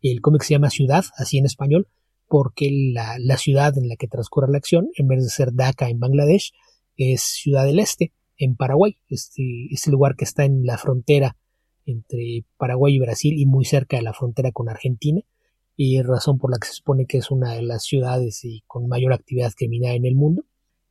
[0.01, 1.87] El cómic se llama Ciudad, así en español,
[2.27, 5.99] porque la, ciudad en la que transcurre la acción, en vez de ser Dhaka en
[5.99, 6.53] Bangladesh,
[6.95, 8.97] es Ciudad del Este, en Paraguay.
[9.09, 11.37] Este, este lugar que está en la frontera
[11.85, 15.21] entre Paraguay y Brasil y muy cerca de la frontera con Argentina.
[15.75, 18.87] Y razón por la que se supone que es una de las ciudades y con
[18.87, 20.45] mayor actividad criminal en el mundo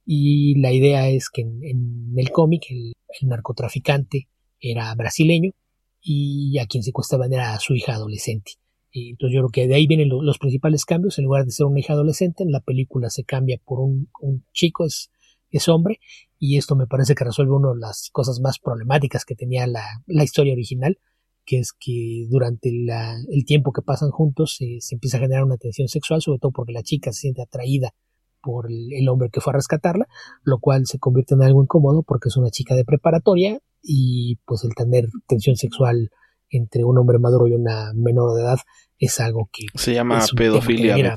[0.04, 4.28] y la idea es que en, el cómic el, narcotraficante
[4.60, 5.52] era brasileño
[6.00, 8.52] y a quien secuestraban era a su hija adolescente.
[8.92, 11.18] entonces yo creo que de ahí vienen los principales cambios.
[11.18, 14.08] En lugar de ser una hija adolescente, en la película se cambia por un,
[14.52, 15.10] chico, es,
[15.50, 16.00] es, hombre,
[16.38, 19.84] y esto me parece que resuelve una de las cosas más problemáticas que tenía la,
[20.24, 20.98] historia original,
[21.44, 25.86] que es que durante el tiempo que pasan juntos se empieza a generar una tensión
[25.86, 27.94] sexual, sobre todo porque la chica se siente atraída
[28.42, 30.06] por el, hombre que fue a rescatarla,
[30.42, 34.64] lo cual se convierte en algo incómodo porque es una chica de preparatoria y pues
[34.64, 36.10] el tener tensión sexual
[36.50, 38.58] entre un hombre maduro y una menor de edad
[38.98, 39.66] es algo que...
[39.74, 41.14] Se llama pedofilia,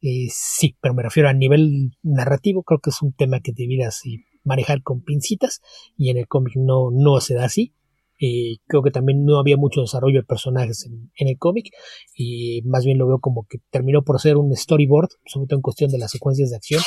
[0.00, 4.02] eh, sí, pero me refiero a nivel narrativo, creo que es un tema que debieras
[4.44, 5.60] manejar con pincitas
[5.96, 7.74] y en el cómic no, no se da así.
[8.20, 11.66] Eh, creo que también no había mucho desarrollo de personajes en, el cómic
[12.16, 15.62] y más bien lo veo como que terminó por ser un storyboard, sobre todo en
[15.62, 16.82] cuestión de las secuencias de acción.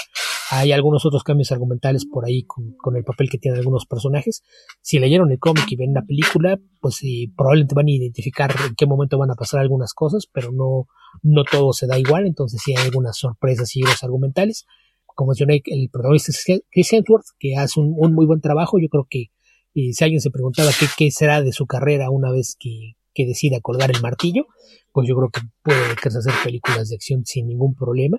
[0.51, 4.41] Hay algunos otros cambios argumentales por ahí con, el papel que tienen algunos personajes.
[4.81, 6.99] Si leyeron el cómic y ven la película, pues
[7.37, 10.87] probablemente van a identificar en qué momento van a pasar algunas cosas, pero no,
[11.23, 14.65] no todo se da igual, entonces sí hay algunas sorpresas y los argumentales.
[15.05, 18.77] Como mencioné, el protagonista es Chris Hemsworth, que hace un muy buen trabajo.
[18.77, 19.27] Yo creo que
[19.73, 23.25] y si alguien se preguntaba qué, qué será de su carrera una vez que, que,
[23.25, 24.47] decida colgar el martillo,
[24.91, 28.17] pues yo creo que puede dedicarse a hacer películas de acción sin ningún problema.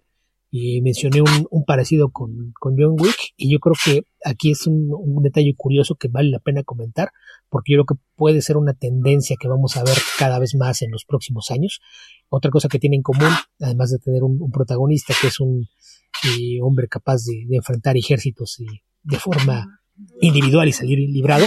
[0.55, 4.67] Y mencioné un, un parecido con, con, John Wick y yo creo que aquí es
[4.67, 7.11] un, un, detalle curioso que vale la pena comentar
[7.49, 10.83] porque yo creo que puede ser una tendencia que vamos a ver cada vez más
[10.83, 11.81] en los próximos años.
[12.29, 13.31] Otra cosa que tiene en común,
[13.61, 15.69] además de tener un, protagonista que es un
[16.25, 18.67] eh, hombre capaz de, de enfrentar ejércitos y
[19.05, 19.82] de forma
[20.21, 21.47] individual y salir librado,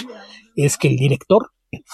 [0.55, 1.51] es que el director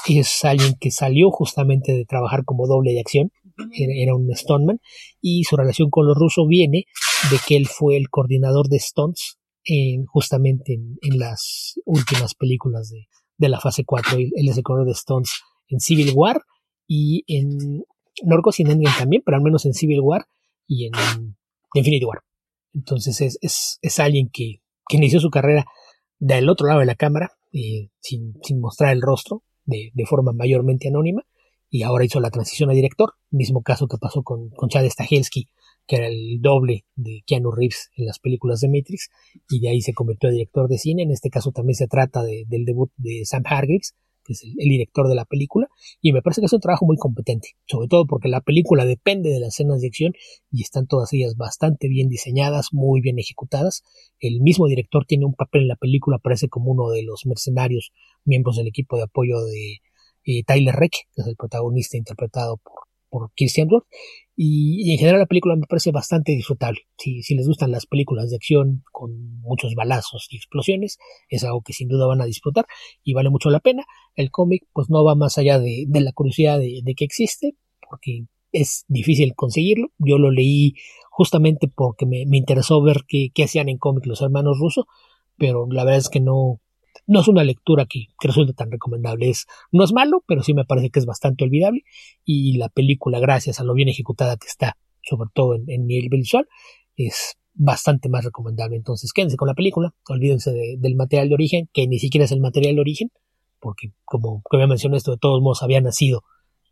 [0.08, 3.32] es alguien que salió justamente de trabajar como doble de acción,
[3.74, 4.80] era un Stoneman,
[5.22, 6.86] y su relación con los rusos viene
[7.30, 13.08] de que él fue el coordinador de stunts en, justamente en, las últimas películas de,
[13.38, 14.18] de la fase 4.
[14.18, 15.32] Él, es el color de Stones
[15.68, 16.42] en Civil War
[16.88, 17.84] y en
[18.24, 20.26] Norcos y en también, pero al menos en Civil War
[20.68, 20.94] y en
[21.74, 22.22] Infinity War.
[22.74, 25.66] Entonces es, es, es alguien que, que, inició su carrera
[26.22, 30.34] del otro lado de la cámara, eh, sin, sin, mostrar el rostro, de, de, forma
[30.34, 31.23] mayormente anónima,
[31.68, 35.48] y ahora hizo la transición a director, mismo caso que pasó con, con Chad Stahelski,
[35.88, 39.10] que era el doble de Keanu Reeves en las películas de Matrix,
[39.49, 41.02] y de ahí se convirtió a director de cine.
[41.02, 44.56] En este caso también se trata de, del debut de Sam Hargreaves, que es el,
[44.56, 45.68] director de la película,
[46.02, 49.30] y me parece que es un trabajo muy competente, sobre todo porque la película depende
[49.30, 50.14] de las escenas de acción
[50.52, 53.84] y están todas ellas bastante bien diseñadas, muy bien ejecutadas.
[54.19, 57.91] El mismo director tiene un papel en la película, parece como uno de los mercenarios,
[58.26, 59.81] miembros del equipo de apoyo de
[60.26, 63.68] eh, Tyler Reck, que es el protagonista interpretado por, por Kirsten
[64.43, 66.88] y, en general la película me parece bastante disfrutable.
[66.97, 70.97] Si, si les gustan las películas de acción con muchos balazos y explosiones,
[71.30, 72.65] es algo que sin duda van a disfrutar
[73.03, 73.85] y vale mucho la pena.
[74.15, 77.55] El cómic pues no va más allá de, la curiosidad de, que existe,
[77.88, 79.89] porque es difícil conseguirlo.
[79.99, 80.73] Yo lo leí
[81.11, 84.85] justamente porque me, interesó ver qué, qué hacían en cómic los hermanos rusos,
[85.38, 86.61] pero la verdad es que no,
[87.07, 89.30] no es una lectura que, que resulte tan recomendable.
[89.30, 91.84] Es, no es malo, pero sí me parece que es bastante olvidable.
[92.23, 96.09] Y la película, gracias a lo bien ejecutada que está, sobre todo en, en nivel
[96.95, 98.77] es bastante más recomendable.
[98.77, 102.39] Entonces, quédense con la película, olvídense del material de origen, que ni siquiera es el
[102.39, 103.11] material de origen,
[103.59, 106.23] porque como, como ya mencioné, esto de todos modos había nacido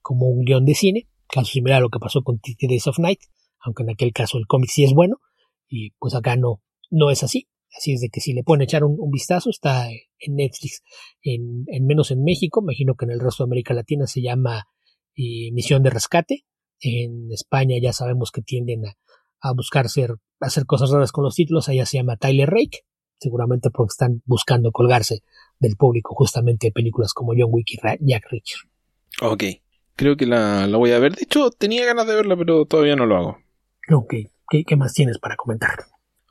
[0.01, 2.99] como un guion de cine, caso similar a lo que pasó con Titty Days of
[2.99, 3.19] Night,
[3.59, 5.17] aunque en aquel caso el cómic sí es bueno,
[5.67, 7.47] y pues acá no, no es así.
[7.77, 10.83] Así es de que si le pueden echar un, vistazo, está en Netflix,
[11.21, 14.67] en, menos en México, imagino que en el resto de América Latina se llama
[15.15, 16.45] eh, Misión de Rescate.
[16.81, 18.83] En España ya sabemos que tienden
[19.41, 22.85] a, buscar hacer cosas raras con los títulos, allá se llama Tyler Rake,
[23.19, 25.21] seguramente porque están buscando colgarse
[25.59, 28.59] del público justamente de películas como John Wick y Jack Reacher.
[29.21, 29.43] Ok,
[29.95, 31.15] creo que la, voy a ver.
[31.15, 33.37] De hecho, tenía ganas de verla, pero todavía no lo hago.
[33.93, 34.13] Ok,
[34.65, 35.79] qué más tienes para comentar?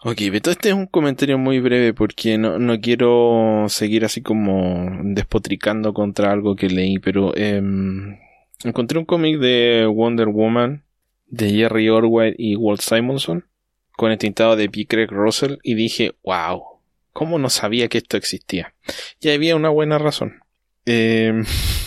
[0.04, 4.88] Ok, Beto, este es un comentario muy breve porque no, no quiero seguir así como
[5.02, 8.16] despotricando contra algo que leí, pero em,
[8.62, 10.84] encontré un cómic de Wonder Woman
[11.26, 13.46] de Jerry Orwell y Walt Simonson
[13.96, 14.86] con el tintado de P.
[14.86, 16.62] Craig Russell y dije, wow,
[17.12, 18.74] ¿cómo no sabía que esto existía?
[19.20, 20.44] Y había una buena razón.
[20.86, 21.42] Eh,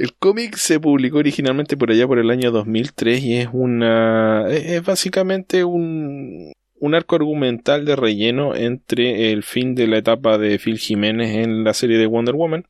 [0.00, 4.82] el cómic se publicó originalmente por allá por el año 2003 y es una es
[4.82, 10.78] básicamente un un arco argumental de relleno entre el fin de la etapa de Phil
[10.78, 12.64] Jiménez en la serie de Wonder Woman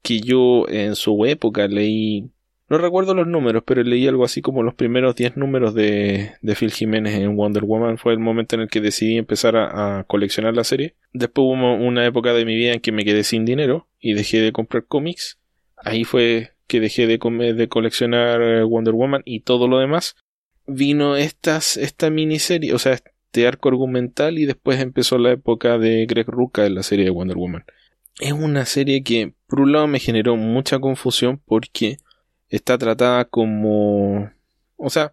[0.00, 2.30] que yo en su época leí
[2.68, 6.54] no recuerdo los números, pero leí algo así como los primeros 10 números de, de
[6.56, 7.96] Phil Jiménez en Wonder Woman.
[7.96, 10.96] Fue el momento en el que decidí empezar a, a, coleccionar la serie.
[11.12, 14.40] Después hubo una época de mi vida en que me quedé sin dinero y dejé
[14.40, 15.38] de comprar cómics
[15.86, 17.18] ahí fue que dejé de,
[17.68, 20.16] coleccionar eh, Wonder Woman y todo lo demás.
[20.66, 21.60] Vino esta
[22.10, 26.74] miniserie, o sea, este arco argumental y después empezó la época de Greg Rucka en
[26.74, 27.64] la serie de Wonder Woman.
[28.18, 31.98] Es una serie que, por un lado, me generó mucha confusión porque
[32.48, 34.30] está tratada como...
[34.76, 35.12] O sea,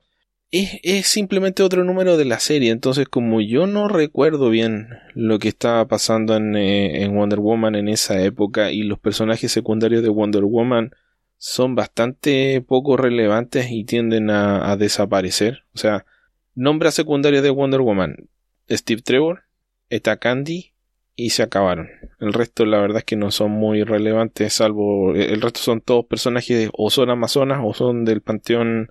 [0.54, 2.72] es, simplemente otro número de la serie.
[2.72, 7.88] Entonces, como yo no recuerdo bien lo que estaba pasando en, eh, Wonder Woman en
[7.88, 10.92] esa época y los personajes secundarios de Wonder Woman
[11.38, 15.64] son bastante poco relevantes y tienden a, desaparecer.
[15.74, 16.06] O sea,
[16.54, 18.30] nombres secundarios de Wonder Woman:
[18.70, 19.46] Steve Trevor,
[19.90, 20.74] Eta Candy
[21.16, 21.90] y se acabaron.
[22.20, 26.06] El resto, la verdad es que no son muy relevantes, salvo el resto son todos
[26.06, 28.90] personajes o son amazonas o son del panteón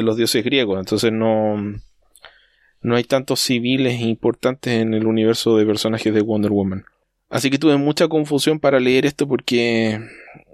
[0.00, 0.78] de los dioses griegos.
[0.78, 1.56] Entonces no,
[2.80, 6.84] no hay tantos civiles importantes en el universo de personajes de Wonder Woman.
[7.28, 10.00] Así que tuve mucha confusión para leer esto porque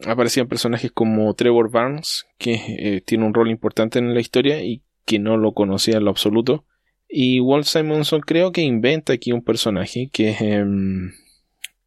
[0.07, 4.83] aparecían personajes como Trevor Barnes, que eh, tiene un rol importante en la historia y
[5.05, 6.65] que no lo conocía en lo absoluto.
[7.09, 11.13] Y Walt Simonson creo que inventa aquí un personaje que es em,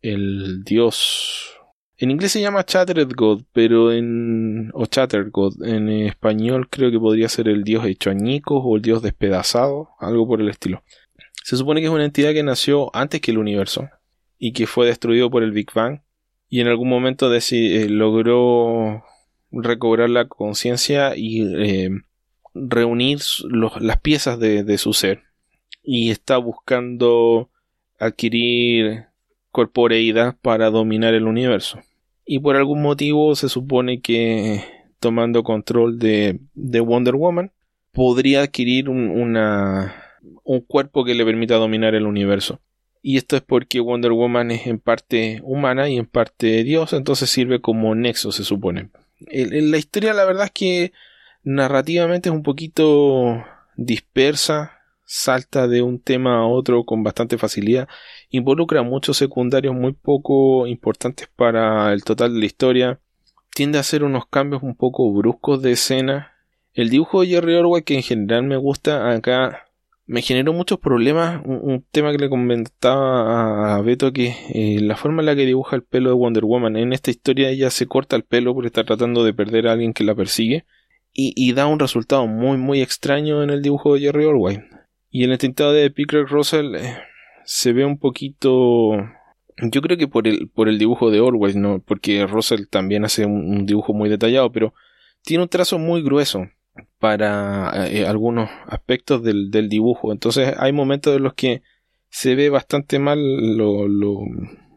[0.04, 1.58] el dios
[1.98, 4.72] en inglés se llama Chattered God, pero en.
[4.74, 5.64] o Chattered God.
[5.66, 10.28] En español creo que podría ser el dios hecho añicos o el dios despedazado, algo
[10.28, 10.84] por el estilo.
[11.44, 13.90] Se supone que es una entidad que nació antes que el universo
[14.38, 16.02] y que fue destruido por el Big Bang
[16.50, 19.04] y en algún momento eh, logró
[19.52, 21.90] recobrar la conciencia y eh,
[22.54, 23.20] reunir
[23.80, 25.24] las piezas de su ser
[25.86, 27.50] y está buscando
[28.00, 29.06] adquirir
[29.56, 31.80] corporeidad para dominar el universo.
[32.26, 34.62] Y por algún motivo se supone que
[35.00, 37.54] tomando control de, de Wonder Woman
[37.94, 39.96] podría adquirir una
[40.44, 42.60] un cuerpo que le permita dominar el universo.
[43.02, 47.30] Y esto es porque Wonder Woman es en parte humana y en parte Dios, entonces
[47.30, 48.90] sirve como nexo, se supone.
[49.22, 50.92] la historia, la verdad es que
[51.44, 53.42] narrativamente es un poquito
[53.78, 57.88] dispersa, salta de un tema a otro con bastante facilidad,
[58.36, 63.00] involucra muchos secundarios muy poco importantes para el total de la historia,
[63.54, 66.34] tiende a hacer unos cambios un poco bruscos de escena.
[66.74, 69.66] El dibujo de Jerry Orwell, que en general me gusta, acá
[70.08, 71.42] me generó muchos problemas.
[71.46, 75.76] Un, tema que le comentaba a Beto que eh, la forma en la que dibuja
[75.76, 76.76] el pelo de Wonder Woman.
[76.76, 79.94] En esta historia ella se corta el pelo porque está tratando de perder a alguien
[79.94, 80.66] que la persigue.
[81.18, 84.66] Y, da un resultado muy muy extraño en el dibujo de Jerry Orwell.
[85.10, 86.98] Y en el tintado de Pickler Russell eh,
[87.46, 88.92] se ve un poquito.
[89.58, 91.80] Yo creo que por el, por el dibujo de Orwell, ¿no?
[91.80, 94.74] Porque Russell también hace un, dibujo muy detallado, pero
[95.24, 96.48] tiene un trazo muy grueso
[97.00, 100.12] para eh, algunos aspectos del, del, dibujo.
[100.12, 101.62] Entonces hay momentos en los que
[102.10, 103.20] se ve bastante mal
[103.56, 104.20] lo, lo,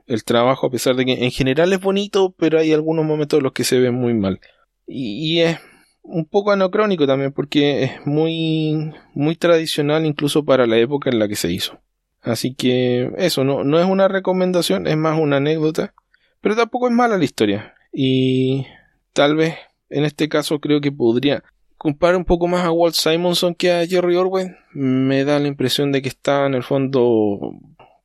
[0.07, 3.45] el trabajo, a pesar de que en general es bonito, pero hay algunos momentos en
[3.45, 4.41] los que se ve muy mal.
[4.87, 5.59] Y, y es
[6.03, 11.29] un poco anacrónico también porque es muy muy tradicional incluso para la época en la
[11.29, 11.81] que se hizo.
[12.29, 15.95] Así que eso no, no es una recomendación, es más una anécdota,
[16.41, 17.75] pero tampoco es mala la historia.
[17.93, 18.67] Y
[19.13, 19.57] tal vez
[19.91, 21.43] en este caso creo que podría
[21.77, 24.57] comparar un poco más a Walt Simonson que a Jerry Orwell.
[24.73, 27.55] Me da la impresión de que está en el fondo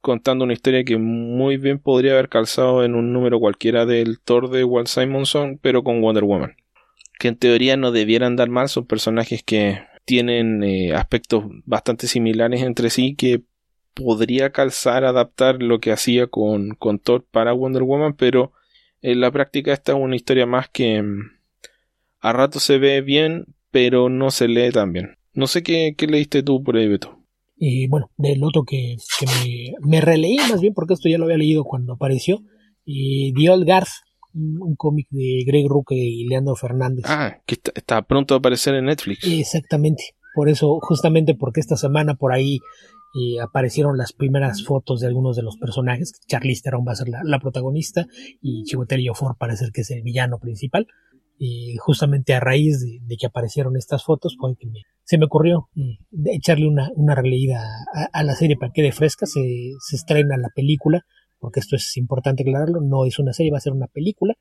[0.02, 4.50] contando una historia que muy bien podría haber calzado en un número cualquiera del Thor
[4.50, 6.56] de Walt Simonson, pero con Wonder Woman
[7.24, 12.62] que en teoría no debieran dar mal, son personajes que tienen eh, aspectos bastante similares
[12.62, 13.44] entre sí que
[13.94, 18.54] podría calzar, adaptar lo que hacía con, con Thor para Wonder Woman, pero
[19.02, 21.32] en la práctica esta es una historia más que mm,
[22.20, 25.18] a rato se ve bien, pero no se lee tan bien.
[25.34, 27.20] No sé qué, qué leíste tú por ahí, Beto.
[27.58, 31.26] Y bueno, del otro que, que me, me, releí más bien porque esto ya lo
[31.26, 32.42] había leído cuando apareció,
[32.86, 33.90] y The Old Garth
[34.34, 37.06] un cómic de Greg Rucke y Leandro Fernández.
[37.08, 39.24] Ah, que está, pronto a aparecer en Netflix.
[39.24, 40.16] Exactamente.
[40.36, 42.60] Por eso, justamente porque esta semana por ahí
[43.14, 46.14] eh, aparecieron las primeras fotos de algunos de los personajes.
[46.28, 48.08] Charlize Theron va a ser la, protagonista
[48.42, 50.88] y Chiwetel Ejiofor parece que es el villano principal.
[51.38, 54.68] Y justamente a raíz de, que aparecieron estas fotos fue que
[55.04, 57.62] se me ocurrió eh, echarle una, una releída
[58.12, 59.26] a, la serie para que de fresca.
[59.26, 59.42] Se,
[59.92, 61.06] estrena la película
[61.40, 64.34] porque esto es importante aclararlo, no es una serie, va a ser una película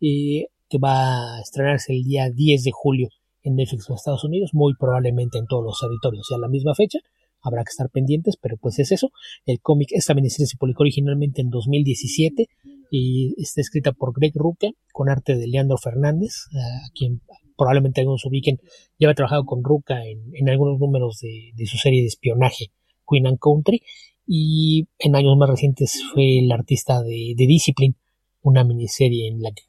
[0.00, 3.08] eh, que va a estrenarse el día 10 de julio
[3.42, 7.00] en Netflix en Estados Unidos, muy probablemente en todos los territorios, sea la misma fecha,
[7.44, 9.10] habrá que estar pendientes, pero pues es eso.
[9.46, 12.48] El cómic, esta miniserie se publicó originalmente en 2017
[12.90, 17.20] y está escrita por Greg Rucke con arte de Leandro Fernández, a quien
[17.56, 18.58] probablemente algunos ubiquen,
[18.98, 22.72] ya ha trabajado con Rucka en, algunos números de, de, su serie de espionaje
[23.08, 23.80] Queen and Country
[24.26, 27.96] y en años más recientes fue el artista de, Discipline,
[28.42, 29.62] una miniserie en la que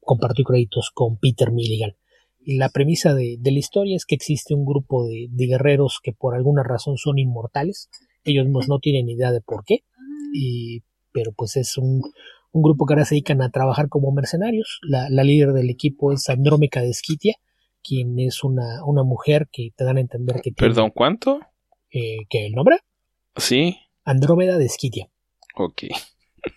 [0.00, 1.94] compartió créditos con Peter Milligan.
[2.44, 6.34] Y la premisa de, la historia es que existe un grupo de, guerreros que por
[6.34, 7.88] alguna razón son inmortales,
[8.24, 9.84] ellos mismos no tienen idea de por qué,
[11.12, 12.02] pero pues es un,
[12.52, 14.80] grupo que ahora se dedican a trabajar como mercenarios.
[14.82, 17.36] La, líder del equipo es Andrómeca de Esquitia,
[17.82, 20.56] quien es una, una mujer que te dan a entender que tiene...
[20.56, 21.40] ¿Perdón, cuánto?
[21.90, 22.78] Eh, ¿Que el nombre?
[23.36, 23.76] Sí.
[24.04, 25.08] Andrómeda de Esquitia.
[25.56, 25.84] Ok.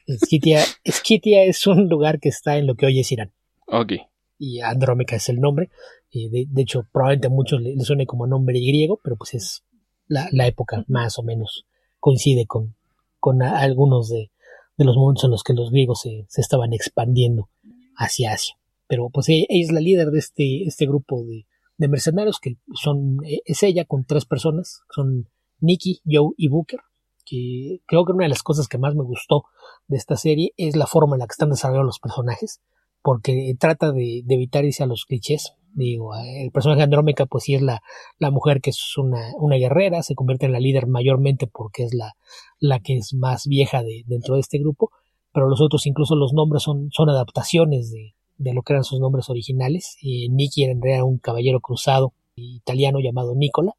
[0.07, 3.31] Esquitia, Esquitia es un lugar que está en lo que hoy es Irán.
[3.67, 3.93] Ok.
[4.37, 5.69] Y Andrómeda es el nombre.
[6.09, 9.63] Y de, hecho, probablemente a muchos le, suene como nombre griego, pero pues es
[10.07, 11.65] la, época más o menos
[11.99, 12.75] coincide con,
[13.19, 14.31] con algunos de,
[14.77, 17.49] los momentos en los que los griegos se, estaban expandiendo
[17.95, 18.57] hacia Asia.
[18.87, 21.45] Pero pues ella, es la líder de este, este grupo de,
[21.77, 25.27] de mercenarios que son, es ella con tres personas, son
[25.59, 26.79] Nicky, Joe y Booker,
[27.25, 29.45] que creo que una de las cosas que más me gustó
[29.87, 32.61] de esta serie es la forma en la que están desarrollados los personajes,
[33.05, 35.53] porque trata de, evitar irse a los clichés.
[35.75, 37.83] Digo, el personaje Andrómeca, pues sí es la,
[38.31, 42.97] mujer que es una, guerrera, se convierte en la líder mayormente porque es la, que
[42.97, 44.89] es más vieja de, dentro de este grupo,
[45.31, 48.15] pero los otros, incluso los nombres, son, adaptaciones de,
[48.55, 49.97] lo que eran sus nombres originales.
[50.01, 53.73] y Nicky era en realidad un caballero cruzado italiano llamado Nicola,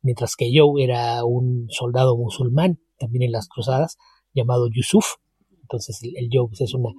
[0.00, 3.98] mientras que Joe era un soldado musulmán, también en las cruzadas,
[4.32, 5.16] llamado Yusuf.
[5.60, 6.94] Entonces el, Joe pues, es una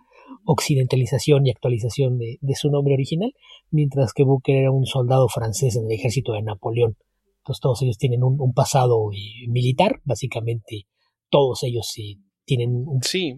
[0.46, 3.34] occidentalización y actualización de, su nombre original,
[3.70, 6.98] mientras que Booker era un soldado francés en el ejército de Napoleón.
[7.40, 10.88] Entonces todos ellos tienen un, pasado eh, militar, básicamente
[11.30, 13.02] todos ellos eh, tienen un...
[13.04, 13.36] Sí,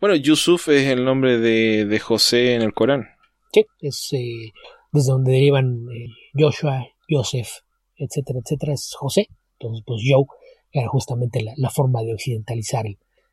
[0.00, 3.04] bueno, Yusuf es el nombre de, José en el Corán.
[3.52, 4.52] Sí, es eh,
[4.92, 5.86] desde donde derivan
[6.34, 7.48] Joshua, Joseph,
[7.96, 9.28] etcétera, etcétera, es José.
[9.58, 10.24] Entonces, pues Joe
[10.72, 12.84] era justamente la, forma de occidentalizar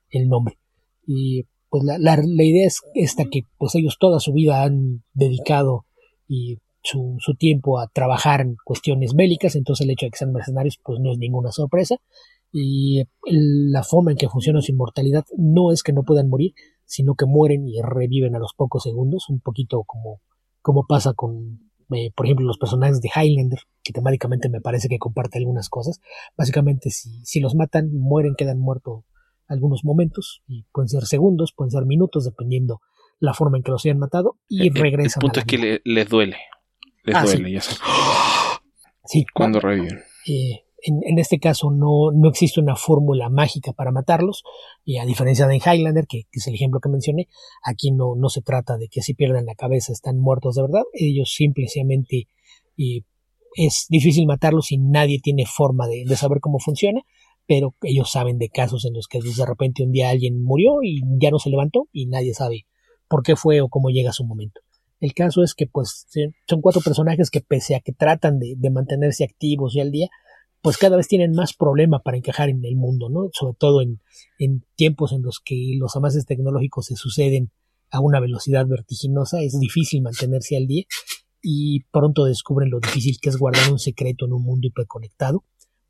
[0.09, 0.59] el, nombre.
[1.05, 5.85] Y pues la, la, idea es esta que pues ellos toda su vida han dedicado
[6.27, 10.33] y su, su, tiempo a trabajar en cuestiones bélicas, entonces el hecho de que sean
[10.33, 11.95] mercenarios pues no es ninguna sorpresa
[12.51, 16.53] y la forma en que funciona su inmortalidad no es que no puedan morir,
[16.83, 20.19] sino que mueren y reviven a los pocos segundos, un poquito como,
[20.61, 24.99] como pasa con, eh, por ejemplo, los personajes de Highlander, que temáticamente me parece que
[24.99, 26.01] comparte algunas cosas.
[26.35, 29.05] Básicamente, si, si los matan, mueren, quedan muertos
[29.51, 32.81] algunos momentos, y pueden ser segundos, pueden ser minutos, dependiendo
[33.19, 35.21] la forma en que los hayan matado, y regresan.
[35.21, 36.37] El punto es que les duele.
[37.03, 37.61] Les ah, duele, ya
[39.05, 39.99] Sí, cuando reviven.
[40.27, 44.43] Eh, en, este caso no, no existe una fórmula mágica para matarlos,
[44.83, 47.27] y a diferencia de en Highlander, que, es el ejemplo que mencioné,
[47.63, 50.83] aquí no, no se trata de que si pierden la cabeza están muertos de verdad,
[50.93, 52.27] ellos simplemente
[53.55, 57.01] es difícil matarlos y nadie tiene forma de, saber cómo funciona,
[57.47, 61.01] pero ellos saben de casos en los que de repente un día alguien murió y
[61.21, 62.65] ya no se levantó y nadie sabe
[63.07, 64.61] por qué fue o cómo llega su momento.
[64.99, 66.07] El caso es que pues
[66.47, 70.09] son cuatro personajes que pese a que tratan de, mantenerse activos y al día,
[70.61, 73.29] pues cada vez tienen más problema para encajar en el mundo, ¿no?
[73.33, 73.99] Sobre todo en,
[74.37, 77.51] en tiempos en los que los avances tecnológicos se suceden
[77.89, 80.85] a una velocidad vertiginosa, es difícil mantenerse al día
[81.41, 85.43] y pronto descubren lo difícil que es guardar un secreto en un mundo hiperconectado.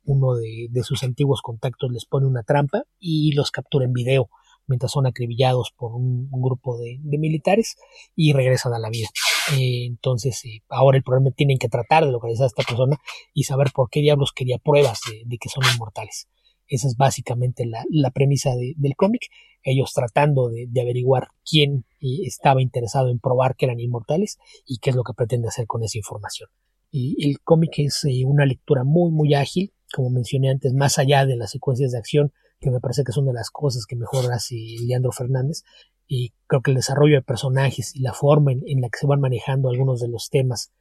[0.04, 4.28] Uno de, sus antiguos contactos les pone una trampa y los captura en video
[4.66, 7.76] mientras son acribillados por un, grupo de, militares
[8.14, 9.08] y regresan a la vida.
[9.52, 12.96] Eh, entonces, eh, ahora el problema tienen que tratar de localizar a esta persona
[13.34, 16.28] y saber por qué diablos quería pruebas de, que son inmortales.
[16.68, 19.22] Esa es básicamente la, premisa del cómic.
[19.62, 24.90] Ellos tratando de, averiguar quién eh, estaba interesado en probar que eran inmortales y qué
[24.90, 26.48] es lo que pretende hacer con esa información.
[26.90, 31.36] Y el cómic es una lectura muy, muy ágil, como mencioné antes, más allá de
[31.36, 34.56] las secuencias de acción, que me parece que son de las cosas que mejor hace
[34.86, 35.62] Leandro Fernández.
[36.06, 39.20] Y creo que el desarrollo de personajes y la forma en, la que se van
[39.20, 40.72] manejando algunos de los temas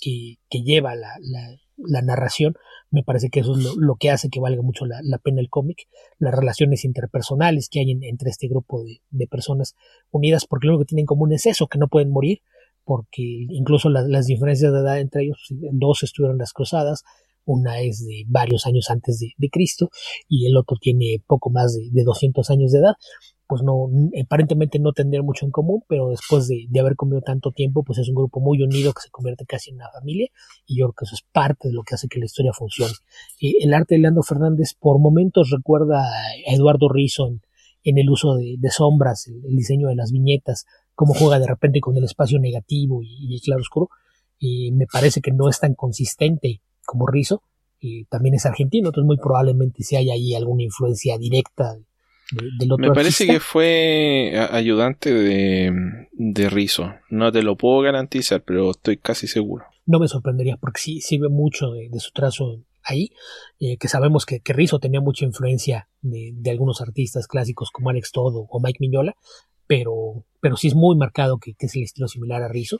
[0.00, 2.54] que, lleva la, narración,
[2.90, 5.86] me parece que eso es lo, que hace que valga mucho la, pena el cómic.
[6.18, 9.74] Las relaciones interpersonales que hay entre este grupo de, personas
[10.10, 12.40] unidas, porque lo único que tienen en común es eso, que no pueden morir,
[12.84, 15.38] porque incluso las diferencias de edad entre ellos,
[15.72, 17.04] dos estuvieron las cruzadas,
[17.44, 19.90] una es de varios años antes de, Cristo
[20.28, 22.94] y el otro tiene poco más de, 200 años de edad,
[23.50, 23.88] pues no,
[24.22, 28.08] aparentemente no tendrían mucho en común, pero después de, haber comido tanto tiempo, pues es
[28.08, 30.28] un grupo muy unido que se convierte casi en una familia
[30.66, 32.92] y yo creo que eso es parte de lo que hace que la historia funcione.
[33.40, 37.26] Eh, el arte de Leandro Fernández por momentos recuerda a Eduardo Rizzo
[37.82, 41.96] en, el uso de, sombras, el, diseño de las viñetas, cómo juega de repente con
[41.96, 43.88] el espacio negativo y, el claro oscuro.
[44.38, 47.40] Y me parece que no es tan consistente como Rizzo,
[47.78, 51.76] y también es argentino, entonces muy probablemente si hay ahí alguna influencia directa
[52.32, 55.72] del otro Me parece que fue ayudante de,
[56.12, 59.66] de Rizzo, no te lo puedo garantizar, pero estoy casi seguro.
[59.86, 63.12] No me sorprendería porque sí, sí ve mucho de, su trazo ahí,
[63.60, 68.10] eh, que sabemos que, que Rizzo tenía mucha influencia de, algunos artistas clásicos como Alex
[68.10, 69.14] Todo o Mike Miñola,
[69.68, 72.78] pero, pero sí es muy marcado que, que es el estilo similar a Rizzo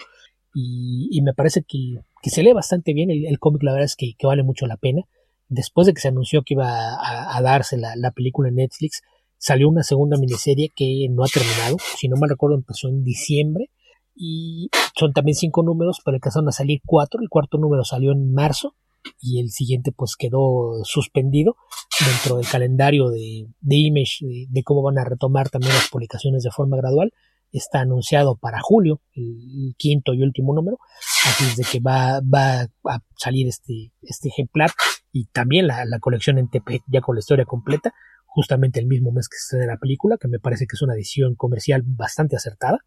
[0.55, 3.11] y, me parece que, se lee bastante bien.
[3.11, 5.03] El, cómic, la verdad es que, vale mucho la pena.
[5.49, 9.03] Después de que se anunció que iba a, darse la, película en Netflix,
[9.39, 11.77] salió una segunda miniserie que no ha terminado.
[11.97, 13.71] Si no mal recuerdo, empezó en diciembre.
[14.15, 17.21] Y son también cinco números, pero alcanzaron a salir cuatro.
[17.23, 18.75] El cuarto número salió en marzo
[19.21, 21.57] y el siguiente pues quedó suspendido
[21.99, 26.77] dentro del calendario de, Image de, cómo van a retomar también las publicaciones de forma
[26.77, 27.13] gradual
[27.53, 30.79] está anunciado para julio, el, quinto y último número,
[31.27, 34.71] así es de que va, va a salir este, este ejemplar
[35.13, 37.93] y también la, colección en TP ya con la historia completa,
[38.27, 40.95] justamente el mismo mes que se estrena la película, que me parece que es una
[40.95, 42.79] edición comercial bastante acertada,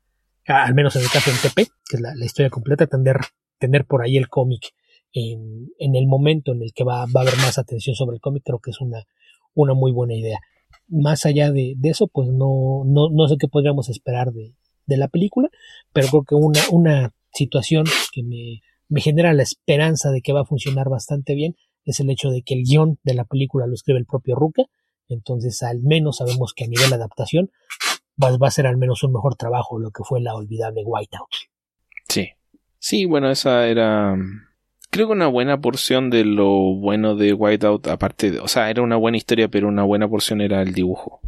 [0.45, 3.17] al menos en el caso del TP, que es la, historia completa, tener,
[3.59, 4.73] tener por ahí el cómic
[5.11, 8.21] en, en, el momento en el que va, va a haber más atención sobre el
[8.21, 9.03] cómic, creo que es una,
[9.53, 10.39] una muy buena idea
[10.87, 14.53] más allá de, eso, pues no, no, no, sé qué podríamos esperar de,
[14.85, 15.49] de, la película,
[15.91, 20.41] pero creo que una, una situación que me, me genera la esperanza de que va
[20.41, 21.55] a funcionar bastante bien
[21.85, 24.63] es el hecho de que el guion de la película lo escribe el propio Ruka,
[25.09, 27.51] entonces al menos sabemos que a nivel de adaptación
[28.21, 31.29] va, va a ser al menos un mejor trabajo lo que fue la olvidable Whiteout.
[32.07, 32.29] Sí,
[32.79, 34.15] sí, bueno, esa era
[34.93, 38.83] creo que una buena porción de lo bueno de Whiteout, aparte de, o sea, era
[38.83, 41.19] una buena historia, pero una buena porción era el dibujo.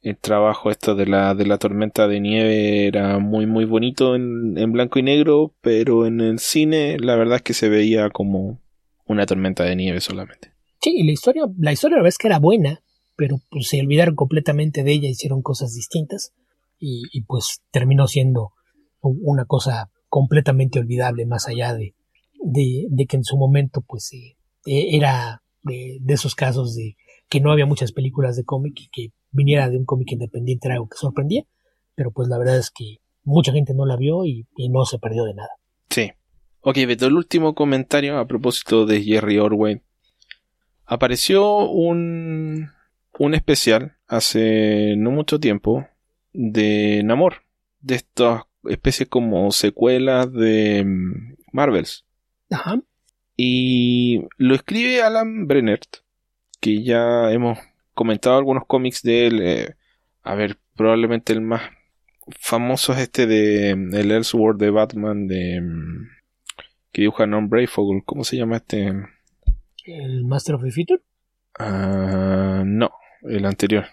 [0.00, 4.56] El trabajo esto de la, de la tormenta de nieve era muy muy bonito en,
[4.56, 8.58] en blanco y negro, pero en el cine la verdad es que se veía como
[9.06, 10.50] una tormenta de nieve solamente.
[10.80, 12.82] Sí, la historia, la historia la verdad es que era buena,
[13.14, 16.32] pero pues se olvidaron completamente de ella, hicieron cosas distintas
[16.80, 18.52] y, pues terminó siendo
[19.00, 21.94] una cosa completamente olvidable más allá de,
[22.42, 24.36] de, que en su momento pues eh,
[24.66, 26.96] e, era de, esos casos de
[27.28, 30.74] que no había muchas películas de cómic y que viniera de un cómic independiente era
[30.74, 31.44] algo que sorprendía,
[31.94, 35.24] pero pues la verdad es que mucha gente no la vio y, no se perdió
[35.24, 35.50] de nada.
[35.88, 36.10] Sí.
[36.60, 39.82] Ok, Beto, el último comentario a propósito de Jerry Orwell.
[40.84, 42.70] Apareció un,
[43.18, 45.86] un especial hace no mucho tiempo
[46.32, 47.42] de Namor,
[47.80, 52.04] de estas especies como secuelas de mm, Marvels.
[52.52, 52.80] Ajá.
[53.36, 55.96] Y lo escribe Alan Brennert,
[56.60, 57.58] que ya hemos
[57.94, 59.42] comentado algunos cómics de él.
[59.42, 59.74] Eh,
[60.22, 61.62] a ver, probablemente el más
[62.38, 66.08] famoso es este de mm, el Elseworld de Batman de mm,
[66.92, 68.02] que dibuja Non Brayfogle.
[68.04, 68.92] ¿Cómo se llama este?
[69.84, 71.02] ¿El Master of the Future?
[71.58, 72.90] Ah, no,
[73.22, 73.86] el anterior.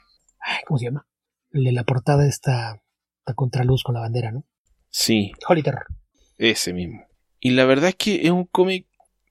[0.68, 1.08] ¿Cómo se llama?
[1.52, 2.82] El de la portada está
[3.26, 4.46] a contraluz con la bandera, ¿no?
[4.90, 5.32] Sí.
[5.48, 5.86] Holy Terror.
[6.38, 7.09] Ese mismo.
[7.40, 8.86] Y la verdad es que es un cómic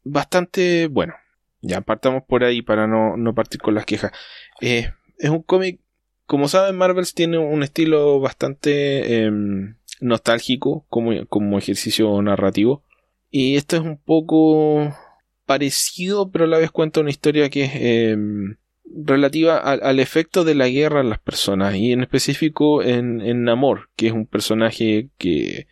[0.04, 1.14] bastante bueno.
[1.60, 4.12] Ya partamos por ahí para no, no partir con las quejas.
[4.60, 5.80] Eh, es un cómic,
[6.26, 12.84] como saben, Marvels tiene un estilo bastante em, nostálgico como, como ejercicio narrativo.
[13.30, 14.96] Y esto es un poco
[15.44, 20.54] parecido, pero a la vez cuenta una historia que es em, relativa al, efecto de
[20.54, 25.10] la guerra en las personas y en específico en, en Namor, que es un personaje
[25.18, 25.66] que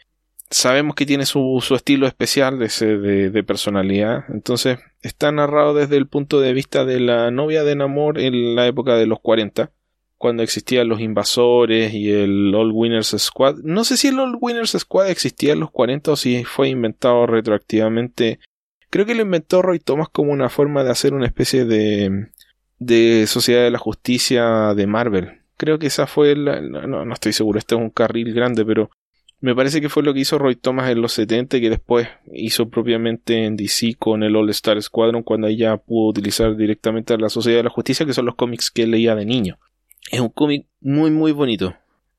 [0.51, 4.25] sabemos que tiene su, su estilo especial de, de, personalidad.
[4.29, 8.67] Entonces está narrado desde el punto de vista de la novia de Namor en la
[8.67, 9.71] época de los 40,
[10.19, 13.57] cuando existían los invasores y el All Winners Squad.
[13.63, 17.27] No sé si el All Winners Squad existía en los 40 o si fue inventado
[17.27, 18.41] retroactivamente.
[18.91, 22.29] Creo que lo inventó Roy Thomas como una forma de hacer una especie de
[22.79, 25.43] de Sociedad de la Justicia de Marvel.
[25.57, 28.91] Creo que esa fue la, no, no estoy seguro, este es un carril grande, pero
[29.41, 32.69] me parece que fue lo que hizo Roy Thomas en los 70 que después hizo
[32.69, 37.29] propiamente en DC con el All Star Squadron cuando ella pudo utilizar directamente a la
[37.29, 39.59] Sociedad de la Justicia, que son los cómics que leía de niño.
[40.11, 41.75] Es un cómic muy muy bonito.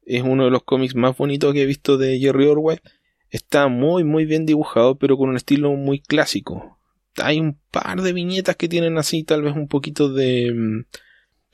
[0.05, 2.81] Es uno de los cómics más bonitos que he visto de Jerry Orwell.
[3.29, 6.77] Está muy muy bien dibujado, pero con un estilo muy clásico
[7.21, 10.53] hay un par de viñetas que tienen así tal vez un poquito de...
[10.53, 10.85] Mm,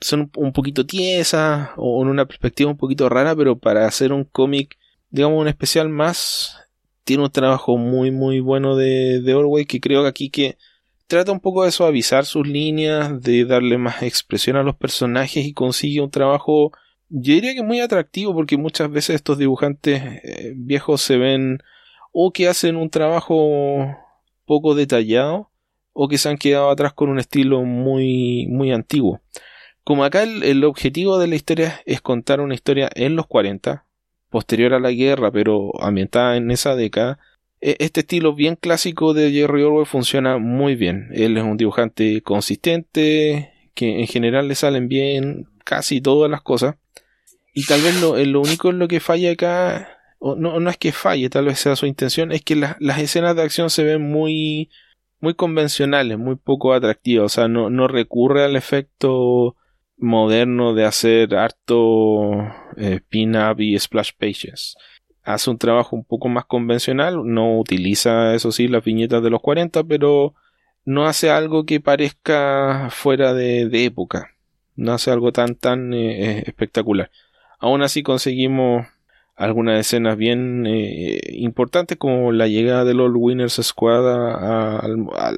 [0.00, 4.24] son un poquito tiesas o en una perspectiva un poquito rara, pero para hacer un
[4.24, 4.76] cómic,
[5.14, 6.58] digamos un especial más,
[7.04, 10.58] tiene un trabajo muy muy bueno de, de Orway que creo que aquí que
[11.06, 15.52] trata un poco de suavizar sus líneas, de darle más expresión a los personajes y
[15.52, 16.72] consigue un trabajo,
[17.08, 21.62] yo diría que muy atractivo porque muchas veces estos dibujantes eh, viejos se ven
[22.10, 23.96] o que hacen un trabajo
[24.46, 25.48] poco detallado
[25.92, 29.20] o que se han quedado atrás con un estilo muy, muy antiguo.
[29.84, 33.83] Como acá el, objetivo de la historia es contar una historia en los 40,
[34.34, 37.20] posterior a la guerra, pero ambientada en esa década,
[37.60, 41.08] e, este estilo bien clásico de Jerry Orwell funciona muy bien.
[41.12, 46.74] Él es un dibujante consistente, que en general le salen bien casi todas las cosas.
[47.52, 50.78] Y tal vez lo, lo único en lo que falla acá, o no, no es
[50.78, 54.02] que falle, tal vez sea su intención, es que las escenas de acción se ven
[54.02, 54.68] muy,
[55.20, 57.26] muy convencionales, muy poco atractivas.
[57.26, 59.54] O sea, no, no recurre al efecto
[59.96, 62.32] moderno de hacer harto
[62.76, 64.76] eh, pin-up y splash pages.
[65.22, 69.40] Hace un trabajo un poco más convencional, no utiliza, eso sí, las viñetas de los
[69.40, 70.34] 40, pero
[70.84, 74.30] no hace algo que parezca fuera de, época.
[74.76, 77.10] No hace algo tan, tan eh, espectacular.
[77.58, 78.86] Aún así conseguimos
[79.36, 85.32] algunas escenas bien eh, importantes como la llegada del All Winners Squad a, a,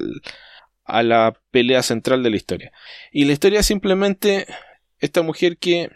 [0.87, 2.71] la pelea central de la historia.
[3.11, 4.47] Y la historia simplemente
[4.99, 5.89] esta mujer que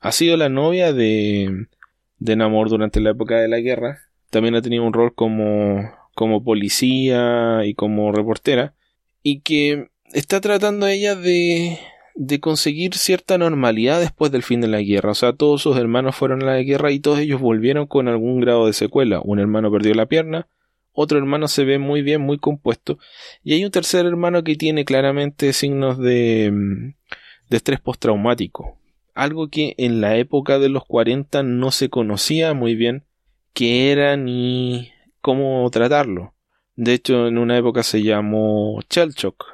[0.00, 1.66] ha sido la novia de,
[2.18, 3.98] de Namor durante la época de la guerra.
[4.30, 8.74] También ha tenido un rol como, como policía y como reportera.
[9.22, 11.78] Y que está tratando ella de
[12.16, 15.10] de conseguir cierta normalidad después del fin de la guerra.
[15.10, 18.40] O sea, todos sus hermanos fueron a la guerra y todos ellos volvieron con algún
[18.40, 19.20] grado de secuela.
[19.22, 20.48] Un hermano perdió la pierna,
[20.96, 22.98] otro hermano se ve muy bien, muy compuesto,
[23.44, 26.94] y hay un tercer hermano que tiene claramente signos de, mm,
[27.54, 28.78] estrés postraumático.
[29.14, 33.04] Algo que en la época de los 40 no se conocía muy bien
[33.52, 34.90] qué era ni
[35.20, 36.34] cómo tratarlo.
[36.74, 39.46] De hecho, en una época se llamó shell shock,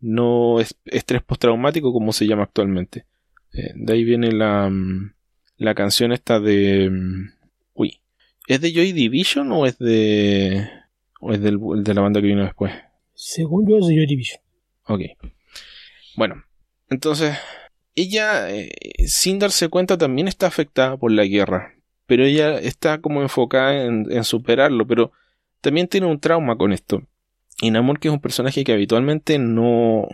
[0.00, 3.06] no es estrés postraumático como se llama actualmente.
[3.52, 5.12] Eh, de ahí viene la, mm,
[5.56, 6.88] la canción esta de...
[6.90, 7.32] Mm,
[7.74, 8.00] uy,
[8.46, 10.68] ¿es de Joy Division o es de...
[11.20, 12.72] o es del, de la banda que vino después?
[13.14, 14.40] Según yo es de Joy Division.
[14.86, 15.02] Ok.
[16.16, 16.42] Bueno,
[16.88, 17.36] entonces,
[17.94, 18.70] ella, eh,
[19.06, 21.74] sin darse cuenta, también está afectada por la guerra,
[22.06, 25.12] pero ella está como enfocada en, superarlo, pero
[25.60, 27.02] también tiene un trauma con esto.
[27.62, 30.08] Y Namor, que es un personaje que habitualmente no,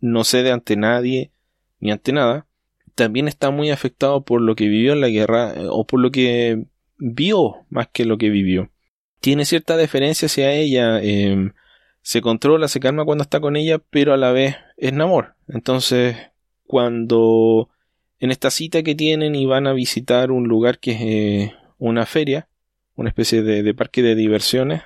[0.00, 1.32] no cede ante nadie
[1.80, 2.46] ni ante nada,
[2.94, 6.10] también está muy afectado por lo que vivió en la guerra eh, o por lo
[6.10, 6.66] que
[6.98, 8.70] vio más que lo que vivió.
[9.22, 11.52] Tiene cierta deferencia hacia ella, em,
[12.02, 15.36] se controla, se calma cuando está con ella, pero a la vez es Namor.
[15.46, 16.16] Entonces,
[16.66, 17.70] cuando
[18.18, 22.04] en esta cita que tienen y van a visitar un lugar que es eh, una
[22.04, 22.48] feria,
[22.96, 24.82] una especie de, parque de diversiones,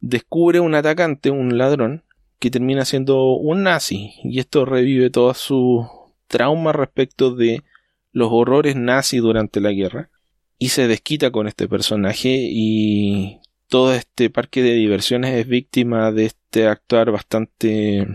[0.00, 2.04] descubre un atacante, un ladrón,
[2.38, 5.88] que termina siendo un nazi, y esto revive toda su
[6.26, 7.62] trauma respecto de
[8.12, 10.10] los horrores nazis durante la guerra,
[10.58, 16.26] y se desquita con este personaje y todo este parque de diversiones es víctima de
[16.26, 18.06] este actuar bastante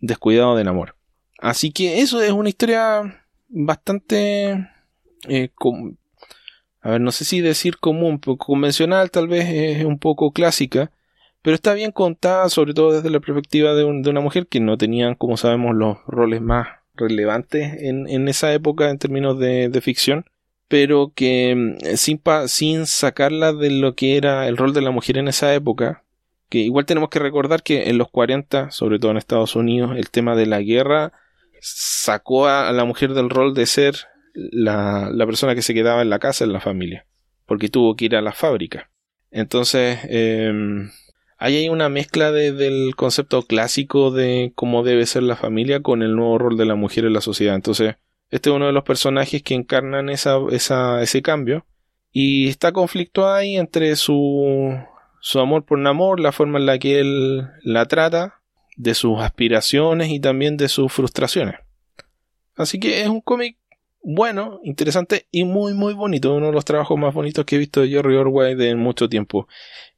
[0.00, 0.96] descuidado de amor.
[1.38, 4.68] Así que eso es una historia bastante...
[5.28, 5.50] Eh,
[6.82, 10.90] a ver, no sé si decir común, convencional tal vez es un poco clásica,
[11.42, 15.14] pero está bien contada, sobre todo desde la perspectiva de, una mujer que no tenían,
[15.14, 20.24] como sabemos, los roles más relevantes en, esa época en términos de ficción
[20.70, 25.18] pero que mm, sin, sin sacarla de lo que era el rol de la mujer
[25.18, 26.04] en esa época,
[26.48, 30.10] que igual tenemos que recordar que en los 40, sobre todo en Estados Unidos, el
[30.10, 31.12] tema de la guerra
[31.60, 33.96] sacó a la mujer del rol de ser
[34.32, 37.04] la, persona que se quedaba en la casa, en la familia,
[37.46, 38.90] porque tuvo que ir a la fábrica.
[39.32, 40.52] Entonces, eh,
[41.36, 46.14] ahí hay una mezcla del concepto clásico de cómo debe ser la familia con el
[46.14, 47.56] nuevo rol de la mujer en la sociedad.
[47.56, 47.96] Entonces,
[48.30, 51.66] este es uno de los personajes que encarnan esa, ese cambio.
[52.12, 54.76] Y está conflicto ahí entre su,
[55.20, 58.40] su amor por Namor, la forma en la que él la trata,
[58.76, 61.56] de sus aspiraciones y también de sus frustraciones.
[62.56, 63.58] Así que es un cómic
[64.02, 66.34] bueno, interesante y muy muy bonito.
[66.34, 69.46] Uno de los trabajos más bonitos que he visto de Jerry Orwell en mucho tiempo.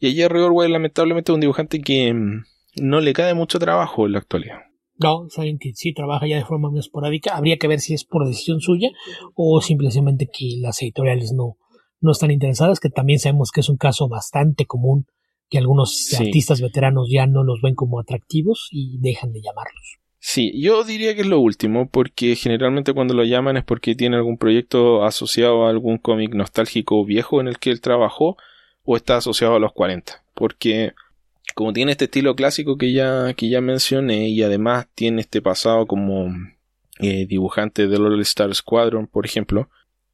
[0.01, 2.45] Y Jerry Orwell lamentablemente es un dibujante que mm,
[2.81, 4.59] no le cae mucho trabajo en la actualidad.
[5.03, 7.37] No, saben que sí trabaja ya de forma muy esporádica.
[7.37, 8.91] Habría que ver si es por decisión suya
[9.35, 11.57] o simplemente que las editoriales no,
[12.01, 15.07] no están interesadas, que también sabemos que es un caso bastante común
[15.49, 19.99] que algunos artistas veteranos ya no los ven como atractivos y dejan de llamarlos.
[20.19, 24.17] Sí, yo diría que es lo último, porque generalmente cuando lo llaman es porque tiene
[24.17, 28.37] algún proyecto asociado a algún cómic nostálgico viejo en el que él trabajó
[28.85, 30.25] o está asociado a los 40.
[30.33, 30.93] Porque
[31.55, 35.87] como tiene este estilo clásico que ya, que ya mencioné y además tiene este pasado
[35.87, 36.33] como
[36.99, 39.69] eh, dibujante del All Star Squadron, por ejemplo,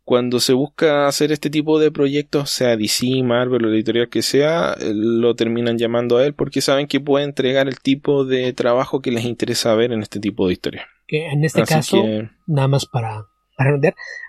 [0.08, 4.72] cuando se busca hacer este tipo de proyectos, sea DC, Marvel o editorial que sea,
[4.80, 9.02] eh, lo terminan llamando a él porque saben que puede entregar el tipo de trabajo
[9.02, 10.86] que les interesa ver en este tipo de historia.
[11.08, 12.02] En este caso,
[12.46, 13.78] nada más para, para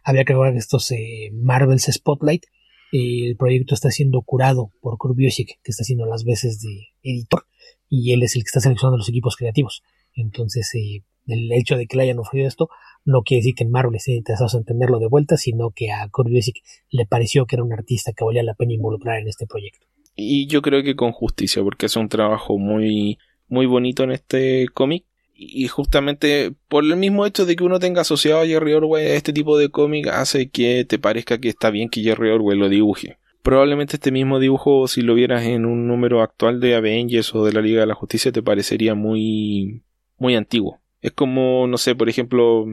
[0.03, 2.43] había que recordar que estos eh, Marvel's Spotlight
[2.91, 7.45] el proyecto está siendo curado por Kurt que está haciendo las veces de editor,
[7.87, 9.83] y él es el que está seleccionando los equipos creativos.
[10.15, 12.69] Entonces, eh, el hecho de que le hayan ofrecido esto
[13.05, 16.07] no quiere decir que en Marvel esté interesado en tenerlo de vuelta, sino que a
[16.09, 16.57] Kurt Busiek
[16.89, 19.87] le pareció que era un artista que valía la pena involucrar en este proyecto.
[20.15, 23.17] Y yo creo que con justicia, porque es un trabajo muy,
[23.47, 25.05] muy bonito en este cómic
[25.41, 29.15] y justamente por el mismo hecho de que uno tenga asociado a Jerry Orwell a
[29.15, 32.67] este tipo de cómic hace que te parezca que está bien que Jerry Orwell lo
[32.67, 33.17] dibuje.
[33.41, 37.53] Probablemente este mismo dibujo, si lo vieras en un número actual de Avengers o de
[37.53, 39.81] la Liga de la Justicia, te parecería muy,
[40.17, 40.81] muy antiguo.
[40.99, 42.65] Es como, no sé, por ejemplo,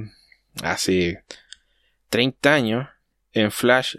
[0.65, 1.23] hace
[2.09, 2.89] 30 años,
[3.33, 3.95] en Flash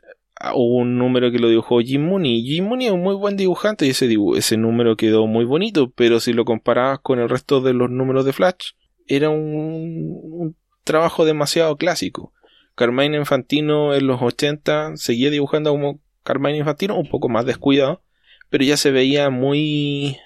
[0.54, 2.44] hubo un número que lo dibujó Jim Mooney.
[2.44, 6.34] Jim Mooney es un muy buen dibujante y ese, número quedó muy bonito, pero si
[6.34, 8.72] lo comparabas con el resto de los números de Flash,
[9.08, 12.34] era un, trabajo demasiado clásico.
[12.76, 18.04] Carmine Infantino en los 80 seguía dibujando como Carmine Infantino, un poco más descuidado,
[18.50, 20.18] pero ya se veía muy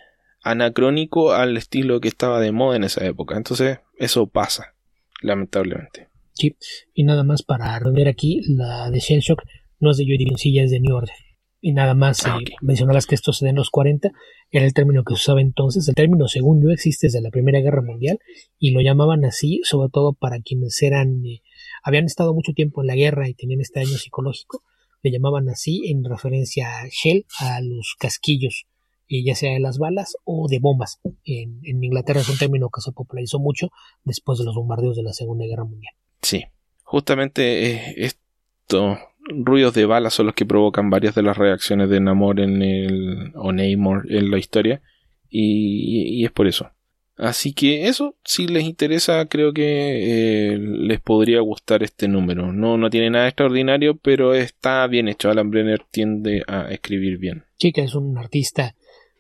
[0.44, 3.38] anacrónico al estilo que estaba de moda en esa época.
[3.38, 4.74] Entonces, eso pasa,
[5.22, 6.10] lamentablemente.
[6.34, 6.58] Sí,
[6.94, 9.44] y nada más para render aquí, la de Shell Shock
[9.82, 11.16] no es de Joy Division, es de New Order.
[11.64, 14.12] Y nada más ah, eh, mencionarlas que esto se en los 40,
[14.49, 15.88] era el término que se usaba entonces.
[15.88, 18.20] El término, según yo, existe desde la Primera Guerra Mundial
[18.58, 21.41] y lo llamaban así, sobre todo para quienes eran, eh,
[21.84, 24.64] habían estado mucho tiempo en la guerra y tenían este daño psicológico.
[25.03, 28.66] Le llamaban así en referencia a shell, a los casquillos,
[29.08, 30.99] eh, ya sea de las balas o de bombas.
[31.26, 33.70] En, en Inglaterra es un término que se popularizó mucho
[34.03, 35.94] después de los bombardeos de la Segunda Guerra Mundial.
[36.24, 36.44] Sí,
[36.84, 42.39] justamente esto ruidos de balas son los que provocan varias de las reacciones de Namor
[42.39, 44.81] en el, o Namor en la historia.
[45.30, 46.72] Y, es por eso.
[47.18, 52.52] Así que eso, si les interesa, creo que eh, les podría gustar este número.
[52.52, 55.30] No, no tiene nada extraordinario, pero está bien hecho.
[55.30, 57.43] Alan Brenner tiende a escribir bien.
[57.60, 58.76] Que es un artista,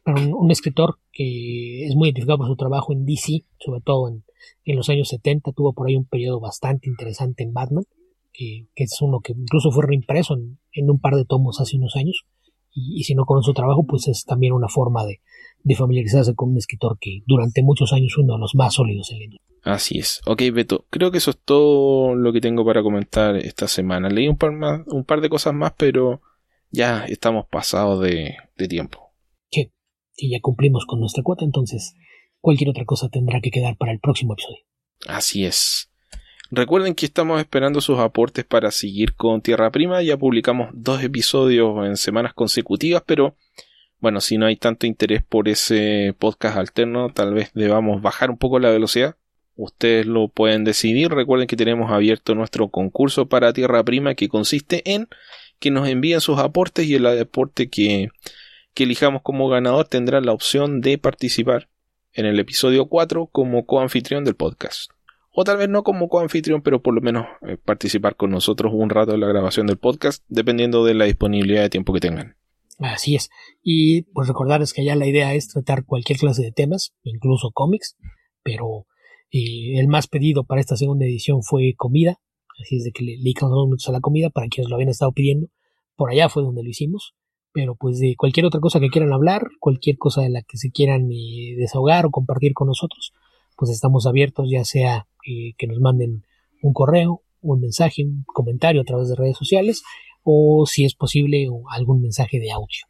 [0.05, 4.23] un, un escritor que es muy identificado por su trabajo en DC, sobre todo en,
[4.65, 5.51] en los años 70.
[5.51, 7.85] Tuvo por ahí un periodo bastante interesante en Batman,
[8.33, 11.77] que, que es uno que incluso fue reimpreso en, en, un par de tomos hace
[11.77, 12.25] unos años.
[12.73, 15.21] Y, y si no conoce su trabajo, pues es también una forma de,
[15.63, 19.17] de familiarizarse con un escritor que durante muchos años uno de los más sólidos en
[19.17, 19.51] la industria.
[19.63, 20.21] Así es.
[20.25, 24.09] Ok, Beto, creo que eso es todo lo que tengo para comentar esta semana.
[24.09, 26.21] Leí un par, más, un par de cosas más, pero
[26.71, 29.13] ya estamos pasados de, de tiempo.
[29.51, 29.71] Sí,
[30.13, 31.95] sí, ya cumplimos con nuestra cuota, entonces
[32.39, 34.63] cualquier otra cosa tendrá que quedar para el próximo episodio.
[35.07, 35.90] Así es.
[36.53, 40.01] Recuerden que estamos esperando sus aportes para seguir con Tierra Prima.
[40.01, 43.37] Ya publicamos dos episodios en semanas consecutivas, pero
[44.01, 48.37] bueno, si no hay tanto interés por ese podcast alterno, tal vez debamos bajar un
[48.37, 49.15] poco la velocidad.
[49.55, 51.09] Ustedes lo pueden decidir.
[51.11, 55.07] Recuerden que tenemos abierto nuestro concurso para Tierra Prima que consiste en
[55.59, 58.09] que nos envíen sus aportes y el aporte que,
[58.75, 61.69] elijamos como ganador tendrá la opción de participar
[62.11, 64.91] en el episodio 4 como coanfitrión del podcast.
[65.33, 68.89] O tal vez no como coanfitrión, pero por lo menos eh, participar con nosotros un
[68.89, 72.35] rato en la grabación del podcast, dependiendo de la disponibilidad de tiempo que tengan.
[72.79, 73.29] Así es.
[73.63, 77.95] Y pues recordarles que ya la idea es tratar cualquier clase de temas, incluso cómics,
[78.43, 78.87] pero
[79.31, 82.19] eh, el más pedido para esta segunda edición fue comida,
[82.61, 85.13] así es de que le dedicamos mucho a la comida para quienes lo habían estado
[85.13, 85.47] pidiendo.
[85.95, 87.13] Por allá fue donde lo hicimos,
[87.53, 90.71] pero pues de cualquier otra cosa que quieran hablar, cualquier cosa de la que se
[90.71, 93.13] quieran eh, desahogar o compartir con nosotros,
[93.61, 96.25] pues estamos abiertos, ya sea eh, que nos manden
[96.63, 99.83] un correo, un mensaje, un comentario a través de redes sociales
[100.23, 102.87] o si es posible algún mensaje de audio.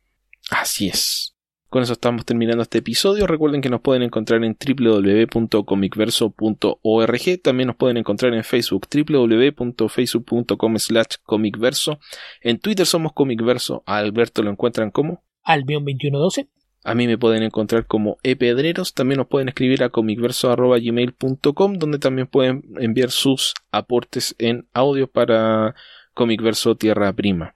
[0.49, 1.35] Así es.
[1.68, 3.27] Con eso estamos terminando este episodio.
[3.27, 7.41] Recuerden que nos pueden encontrar en www.comicverso.org.
[7.43, 11.99] También nos pueden encontrar en Facebook www.facebook.com slash comicverso.
[12.39, 13.84] En Twitter somos comicverso.
[13.85, 16.48] A Alberto lo encuentran como Albion2112.
[16.84, 18.94] A mí me pueden encontrar como epedreros.
[18.94, 25.76] También nos pueden escribir a comicverso.gmail.com donde también pueden enviar sus aportes en audio para
[26.14, 27.56] Comicverso Tierra Prima.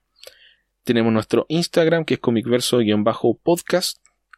[0.83, 3.97] Tenemos nuestro Instagram que es comicverso-podcast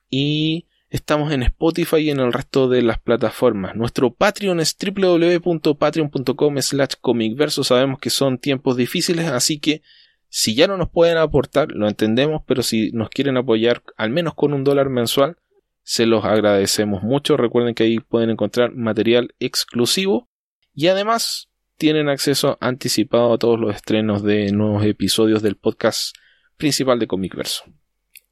[0.10, 3.76] y estamos en Spotify y en el resto de las plataformas.
[3.76, 7.66] Nuestro Patreon es www.patreon.com slash comicverso.
[7.66, 9.82] Sabemos que son tiempos difíciles, así que
[10.30, 14.34] si ya no nos pueden aportar, lo entendemos, pero si nos quieren apoyar al menos
[14.34, 15.38] con un dólar mensual,
[15.84, 17.38] se los agradecemos mucho.
[17.38, 20.30] Recuerden que ahí pueden encontrar material exclusivo
[20.74, 26.16] y además tienen acceso anticipado a todos los estrenos de nuevos episodios del podcast
[26.58, 27.64] principal de Comicverso.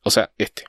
[0.03, 0.65] O sea, este.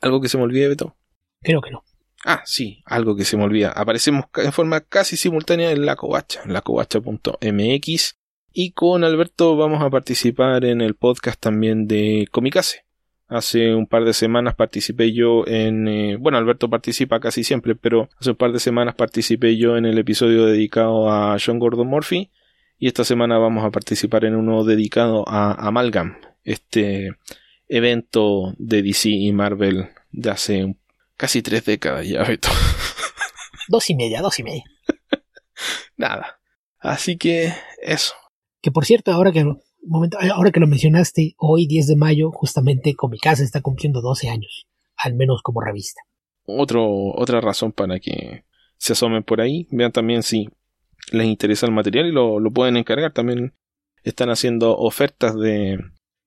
[0.00, 0.96] ¿Algo que se me olvide, Beto?
[1.42, 1.84] Creo que no.
[2.24, 3.72] Ah, sí, algo que se me olvida.
[3.72, 8.19] Aparecemos en forma casi simultánea en la covacha, en lacovacha.mx.
[8.52, 12.84] Y con Alberto vamos a participar en el podcast también de Comicase.
[13.28, 15.86] Hace un par de semanas participé yo en...
[15.86, 19.86] Eh, bueno, Alberto participa casi siempre, pero hace un par de semanas participé yo en
[19.86, 22.30] el episodio dedicado a John Gordon Murphy.
[22.76, 27.10] Y esta semana vamos a participar en uno dedicado a Amalgam, este
[27.68, 30.74] evento de DC y Marvel de hace
[31.16, 32.48] casi tres décadas ya, Beto.
[33.68, 34.64] Dos y media, dos y media.
[35.96, 36.40] Nada.
[36.80, 37.52] Así que
[37.82, 38.14] eso.
[38.62, 39.44] Que por cierto, ahora que
[39.82, 44.66] momento, ahora que lo mencionaste, hoy 10 de mayo, justamente Comicasa está cumpliendo 12 años,
[44.96, 46.00] al menos como revista.
[46.44, 48.44] Otro, otra razón para que
[48.76, 50.48] se asomen por ahí, vean también si
[51.12, 53.12] les interesa el material y lo, lo pueden encargar.
[53.12, 53.54] También
[54.02, 55.78] están haciendo ofertas de,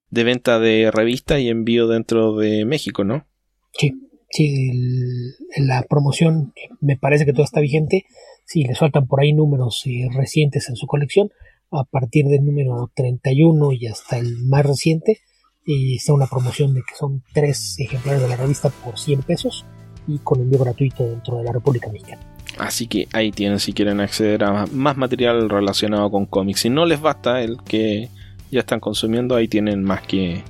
[0.09, 3.25] de venta de revista y envío dentro de México, ¿no?
[3.71, 3.93] Sí,
[4.29, 8.05] sí, el, la promoción me parece que todo está vigente.
[8.45, 11.31] Si les faltan por ahí números eh, recientes en su colección,
[11.73, 15.19] a partir del número 31 y hasta el más reciente,
[15.65, 19.65] y está una promoción de que son tres ejemplares de la revista por 100 pesos
[20.07, 22.21] y con envío gratuito dentro de la República Mexicana.
[22.57, 26.61] Así que ahí tienen si quieren acceder a más material relacionado con cómics.
[26.61, 28.09] Si no les basta el que
[28.51, 30.43] ya están consumiendo, ahí tienen más que,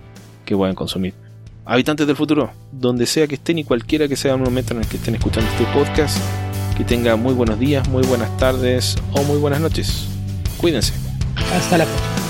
[0.45, 1.13] que pueden consumir.
[1.65, 4.87] Habitantes del futuro, donde sea que estén y cualquiera que sea el momento en el
[4.87, 6.17] que estén escuchando este podcast,
[6.75, 10.09] que tengan muy buenos días, muy buenas tardes o muy buenas noches.
[10.57, 11.12] Cuídense.
[11.51, 12.22] Hasta la próxima.